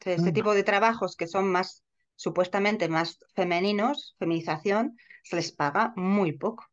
Este 0.00 0.30
Mm. 0.30 0.34
tipo 0.34 0.54
de 0.54 0.62
trabajos 0.64 1.16
que 1.16 1.26
son 1.26 1.50
más, 1.50 1.82
supuestamente 2.14 2.88
más 2.88 3.18
femeninos, 3.34 4.14
feminización, 4.18 4.96
se 5.22 5.36
les 5.36 5.50
paga 5.52 5.92
muy 5.96 6.32
poco. 6.32 6.64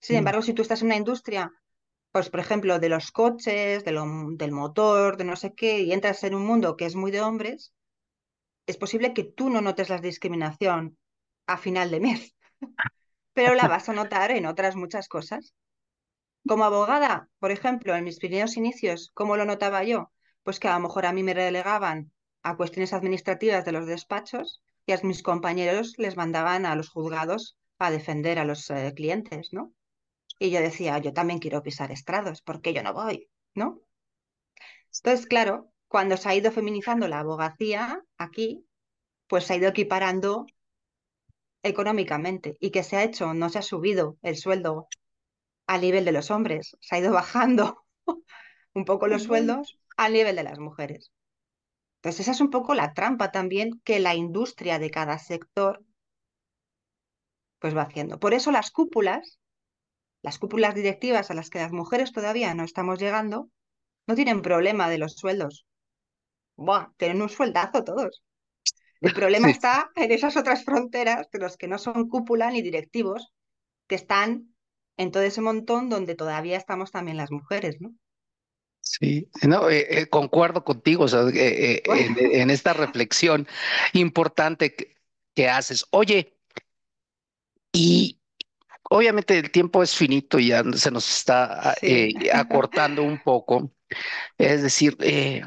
Sin 0.00 0.16
Mm. 0.16 0.18
embargo, 0.18 0.42
si 0.42 0.52
tú 0.54 0.62
estás 0.62 0.82
en 0.82 0.86
una 0.88 0.96
industria, 0.96 1.50
pues 2.12 2.30
por 2.30 2.40
ejemplo, 2.40 2.78
de 2.78 2.88
los 2.88 3.12
coches, 3.12 3.84
de 3.84 3.92
del 4.36 4.52
motor, 4.52 5.16
de 5.16 5.24
no 5.24 5.36
sé 5.36 5.54
qué, 5.54 5.80
y 5.80 5.92
entras 5.92 6.24
en 6.24 6.34
un 6.34 6.44
mundo 6.46 6.76
que 6.76 6.86
es 6.86 6.96
muy 6.96 7.10
de 7.10 7.20
hombres, 7.20 7.72
es 8.66 8.76
posible 8.76 9.14
que 9.14 9.24
tú 9.24 9.50
no 9.50 9.60
notes 9.60 9.88
la 9.88 9.98
discriminación 9.98 10.98
a 11.46 11.56
final 11.56 11.90
de 11.90 12.00
mes, 12.00 12.36
pero 13.34 13.54
la 13.54 13.68
vas 13.68 13.88
a 13.88 13.92
notar 13.92 14.30
en 14.32 14.46
otras 14.46 14.76
muchas 14.76 15.08
cosas. 15.08 15.54
Como 16.46 16.64
abogada, 16.64 17.28
por 17.38 17.50
ejemplo, 17.50 17.94
en 17.94 18.04
mis 18.04 18.18
primeros 18.18 18.56
inicios, 18.56 19.10
¿cómo 19.14 19.36
lo 19.36 19.44
notaba 19.44 19.84
yo? 19.84 20.10
Pues 20.42 20.58
que 20.58 20.68
a 20.68 20.74
lo 20.74 20.80
mejor 20.80 21.06
a 21.06 21.12
mí 21.12 21.22
me 21.22 21.34
relegaban 21.34 22.12
a 22.42 22.56
cuestiones 22.56 22.92
administrativas 22.92 23.64
de 23.64 23.72
los 23.72 23.86
despachos 23.86 24.62
y 24.86 24.92
a 24.92 25.00
mis 25.02 25.22
compañeros 25.22 25.94
les 25.98 26.16
mandaban 26.16 26.64
a 26.66 26.74
los 26.74 26.88
juzgados 26.88 27.58
a 27.78 27.90
defender 27.90 28.38
a 28.38 28.44
los 28.44 28.68
eh, 28.70 28.92
clientes, 28.94 29.52
¿no? 29.52 29.72
Y 30.42 30.50
yo 30.50 30.60
decía, 30.60 30.98
yo 30.98 31.12
también 31.12 31.38
quiero 31.38 31.62
pisar 31.62 31.92
estrados, 31.92 32.40
¿por 32.40 32.62
qué 32.62 32.72
yo 32.72 32.82
no 32.82 32.94
voy? 32.94 33.28
¿No? 33.54 33.82
Entonces, 34.86 35.26
claro, 35.26 35.70
cuando 35.86 36.16
se 36.16 36.28
ha 36.30 36.34
ido 36.34 36.50
feminizando 36.50 37.08
la 37.08 37.20
abogacía 37.20 38.02
aquí, 38.16 38.66
pues 39.28 39.44
se 39.44 39.52
ha 39.52 39.56
ido 39.56 39.68
equiparando 39.68 40.46
económicamente. 41.62 42.56
¿Y 42.58 42.70
que 42.70 42.82
se 42.82 42.96
ha 42.96 43.04
hecho? 43.04 43.34
No 43.34 43.50
se 43.50 43.58
ha 43.58 43.62
subido 43.62 44.16
el 44.22 44.36
sueldo 44.36 44.88
al 45.66 45.82
nivel 45.82 46.06
de 46.06 46.12
los 46.12 46.30
hombres, 46.30 46.76
se 46.80 46.94
ha 46.94 46.98
ido 47.00 47.12
bajando 47.12 47.84
un 48.72 48.84
poco 48.86 49.08
los 49.08 49.24
sueldos 49.24 49.78
al 49.98 50.14
nivel 50.14 50.36
de 50.36 50.44
las 50.44 50.58
mujeres. 50.58 51.12
Entonces, 51.96 52.20
esa 52.20 52.30
es 52.30 52.40
un 52.40 52.48
poco 52.48 52.72
la 52.72 52.94
trampa 52.94 53.30
también 53.30 53.78
que 53.84 54.00
la 54.00 54.14
industria 54.14 54.78
de 54.78 54.90
cada 54.90 55.18
sector 55.18 55.84
pues 57.58 57.76
va 57.76 57.82
haciendo. 57.82 58.18
Por 58.18 58.32
eso 58.32 58.50
las 58.52 58.70
cúpulas, 58.70 59.39
las 60.22 60.38
cúpulas 60.38 60.74
directivas 60.74 61.30
a 61.30 61.34
las 61.34 61.50
que 61.50 61.58
las 61.60 61.72
mujeres 61.72 62.12
todavía 62.12 62.54
no 62.54 62.64
estamos 62.64 62.98
llegando, 62.98 63.50
no 64.08 64.14
tienen 64.16 64.42
problema 64.42 64.88
de 64.90 64.98
los 64.98 65.14
sueldos. 65.16 65.66
Buah, 66.56 66.92
tienen 66.98 67.22
un 67.22 67.28
sueldazo 67.28 67.84
todos. 67.84 68.22
El 69.02 69.12
problema 69.14 69.50
Sí, 69.50 69.50
está 69.50 69.90
en 69.96 70.12
esas 70.12 70.36
otras 70.38 70.64
fronteras 70.64 71.30
de 71.32 71.40
los 71.40 71.56
que 71.58 71.68
no 71.68 71.78
son 71.78 72.08
cúpula 72.08 72.50
ni 72.50 72.62
directivos, 72.62 73.32
que 73.88 73.96
están 73.96 74.54
en 74.98 75.12
todo 75.12 75.24
ese 75.24 75.42
montón 75.42 75.90
donde 75.90 76.14
todavía 76.16 76.58
estamos 76.58 76.90
también 76.92 77.18
las 77.18 77.30
mujeres, 77.32 77.76
¿no? 77.80 77.94
sí. 78.80 79.28
No, 79.46 79.68
eh, 79.70 79.86
eh, 80.02 80.06
concuerdo 80.08 80.64
contigo, 80.64 81.04
o 81.04 81.08
sea, 81.08 81.22
eh, 81.34 81.82
Bueno, 81.84 82.16
en, 82.18 82.40
en 82.40 82.50
esta 82.50 82.72
reflexión 82.72 83.46
importante 83.92 84.74
que, 84.74 84.96
que 85.34 85.48
haces. 85.48 85.86
Oye, 85.90 86.36
y 87.72 88.19
obviamente 88.90 89.38
el 89.38 89.50
tiempo 89.50 89.82
es 89.82 89.94
finito 89.96 90.38
y 90.38 90.48
ya 90.48 90.64
se 90.74 90.90
nos 90.90 91.08
está 91.10 91.74
sí. 91.80 92.14
eh, 92.22 92.32
acortando 92.32 93.02
un 93.04 93.22
poco. 93.22 93.72
Es 94.38 94.62
decir, 94.62 94.96
eh, 95.00 95.42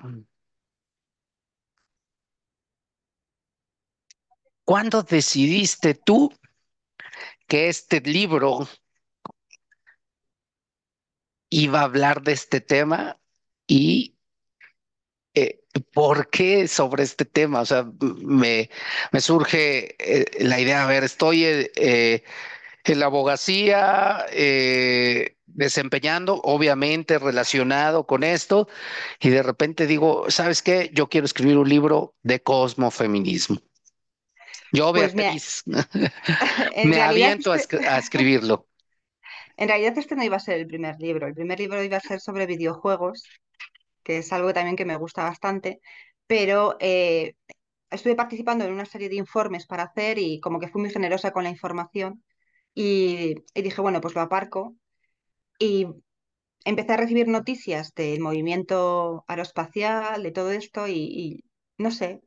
¿cuándo 4.66 5.04
decidiste 5.04 5.94
tú 5.94 6.34
que 7.48 7.70
este 7.70 8.02
libro 8.02 8.68
iba 11.50 11.80
a 11.82 11.84
hablar 11.84 12.22
de 12.24 12.34
este 12.34 12.60
tema 12.62 13.20
y 13.68 14.18
eh, 15.36 15.62
por 15.94 16.30
qué 16.30 16.68
sobre 16.68 17.04
este 17.04 17.26
tema? 17.26 17.62
O 17.62 17.66
sea, 17.66 17.86
me, 18.22 18.70
me 19.12 19.22
surge 19.22 19.96
eh, 20.00 20.26
la 20.46 20.60
idea, 20.60 20.84
a 20.84 20.88
ver, 20.88 21.04
estoy 21.04 21.46
eh, 21.46 21.72
eh, 21.76 22.24
en 22.86 23.00
la 23.00 23.06
abogacía, 23.08 24.26
eh, 24.32 25.38
desempeñando, 25.46 26.42
obviamente 26.44 27.20
relacionado 27.20 28.06
con 28.08 28.24
esto, 28.24 28.68
y 29.20 29.30
de 29.30 29.44
repente 29.44 29.88
digo, 29.88 30.30
¿sabes 30.30 30.62
qué? 30.64 30.90
Yo 30.94 31.10
quiero 31.10 31.26
escribir 31.26 31.58
un 31.58 31.70
libro 31.70 32.16
de 32.24 32.42
cosmofeminismo. 32.42 33.60
Yo, 34.72 34.92
Pues 34.94 35.14
Beatriz, 35.14 35.64
me 36.82 36.96
realidad 36.96 37.10
aviento 37.10 37.54
este, 37.54 37.88
a 37.88 37.98
escribirlo. 38.00 38.68
en 39.58 39.68
realidad 39.68 39.98
este 39.98 40.16
no 40.16 40.24
iba 40.24 40.38
a 40.38 40.40
ser 40.40 40.60
el 40.60 40.68
primer 40.68 41.00
libro. 41.00 41.28
El 41.28 41.34
primer 41.36 41.60
libro 41.60 41.84
iba 41.84 41.98
a 41.98 42.00
ser 42.00 42.20
sobre 42.20 42.46
videojuegos, 42.46 43.24
que 44.04 44.20
es 44.20 44.34
algo 44.34 44.54
también 44.54 44.76
que 44.76 44.86
me 44.86 44.98
gusta 44.98 45.24
bastante, 45.24 45.82
pero 46.28 46.78
eh, 46.80 47.36
estuve 47.92 48.16
participando 48.16 48.66
en 48.66 48.74
una 48.74 48.86
serie 48.86 49.10
de 49.10 49.16
informes 49.18 49.68
para 49.68 49.84
hacer 49.84 50.20
y 50.20 50.40
como 50.40 50.60
que 50.60 50.70
fui 50.70 50.82
muy 50.82 50.92
generosa 50.92 51.32
con 51.32 51.44
la 51.44 51.50
información 51.52 52.24
y, 52.76 53.36
dije, 53.56 53.82
bueno, 53.82 54.02
pues 54.02 54.16
lo 54.16 54.22
aparco 54.22 54.76
y 55.60 55.88
empecé 56.66 56.94
a 56.94 56.98
recibir 56.98 57.28
noticias 57.28 57.94
del 57.96 58.20
movimiento 58.22 59.26
aeroespacial, 59.28 60.24
de 60.24 60.32
todo 60.32 60.52
esto 60.52 60.88
y, 60.88 61.44
no 61.78 61.92
sé, 61.92 62.22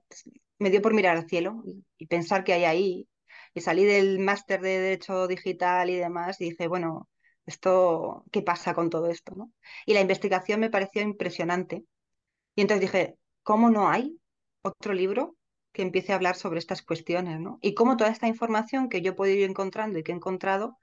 me 0.59 0.71
dio 0.71 0.83
por 0.83 0.95
mirar 0.95 1.17
al 1.17 1.29
cielo 1.29 1.63
y, 1.67 1.85
y 1.99 2.07
pensar 2.07 2.45
qué 2.45 2.55
hay 2.55 2.65
ahí. 2.65 3.09
Y 3.55 3.61
salí 3.63 3.85
del 3.85 4.19
máster 4.19 4.61
de 4.61 4.79
Derecho 4.81 5.27
Digital 5.29 5.91
y 5.91 5.97
demás 5.97 6.41
y 6.41 6.51
dije, 6.51 6.69
bueno, 6.69 7.09
esto, 7.47 8.25
¿qué 8.33 8.43
pasa 8.43 8.75
con 8.75 8.91
todo 8.91 9.09
esto, 9.09 9.35
no? 9.35 9.53
Y 9.87 9.95
la 9.95 10.01
investigación 10.01 10.61
me 10.61 10.71
pareció 10.71 11.03
impresionante. 11.03 11.85
Y 12.57 12.63
entonces 12.63 12.83
dije, 12.93 13.17
¿cómo 13.43 13.71
no 13.71 13.89
hay 13.89 14.21
otro 14.63 14.95
libro 14.95 15.36
que 15.77 15.83
empiece 15.83 16.13
a 16.13 16.17
hablar 16.17 16.37
sobre 16.37 16.59
estas 16.59 16.81
cuestiones, 16.81 17.39
¿no? 17.39 17.59
Y 17.61 17.75
cómo 17.75 17.99
toda 17.99 18.09
esta 18.11 18.29
información 18.29 18.89
que 18.89 19.03
yo 19.03 19.13
he 19.13 19.15
podido 19.15 19.37
ir 19.37 19.51
encontrando 19.51 19.99
y 19.99 20.03
que 20.03 20.11
he 20.13 20.15
encontrado 20.15 20.79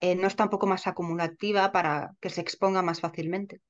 eh, 0.00 0.16
no 0.16 0.26
está 0.26 0.42
un 0.44 0.50
poco 0.50 0.66
más 0.66 0.88
acumulativa 0.88 1.70
para 1.70 2.16
que 2.20 2.30
se 2.30 2.40
exponga 2.40 2.82
más 2.82 3.00
fácilmente. 3.00 3.60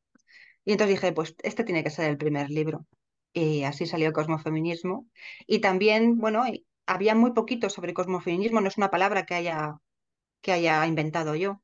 Y 0.64 0.72
entonces 0.72 0.96
dije, 0.96 1.12
pues 1.12 1.36
este 1.42 1.64
tiene 1.64 1.84
que 1.84 1.90
ser 1.90 2.08
el 2.08 2.16
primer 2.16 2.48
libro. 2.48 2.86
Y 3.34 3.64
así 3.64 3.84
salió 3.84 4.12
Cosmofeminismo. 4.14 5.06
Y 5.46 5.58
también, 5.60 6.16
bueno, 6.18 6.44
había 6.86 7.14
muy 7.14 7.32
poquito 7.32 7.68
sobre 7.68 7.92
cosmofeminismo, 7.92 8.60
no 8.62 8.68
es 8.68 8.78
una 8.78 8.90
palabra 8.90 9.26
que 9.26 9.34
haya, 9.34 9.76
que 10.40 10.52
haya 10.52 10.86
inventado 10.86 11.34
yo. 11.34 11.60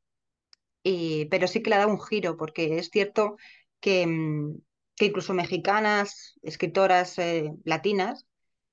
Y, 0.83 1.25
pero 1.31 1.47
sí 1.49 1.63
que 1.63 1.71
le 1.71 1.77
ha 1.77 1.81
dado 1.81 1.93
un 1.93 2.01
giro, 2.03 2.37
porque 2.37 2.77
es 2.79 2.91
cierto 2.91 3.37
que, 3.81 4.07
mm, 4.07 4.59
incluso 5.01 5.33
mexicanas, 5.35 6.39
escritoras 6.43 7.19
eh, 7.19 7.51
latinas, 7.65 8.27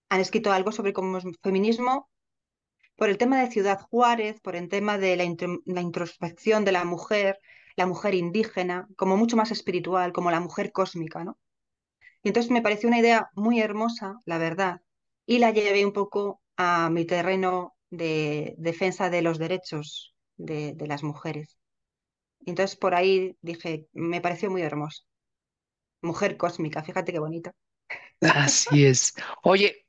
han 0.09 0.21
escrito 0.21 0.51
algo 0.51 0.71
sobre 0.71 0.93
feminismo 1.43 2.09
por 2.97 3.09
el 3.09 3.17
tema 3.17 3.41
de 3.41 3.51
Ciudad 3.51 3.81
Juárez, 3.81 4.39
por 4.41 4.55
el 4.55 4.69
tema 4.69 4.97
de 4.97 5.17
la, 5.17 5.25
intro- 5.25 5.61
la 5.65 5.81
introspección 5.81 6.65
de 6.65 6.71
la 6.73 6.85
mujer, 6.85 7.39
la 7.75 7.85
mujer 7.87 8.15
indígena, 8.15 8.87
como 8.97 9.17
mucho 9.17 9.37
más 9.37 9.51
espiritual, 9.51 10.13
como 10.13 10.31
la 10.31 10.39
mujer 10.39 10.71
cósmica, 10.71 11.23
¿no? 11.23 11.37
Y 12.23 12.29
entonces 12.29 12.51
me 12.51 12.61
pareció 12.61 12.89
una 12.89 12.99
idea 12.99 13.29
muy 13.35 13.61
hermosa, 13.61 14.19
la 14.25 14.37
verdad, 14.37 14.81
y 15.25 15.39
la 15.39 15.51
llevé 15.51 15.85
un 15.85 15.93
poco 15.93 16.41
a 16.57 16.89
mi 16.89 17.05
terreno 17.05 17.75
de 17.89 18.55
defensa 18.57 19.09
de 19.09 19.21
los 19.21 19.37
derechos 19.39 20.15
de, 20.37 20.73
las 20.87 21.03
mujeres. 21.03 21.57
Entonces 22.45 22.77
por 22.77 22.95
ahí 22.95 23.37
dije, 23.41 23.87
me 23.93 24.21
pareció 24.21 24.51
muy 24.51 24.61
hermoso. 24.63 25.03
Mujer 26.01 26.37
cósmica, 26.37 26.83
fíjate 26.83 27.11
qué 27.13 27.19
bonito. 27.19 27.51
Así 28.21 28.85
es. 28.85 29.13
Oye, 29.43 29.86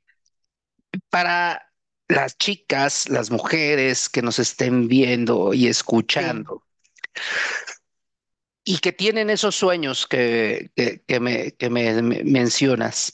para 1.09 1.71
las 2.07 2.37
chicas, 2.37 3.07
las 3.09 3.31
mujeres 3.31 4.09
que 4.09 4.21
nos 4.21 4.39
estén 4.39 4.87
viendo 4.87 5.53
y 5.53 5.67
escuchando 5.67 6.63
y 8.63 8.77
que 8.79 8.91
tienen 8.91 9.29
esos 9.29 9.55
sueños 9.55 10.05
que, 10.05 10.71
que, 10.75 11.19
me, 11.19 11.53
que 11.53 11.69
me, 11.69 12.01
me 12.01 12.23
mencionas, 12.23 13.11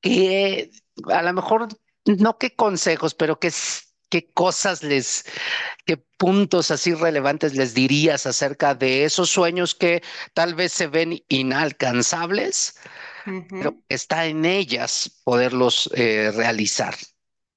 que 0.00 0.70
a 1.12 1.22
lo 1.22 1.32
mejor 1.34 1.68
no 2.06 2.38
qué 2.38 2.54
consejos, 2.54 3.14
pero 3.14 3.38
qué, 3.38 3.52
qué 4.08 4.30
cosas 4.32 4.82
les, 4.82 5.24
qué 5.84 5.96
puntos 5.96 6.70
así 6.70 6.94
relevantes 6.94 7.54
les 7.54 7.74
dirías 7.74 8.24
acerca 8.24 8.74
de 8.74 9.04
esos 9.04 9.28
sueños 9.28 9.74
que 9.74 10.02
tal 10.32 10.54
vez 10.54 10.72
se 10.72 10.86
ven 10.86 11.22
inalcanzables, 11.28 12.76
pero 13.48 13.82
está 13.88 14.26
en 14.26 14.44
ellas 14.44 15.20
poderlos 15.24 15.90
eh, 15.94 16.30
realizar. 16.32 16.94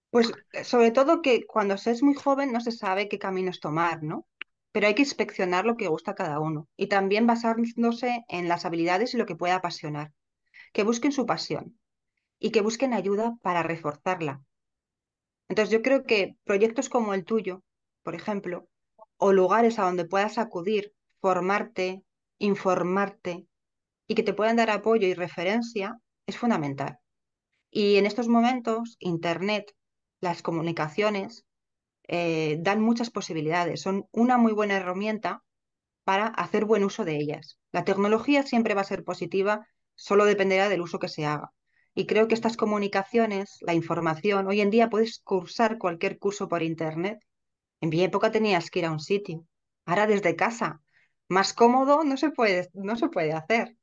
Pues 0.10 0.32
eh, 0.52 0.64
sobre 0.64 0.92
todo 0.92 1.22
que 1.22 1.46
cuando 1.46 1.78
se 1.78 1.92
es 1.92 2.04
muy 2.04 2.14
joven 2.14 2.52
no 2.52 2.62
se 2.62 2.72
sabe 2.72 3.10
qué 3.10 3.20
caminos 3.20 3.60
tomar, 3.60 4.04
¿no? 4.04 4.28
Pero 4.72 4.88
hay 4.88 4.96
que 4.96 5.04
inspeccionar 5.04 5.66
lo 5.66 5.78
que 5.78 5.88
gusta 5.88 6.12
a 6.12 6.16
cada 6.16 6.40
uno 6.40 6.68
y 6.76 6.88
también 6.88 7.28
basándose 7.28 8.26
en 8.28 8.48
las 8.48 8.66
habilidades 8.66 9.14
y 9.14 9.18
lo 9.18 9.26
que 9.26 9.36
pueda 9.36 9.56
apasionar. 9.56 10.12
que 10.74 10.84
busquen 10.84 11.12
su 11.12 11.26
pasión 11.26 11.80
y 12.40 12.52
que 12.52 12.62
busquen 12.62 12.94
ayuda 12.94 13.38
para 13.42 13.64
reforzarla. 13.64 14.44
Entonces 15.48 15.72
yo 15.72 15.82
creo 15.82 16.04
que 16.04 16.36
proyectos 16.44 16.90
como 16.90 17.14
el 17.14 17.26
tuyo, 17.26 17.64
por 18.04 18.16
ejemplo, 18.16 18.68
o 19.18 19.32
lugares 19.34 19.80
a 19.80 19.84
donde 19.84 20.06
puedas 20.06 20.38
acudir, 20.38 20.94
formarte, 21.22 22.04
informarte 22.40 23.48
y 24.08 24.16
que 24.16 24.24
te 24.24 24.34
puedan 24.34 24.56
dar 24.56 24.70
apoyo 24.70 25.08
y 25.08 25.14
referencia 25.14 25.98
es 26.26 26.38
fundamental. 26.38 27.00
Y 27.72 27.98
en 27.98 28.06
estos 28.06 28.28
momentos, 28.28 28.98
Internet, 29.00 29.74
las 30.22 30.42
comunicaciones, 30.42 31.46
eh, 32.08 32.58
dan 32.60 32.82
muchas 32.82 33.10
posibilidades, 33.10 33.82
son 33.82 34.08
una 34.12 34.38
muy 34.38 34.54
buena 34.54 34.76
herramienta 34.78 35.44
para 36.04 36.28
hacer 36.28 36.66
buen 36.66 36.84
uso 36.84 37.06
de 37.06 37.16
ellas. 37.18 37.58
La 37.72 37.86
tecnología 37.86 38.44
siempre 38.44 38.74
va 38.74 38.82
a 38.82 38.86
ser 38.86 39.04
positiva, 39.04 39.68
solo 39.96 40.26
dependerá 40.26 40.70
del 40.70 40.82
uso 40.82 41.00
que 41.00 41.08
se 41.08 41.26
haga. 41.26 41.52
Y 41.96 42.06
creo 42.08 42.28
que 42.28 42.34
estas 42.34 42.58
comunicaciones, 42.58 43.58
la 43.62 43.74
información, 43.74 44.48
hoy 44.48 44.62
en 44.62 44.72
día 44.72 44.90
puedes 44.90 45.20
cursar 45.20 45.78
cualquier 45.78 46.18
curso 46.18 46.48
por 46.48 46.64
Internet. 46.64 47.20
En 47.82 47.90
mi 47.90 48.04
época 48.04 48.32
tenías 48.32 48.70
que 48.70 48.80
ir 48.80 48.86
a 48.86 48.92
un 48.92 49.00
sitio, 49.00 49.46
ahora 49.86 50.08
desde 50.08 50.36
casa. 50.36 50.82
Más 51.30 51.54
cómodo 51.54 52.04
no 52.04 52.18
se 52.18 52.32
puede, 52.32 52.70
no 52.74 52.96
se 52.96 53.10
puede 53.10 53.34
hacer. 53.34 53.78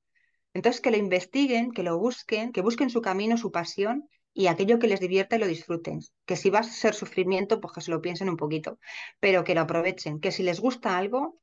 Entonces, 0.54 0.80
que 0.80 0.90
lo 0.90 0.96
investiguen, 0.96 1.72
que 1.72 1.82
lo 1.82 1.98
busquen, 1.98 2.52
que 2.52 2.60
busquen 2.60 2.90
su 2.90 3.02
camino, 3.02 3.36
su 3.36 3.52
pasión 3.52 4.08
y 4.32 4.46
aquello 4.46 4.78
que 4.78 4.88
les 4.88 5.00
divierta 5.00 5.36
y 5.36 5.38
lo 5.38 5.46
disfruten. 5.46 6.00
Que 6.26 6.36
si 6.36 6.50
va 6.50 6.60
a 6.60 6.64
ser 6.64 6.94
sufrimiento, 6.94 7.60
pues 7.60 7.72
que 7.74 7.80
se 7.80 7.90
lo 7.90 8.00
piensen 8.00 8.28
un 8.28 8.36
poquito, 8.36 8.78
pero 9.20 9.44
que 9.44 9.54
lo 9.54 9.60
aprovechen. 9.60 10.20
Que 10.20 10.32
si 10.32 10.42
les 10.42 10.60
gusta 10.60 10.96
algo 10.96 11.40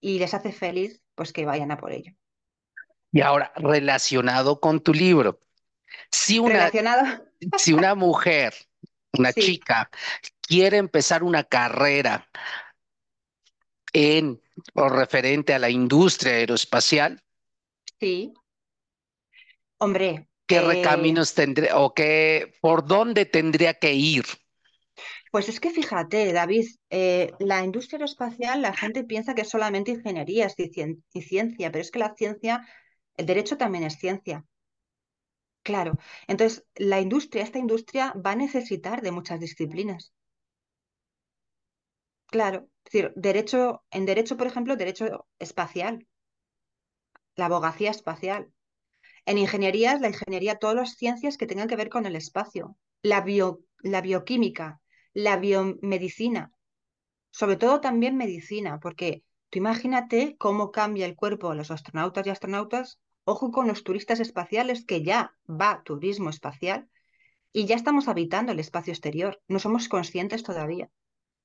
y 0.00 0.18
les 0.18 0.34
hace 0.34 0.52
feliz, 0.52 1.00
pues 1.14 1.32
que 1.32 1.46
vayan 1.46 1.70
a 1.70 1.78
por 1.78 1.92
ello. 1.92 2.12
Y 3.12 3.22
ahora, 3.22 3.52
relacionado 3.56 4.60
con 4.60 4.80
tu 4.80 4.92
libro, 4.92 5.40
si 6.10 6.38
una, 6.38 6.54
relacionado. 6.54 7.24
si 7.58 7.72
una 7.72 7.94
mujer, 7.94 8.54
una 9.18 9.32
chica, 9.32 9.90
quiere 10.40 10.76
empezar 10.76 11.22
una 11.22 11.44
carrera 11.44 12.28
en 13.92 14.40
o 14.74 14.88
referente 14.88 15.52
a 15.54 15.58
la 15.58 15.70
industria 15.70 16.34
aeroespacial, 16.34 17.22
sí. 17.98 18.32
Hombre. 19.80 20.28
¿Qué 20.46 20.58
eh, 20.58 20.82
caminos 20.82 21.34
tendría 21.34 21.78
o 21.78 21.94
qué, 21.94 22.52
por 22.60 22.84
dónde 22.86 23.24
tendría 23.24 23.74
que 23.74 23.94
ir? 23.94 24.24
Pues 25.30 25.48
es 25.48 25.60
que 25.60 25.70
fíjate, 25.70 26.32
David, 26.32 26.66
eh, 26.90 27.32
la 27.38 27.64
industria 27.64 27.96
aeroespacial, 27.96 28.60
la 28.60 28.74
gente 28.74 29.04
piensa 29.04 29.34
que 29.34 29.42
es 29.42 29.48
solamente 29.48 29.92
ingeniería 29.92 30.48
y 30.56 31.22
ciencia, 31.22 31.70
pero 31.70 31.82
es 31.82 31.90
que 31.90 32.00
la 32.00 32.14
ciencia, 32.14 32.66
el 33.16 33.26
derecho 33.26 33.56
también 33.56 33.84
es 33.84 33.96
ciencia. 33.96 34.44
Claro, 35.62 35.98
entonces 36.26 36.64
la 36.74 37.00
industria, 37.00 37.44
esta 37.44 37.58
industria 37.58 38.12
va 38.14 38.32
a 38.32 38.36
necesitar 38.36 39.02
de 39.02 39.12
muchas 39.12 39.38
disciplinas. 39.40 40.12
Claro, 42.26 42.68
es 42.84 42.92
decir, 42.92 43.12
derecho, 43.14 43.84
en 43.90 44.04
derecho, 44.04 44.36
por 44.36 44.46
ejemplo, 44.46 44.76
derecho 44.76 45.26
espacial, 45.38 46.06
la 47.36 47.46
abogacía 47.46 47.90
espacial, 47.90 48.52
en 49.30 49.38
ingenierías, 49.38 50.00
la 50.00 50.08
ingeniería, 50.08 50.56
todas 50.56 50.74
las 50.74 50.96
ciencias 50.96 51.36
que 51.36 51.46
tengan 51.46 51.68
que 51.68 51.76
ver 51.76 51.88
con 51.88 52.04
el 52.04 52.16
espacio, 52.16 52.76
la, 53.00 53.24
la 53.78 54.00
bioquímica, 54.00 54.80
la 55.12 55.36
biomedicina, 55.36 56.52
sobre 57.30 57.54
todo 57.56 57.80
también 57.80 58.16
medicina, 58.16 58.80
porque 58.80 59.22
tú 59.48 59.58
imagínate 59.58 60.36
cómo 60.36 60.72
cambia 60.72 61.06
el 61.06 61.14
cuerpo 61.14 61.50
de 61.50 61.54
los 61.54 61.70
astronautas 61.70 62.26
y 62.26 62.30
astronautas, 62.30 62.98
ojo 63.22 63.52
con 63.52 63.68
los 63.68 63.84
turistas 63.84 64.18
espaciales, 64.18 64.84
que 64.84 65.04
ya 65.04 65.32
va 65.48 65.84
turismo 65.84 66.28
espacial 66.28 66.88
y 67.52 67.66
ya 67.66 67.76
estamos 67.76 68.08
habitando 68.08 68.50
el 68.50 68.58
espacio 68.58 68.92
exterior, 68.92 69.40
no 69.46 69.60
somos 69.60 69.88
conscientes 69.88 70.42
todavía, 70.42 70.90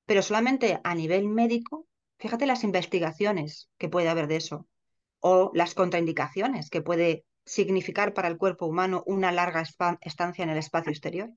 pero 0.06 0.22
solamente 0.22 0.80
a 0.82 0.94
nivel 0.96 1.28
médico, 1.28 1.86
fíjate 2.18 2.46
las 2.46 2.64
investigaciones 2.64 3.70
que 3.78 3.88
puede 3.88 4.08
haber 4.08 4.26
de 4.26 4.36
eso, 4.38 4.66
o 5.20 5.52
las 5.54 5.74
contraindicaciones 5.74 6.68
que 6.68 6.82
puede 6.82 7.24
significar 7.46 8.12
para 8.12 8.28
el 8.28 8.36
cuerpo 8.36 8.66
humano 8.66 9.02
una 9.06 9.32
larga 9.32 9.62
estancia 9.62 10.42
en 10.42 10.50
el 10.50 10.58
espacio 10.58 10.90
exterior. 10.90 11.30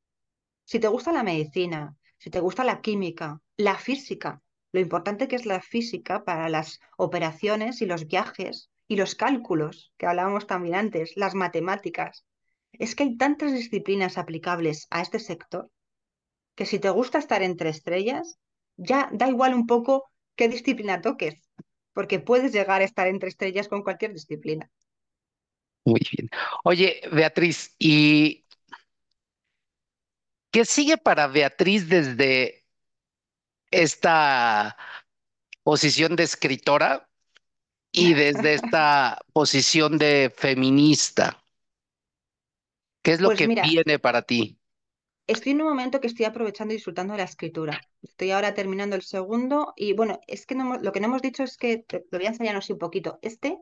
Si 0.66 0.80
te 0.80 0.88
gusta 0.88 1.14
la 1.14 1.24
medicina, 1.24 1.96
si 2.18 2.30
te 2.30 2.42
gusta 2.42 2.64
la 2.64 2.82
química, 2.82 3.40
la 3.56 3.78
física, 3.78 4.42
lo 4.72 4.80
importante 4.80 5.28
que 5.28 5.36
es 5.36 5.46
la 5.46 5.62
física 5.62 6.26
para 6.26 6.50
las 6.50 6.80
operaciones 6.98 7.82
y 7.82 7.86
los 7.86 8.08
viajes 8.08 8.70
y 8.88 8.96
los 8.96 9.16
cálculos 9.16 9.94
que 9.98 10.08
hablábamos 10.08 10.48
también 10.48 10.76
antes, 10.76 11.14
las 11.16 11.36
matemáticas. 11.36 12.26
Es 12.74 12.96
que 12.96 13.04
hay 13.04 13.18
tantas 13.18 13.54
disciplinas 13.54 14.18
aplicables 14.18 14.88
a 14.90 15.02
este 15.02 15.20
sector 15.20 15.72
que 16.56 16.66
si 16.66 16.78
te 16.78 16.90
gusta 16.90 17.20
estar 17.20 17.42
entre 17.42 17.70
estrellas, 17.70 18.38
ya 18.76 19.10
da 19.14 19.30
igual 19.30 19.54
un 19.54 19.66
poco 19.66 20.10
qué 20.36 20.50
disciplina 20.50 21.02
toques, 21.02 21.42
porque 21.94 22.20
puedes 22.20 22.52
llegar 22.52 22.82
a 22.82 22.86
estar 22.86 23.08
entre 23.08 23.30
estrellas 23.30 23.68
con 23.68 23.82
cualquier 23.82 24.14
disciplina. 24.14 24.70
Muy 25.90 26.02
bien. 26.12 26.30
Oye, 26.64 27.02
Beatriz, 27.12 27.76
¿y 27.80 28.46
qué 30.52 30.66
sigue 30.66 30.98
para 30.98 31.26
Beatriz 31.26 31.90
desde 31.90 32.64
esta 33.72 34.78
posición 35.64 36.16
de 36.16 36.24
escritora 36.24 37.10
y 37.92 38.14
desde 38.14 38.54
esta 38.54 39.20
posición 39.34 39.98
de 39.98 40.32
feminista? 40.36 41.44
¿Qué 43.02 43.14
es 43.14 43.20
lo 43.22 43.30
pues 43.30 43.40
que 43.40 43.48
viene 43.48 43.98
para 43.98 44.22
ti? 44.22 44.60
Estoy 45.26 45.54
en 45.54 45.62
un 45.62 45.70
momento 45.70 46.00
que 46.00 46.08
estoy 46.08 46.26
aprovechando 46.26 46.74
y 46.74 46.78
disfrutando 46.78 47.14
de 47.14 47.20
la 47.20 47.24
escritura. 47.24 47.82
Estoy 48.04 48.30
ahora 48.30 48.54
terminando 48.54 48.96
el 48.96 49.02
segundo 49.02 49.74
y 49.76 49.94
bueno, 49.94 50.20
es 50.28 50.46
que 50.46 50.54
lo 50.56 50.92
que 50.92 51.00
no 51.00 51.08
hemos 51.08 51.22
dicho 51.24 51.44
es 51.44 51.58
que, 51.58 51.84
lo 52.12 52.18
voy 52.20 52.28
a 52.28 52.30
enseñar 52.30 52.56
así 52.56 52.74
un 52.74 52.80
poquito, 52.80 53.18
este 53.24 53.60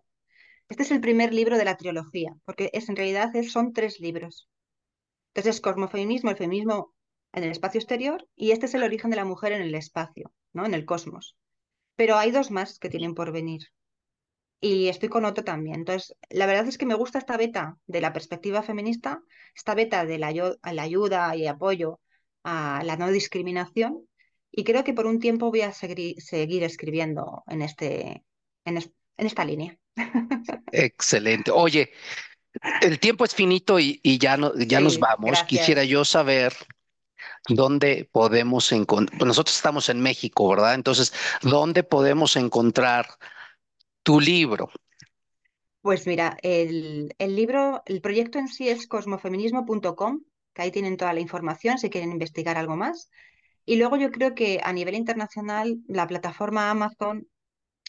este 0.70 0.84
es 0.84 0.92
el 0.92 1.02
primer 1.02 1.34
libro 1.34 1.58
de 1.58 1.66
la 1.66 1.78
trilogía, 1.78 2.36
porque 2.46 2.70
es, 2.74 2.90
en 2.90 2.96
realidad 2.96 3.32
son 3.44 3.74
tres 3.74 4.00
libros. 4.00 4.50
Entonces 5.30 5.56
es 5.56 5.62
cosmofeminismo, 5.62 6.30
el 6.32 6.38
feminismo 6.38 6.94
en 7.32 7.44
el 7.44 7.52
espacio 7.52 7.80
exterior, 7.80 8.28
y 8.36 8.52
este 8.52 8.66
es 8.66 8.74
el 8.74 8.84
origen 8.84 9.10
de 9.10 9.18
la 9.18 9.26
mujer 9.26 9.54
en 9.54 9.62
el 9.62 9.76
espacio, 9.76 10.34
¿no? 10.54 10.66
en 10.66 10.74
el 10.74 10.86
cosmos. 10.86 11.36
Pero 11.96 12.18
hay 12.18 12.32
dos 12.32 12.52
más 12.52 12.80
que 12.80 12.90
tienen 12.90 13.16
por 13.16 13.32
venir. 13.32 13.62
Y 14.60 14.88
estoy 14.88 15.10
con 15.10 15.26
otro 15.26 15.44
también. 15.44 15.78
Entonces, 15.78 16.16
la 16.30 16.48
verdad 16.48 16.68
es 16.68 16.78
que 16.78 16.86
me 16.86 16.96
gusta 16.96 17.20
esta 17.20 17.38
beta 17.38 17.78
de 17.86 18.02
la 18.02 18.12
perspectiva 18.12 18.64
feminista, 18.64 19.22
esta 19.56 19.76
beta 19.76 20.06
de 20.06 20.18
la, 20.18 20.28
ayuda 20.64 21.36
y 21.36 21.48
apoyo 21.48 22.00
a 22.44 22.82
la 22.84 22.98
no 22.98 23.10
discriminación, 23.12 24.08
y 24.52 24.64
creo 24.64 24.84
que 24.84 24.94
por 24.94 25.06
un 25.06 25.20
tiempo 25.20 25.50
voy 25.52 25.62
a 25.62 25.72
seguir, 25.74 26.64
escribiendo 26.64 27.44
en, 27.48 27.62
este, 27.62 28.24
en 28.66 28.78
esta 29.18 29.46
línea. 29.46 29.78
Excelente. 30.72 31.52
Oye, 31.52 31.92
el 32.82 33.00
tiempo 33.00 33.26
es 33.26 33.34
finito 33.36 33.80
y, 33.80 34.00
ya, 34.20 34.38
no, 34.38 34.54
ya 34.58 34.80
nos 34.80 35.00
vamos. 35.00 35.44
Quisiera 35.44 35.84
yo 35.84 36.06
saber 36.06 36.54
dónde 37.48 38.10
podemos 38.12 38.72
encontrar, 38.72 39.18
pues 39.18 39.28
nosotros 39.28 39.56
estamos 39.56 39.90
en 39.90 40.02
México, 40.02 40.48
¿verdad? 40.50 40.76
Entonces, 40.76 41.14
¿dónde 41.42 41.84
podemos 41.84 42.36
encontrar 42.36 43.08
tu 44.04 44.20
libro? 44.20 44.70
Pues 45.82 46.06
mira, 46.06 46.38
el, 46.42 47.14
el 47.18 47.36
libro, 47.36 47.82
el 47.86 48.02
proyecto 48.02 48.40
en 48.40 48.48
sí 48.50 48.68
es 48.68 48.88
cosmofeminismo.com, 48.88 50.24
que 50.54 50.62
ahí 50.62 50.72
tienen 50.72 50.98
toda 50.98 51.14
la 51.14 51.22
información 51.22 51.78
si 51.78 51.90
quieren 51.90 52.12
investigar 52.12 52.58
algo 52.58 52.76
más. 52.76 53.10
Y 53.66 53.76
luego 53.78 53.98
yo 53.98 54.12
creo 54.12 54.34
que 54.34 54.60
a 54.64 54.74
nivel 54.74 54.96
internacional, 54.96 55.78
la 55.88 56.08
plataforma 56.08 56.70
Amazon 56.70 57.28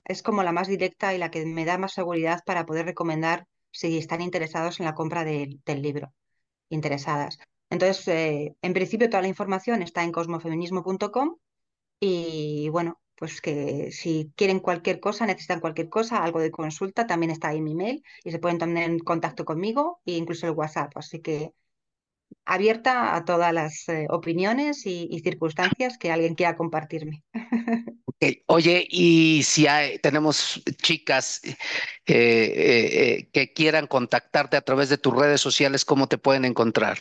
es 0.05 0.23
como 0.23 0.43
la 0.43 0.53
más 0.53 0.69
directa 0.69 1.15
y 1.15 1.19
la 1.19 1.31
que 1.31 1.45
me 1.47 1.65
da 1.65 1.79
más 1.79 1.93
seguridad 1.93 2.43
para 2.47 2.67
poder 2.67 2.87
recomendar 2.87 3.47
si 3.71 3.99
están 3.99 4.21
interesados 4.23 4.81
en 4.81 4.87
la 4.87 4.95
compra 4.95 5.25
del 5.25 5.61
libro, 5.83 6.13
interesadas. 6.71 7.39
Entonces, 7.71 8.09
eh, 8.09 8.57
en 8.63 8.73
principio 8.75 9.11
toda 9.11 9.23
la 9.23 9.29
información 9.29 9.83
está 9.83 10.05
en 10.05 10.13
cosmofeminismo.com 10.13 11.37
y 12.01 12.69
bueno, 12.71 13.01
pues 13.17 13.41
que 13.41 13.91
si 13.93 14.33
quieren 14.37 14.61
cualquier 14.61 15.01
cosa, 15.01 15.27
necesitan 15.27 15.61
cualquier 15.61 15.89
cosa, 15.89 16.23
algo 16.23 16.41
de 16.41 16.51
consulta, 16.53 17.07
también 17.07 17.31
está 17.33 17.49
ahí 17.49 17.61
mi 17.61 17.75
mail 17.75 18.03
y 18.25 18.31
se 18.31 18.39
pueden 18.39 18.59
poner 18.59 18.91
en 18.91 18.99
contacto 19.01 19.45
conmigo 19.45 20.01
e 20.07 20.13
incluso 20.13 20.47
el 20.47 20.53
WhatsApp. 20.53 20.93
Así 20.97 21.21
que 21.21 21.53
abierta 22.45 23.17
a 23.17 23.25
todas 23.25 23.53
las 23.53 23.89
eh, 23.89 24.07
opiniones 24.11 24.87
y, 24.87 25.21
circunstancias 25.21 25.99
que 25.99 26.13
alguien 26.13 26.35
quiera 26.35 26.57
compartirme. 26.57 27.25
Oye, 28.47 28.87
y 28.91 29.43
si 29.45 29.67
tenemos 30.03 30.61
chicas 30.83 31.41
eh, 31.45 31.57
eh, 32.07 33.31
que 33.33 33.53
quieran 33.53 33.87
contactarte 33.87 34.57
a 34.57 34.63
través 34.63 34.89
de 34.89 34.99
tus 34.99 35.15
redes 35.15 35.41
sociales, 35.41 35.85
¿cómo 35.85 36.09
te 36.09 36.19
pueden 36.19 36.45
encontrar? 36.45 36.99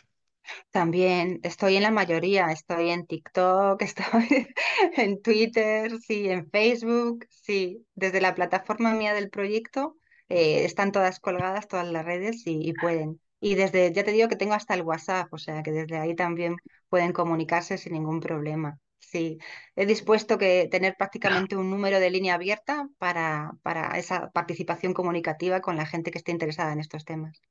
También 0.71 1.39
estoy 1.43 1.75
en 1.77 1.83
la 1.83 1.91
mayoría, 1.91 2.51
estoy 2.51 2.89
en 2.89 3.05
TikTok, 3.05 3.81
estoy 3.83 4.47
en 4.95 5.21
Twitter, 5.21 5.91
sí, 5.99 6.29
en 6.29 6.49
Facebook, 6.49 7.25
sí, 7.29 7.85
desde 7.95 8.21
la 8.21 8.35
plataforma 8.35 8.93
mía 8.93 9.13
del 9.13 9.29
proyecto 9.29 9.95
están 10.29 10.91
todas 10.91 11.19
colgadas, 11.19 11.67
todas 11.67 11.87
las 11.87 12.03
redes 12.05 12.41
y 12.45 12.73
pueden 12.73 13.21
Y 13.39 13.55
desde, 13.55 13.93
ya 13.93 14.03
te 14.03 14.11
digo 14.11 14.27
que 14.27 14.35
tengo 14.35 14.53
hasta 14.55 14.73
el 14.73 14.81
WhatsApp, 14.83 15.31
o 15.33 15.37
sea 15.37 15.63
que 15.63 15.71
desde 15.71 15.97
ahí 15.97 16.15
también 16.15 16.55
pueden 16.89 17.13
comunicarse 17.13 17.77
sin 17.77 17.93
ningún 17.93 18.19
problema. 18.19 18.77
Sí, 18.99 19.37
he 19.75 19.85
dispuesto 19.85 20.37
que 20.37 20.67
tener 20.69 20.95
prácticamente 20.97 21.55
un 21.55 21.69
número 21.69 21.99
de 21.99 22.09
línea 22.09 22.35
abierta 22.35 22.89
para, 22.97 23.51
para 23.63 23.97
esa 23.97 24.31
participación 24.31 24.93
comunicativa 24.93 25.61
con 25.61 25.77
la 25.77 25.85
gente 25.85 26.11
que 26.11 26.17
esté 26.17 26.31
interesada 26.31 26.73
en 26.73 26.79
estos 26.79 27.05
temas. 27.05 27.41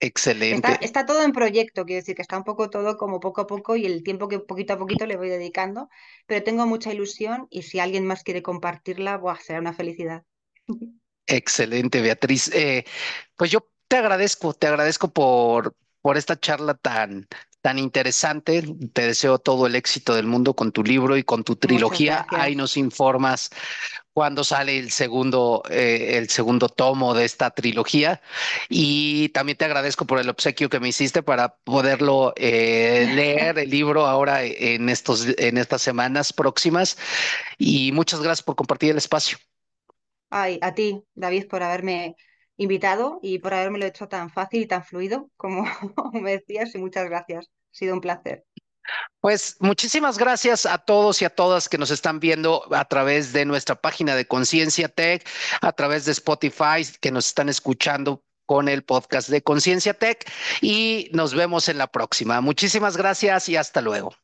Excelente. 0.00 0.78
Está, 0.80 1.06
todo 1.06 1.22
en 1.22 1.30
proyecto, 1.32 1.84
quiero 1.84 2.00
decir 2.00 2.16
que 2.16 2.22
está 2.22 2.36
un 2.36 2.42
poco 2.42 2.70
todo 2.70 2.96
como 2.96 3.20
poco 3.20 3.42
a 3.42 3.46
poco 3.46 3.76
y 3.76 3.86
el 3.86 4.02
tiempo 4.02 4.26
que 4.26 4.40
poquito 4.40 4.72
a 4.72 4.78
poquito 4.78 5.06
le 5.06 5.16
voy 5.16 5.28
dedicando, 5.28 5.88
pero 6.26 6.42
tengo 6.42 6.66
mucha 6.66 6.92
ilusión 6.92 7.46
y 7.50 7.62
si 7.62 7.78
alguien 7.78 8.04
más 8.04 8.24
quiere 8.24 8.42
compartirla, 8.42 9.16
buah, 9.16 9.38
será 9.38 9.60
una 9.60 9.72
felicidad. 9.72 10.24
Excelente, 11.26 12.00
Beatriz. 12.00 12.52
Eh, 12.52 12.84
pues 13.36 13.50
yo 13.52 13.70
te 13.86 13.96
agradezco, 13.96 14.54
te 14.54 14.66
agradezco 14.66 15.12
por, 15.12 15.76
por 16.00 16.16
esta 16.16 16.38
charla 16.38 16.74
tan, 16.74 17.28
tan 17.62 17.78
interesante. 17.78 18.62
Te 18.92 19.06
deseo 19.06 19.38
todo 19.38 19.66
el 19.66 19.76
éxito 19.76 20.14
del 20.14 20.26
mundo 20.26 20.54
con 20.54 20.72
tu 20.72 20.82
libro 20.82 21.16
y 21.16 21.22
con 21.22 21.44
tu 21.44 21.56
trilogía. 21.56 22.26
Ahí 22.30 22.54
nos 22.56 22.76
informas 22.76 23.50
cuándo 24.12 24.44
sale 24.44 24.78
el 24.78 24.90
segundo, 24.90 25.62
eh, 25.70 26.18
el 26.18 26.28
segundo 26.28 26.68
tomo 26.68 27.14
de 27.14 27.24
esta 27.24 27.50
trilogía. 27.50 28.20
Y 28.68 29.30
también 29.30 29.56
te 29.56 29.64
agradezco 29.64 30.06
por 30.06 30.18
el 30.18 30.28
obsequio 30.28 30.68
que 30.68 30.80
me 30.80 30.88
hiciste 30.88 31.22
para 31.22 31.56
poderlo 31.56 32.34
eh, 32.36 33.10
leer 33.14 33.58
el 33.58 33.70
libro 33.70 34.06
ahora 34.06 34.42
en, 34.42 34.88
estos, 34.88 35.26
en 35.38 35.56
estas 35.56 35.80
semanas 35.82 36.32
próximas. 36.32 36.98
Y 37.58 37.92
muchas 37.92 38.20
gracias 38.20 38.42
por 38.42 38.56
compartir 38.56 38.90
el 38.90 38.98
espacio. 38.98 39.38
Ay, 40.30 40.58
a 40.62 40.74
ti, 40.74 41.02
David, 41.14 41.46
por 41.46 41.62
haberme 41.62 42.16
invitado 42.56 43.18
y 43.22 43.38
por 43.38 43.54
haberme 43.54 43.84
hecho 43.86 44.08
tan 44.08 44.30
fácil 44.30 44.62
y 44.62 44.66
tan 44.66 44.84
fluido 44.84 45.28
como 45.36 45.64
me 46.12 46.32
decías 46.32 46.74
y 46.74 46.78
muchas 46.78 47.04
gracias. 47.08 47.46
Ha 47.46 47.74
sido 47.74 47.94
un 47.94 48.00
placer. 48.00 48.44
Pues 49.20 49.56
muchísimas 49.60 50.18
gracias 50.18 50.66
a 50.66 50.78
todos 50.78 51.22
y 51.22 51.24
a 51.24 51.30
todas 51.30 51.68
que 51.68 51.78
nos 51.78 51.90
están 51.90 52.18
viendo 52.18 52.66
a 52.74 52.84
través 52.84 53.32
de 53.32 53.44
nuestra 53.44 53.76
página 53.76 54.16
de 54.16 54.26
Conciencia 54.26 54.88
Tech, 54.88 55.24
a 55.60 55.72
través 55.72 56.04
de 56.04 56.12
Spotify, 56.12 56.84
que 57.00 57.12
nos 57.12 57.28
están 57.28 57.48
escuchando 57.48 58.24
con 58.44 58.68
el 58.68 58.82
podcast 58.82 59.28
de 59.28 59.42
Conciencia 59.42 59.94
Tech 59.94 60.28
y 60.60 61.08
nos 61.12 61.34
vemos 61.34 61.68
en 61.68 61.78
la 61.78 61.86
próxima. 61.86 62.40
Muchísimas 62.40 62.96
gracias 62.96 63.48
y 63.48 63.56
hasta 63.56 63.80
luego. 63.80 64.14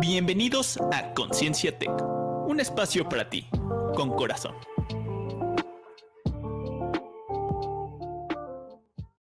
Bienvenidos 0.00 0.78
a 0.92 1.12
Conciencia 1.14 1.78
Tech, 1.78 1.92
un 2.46 2.60
espacio 2.60 3.08
para 3.08 3.28
ti, 3.28 3.48
con 3.94 4.16
corazón. 4.16 4.54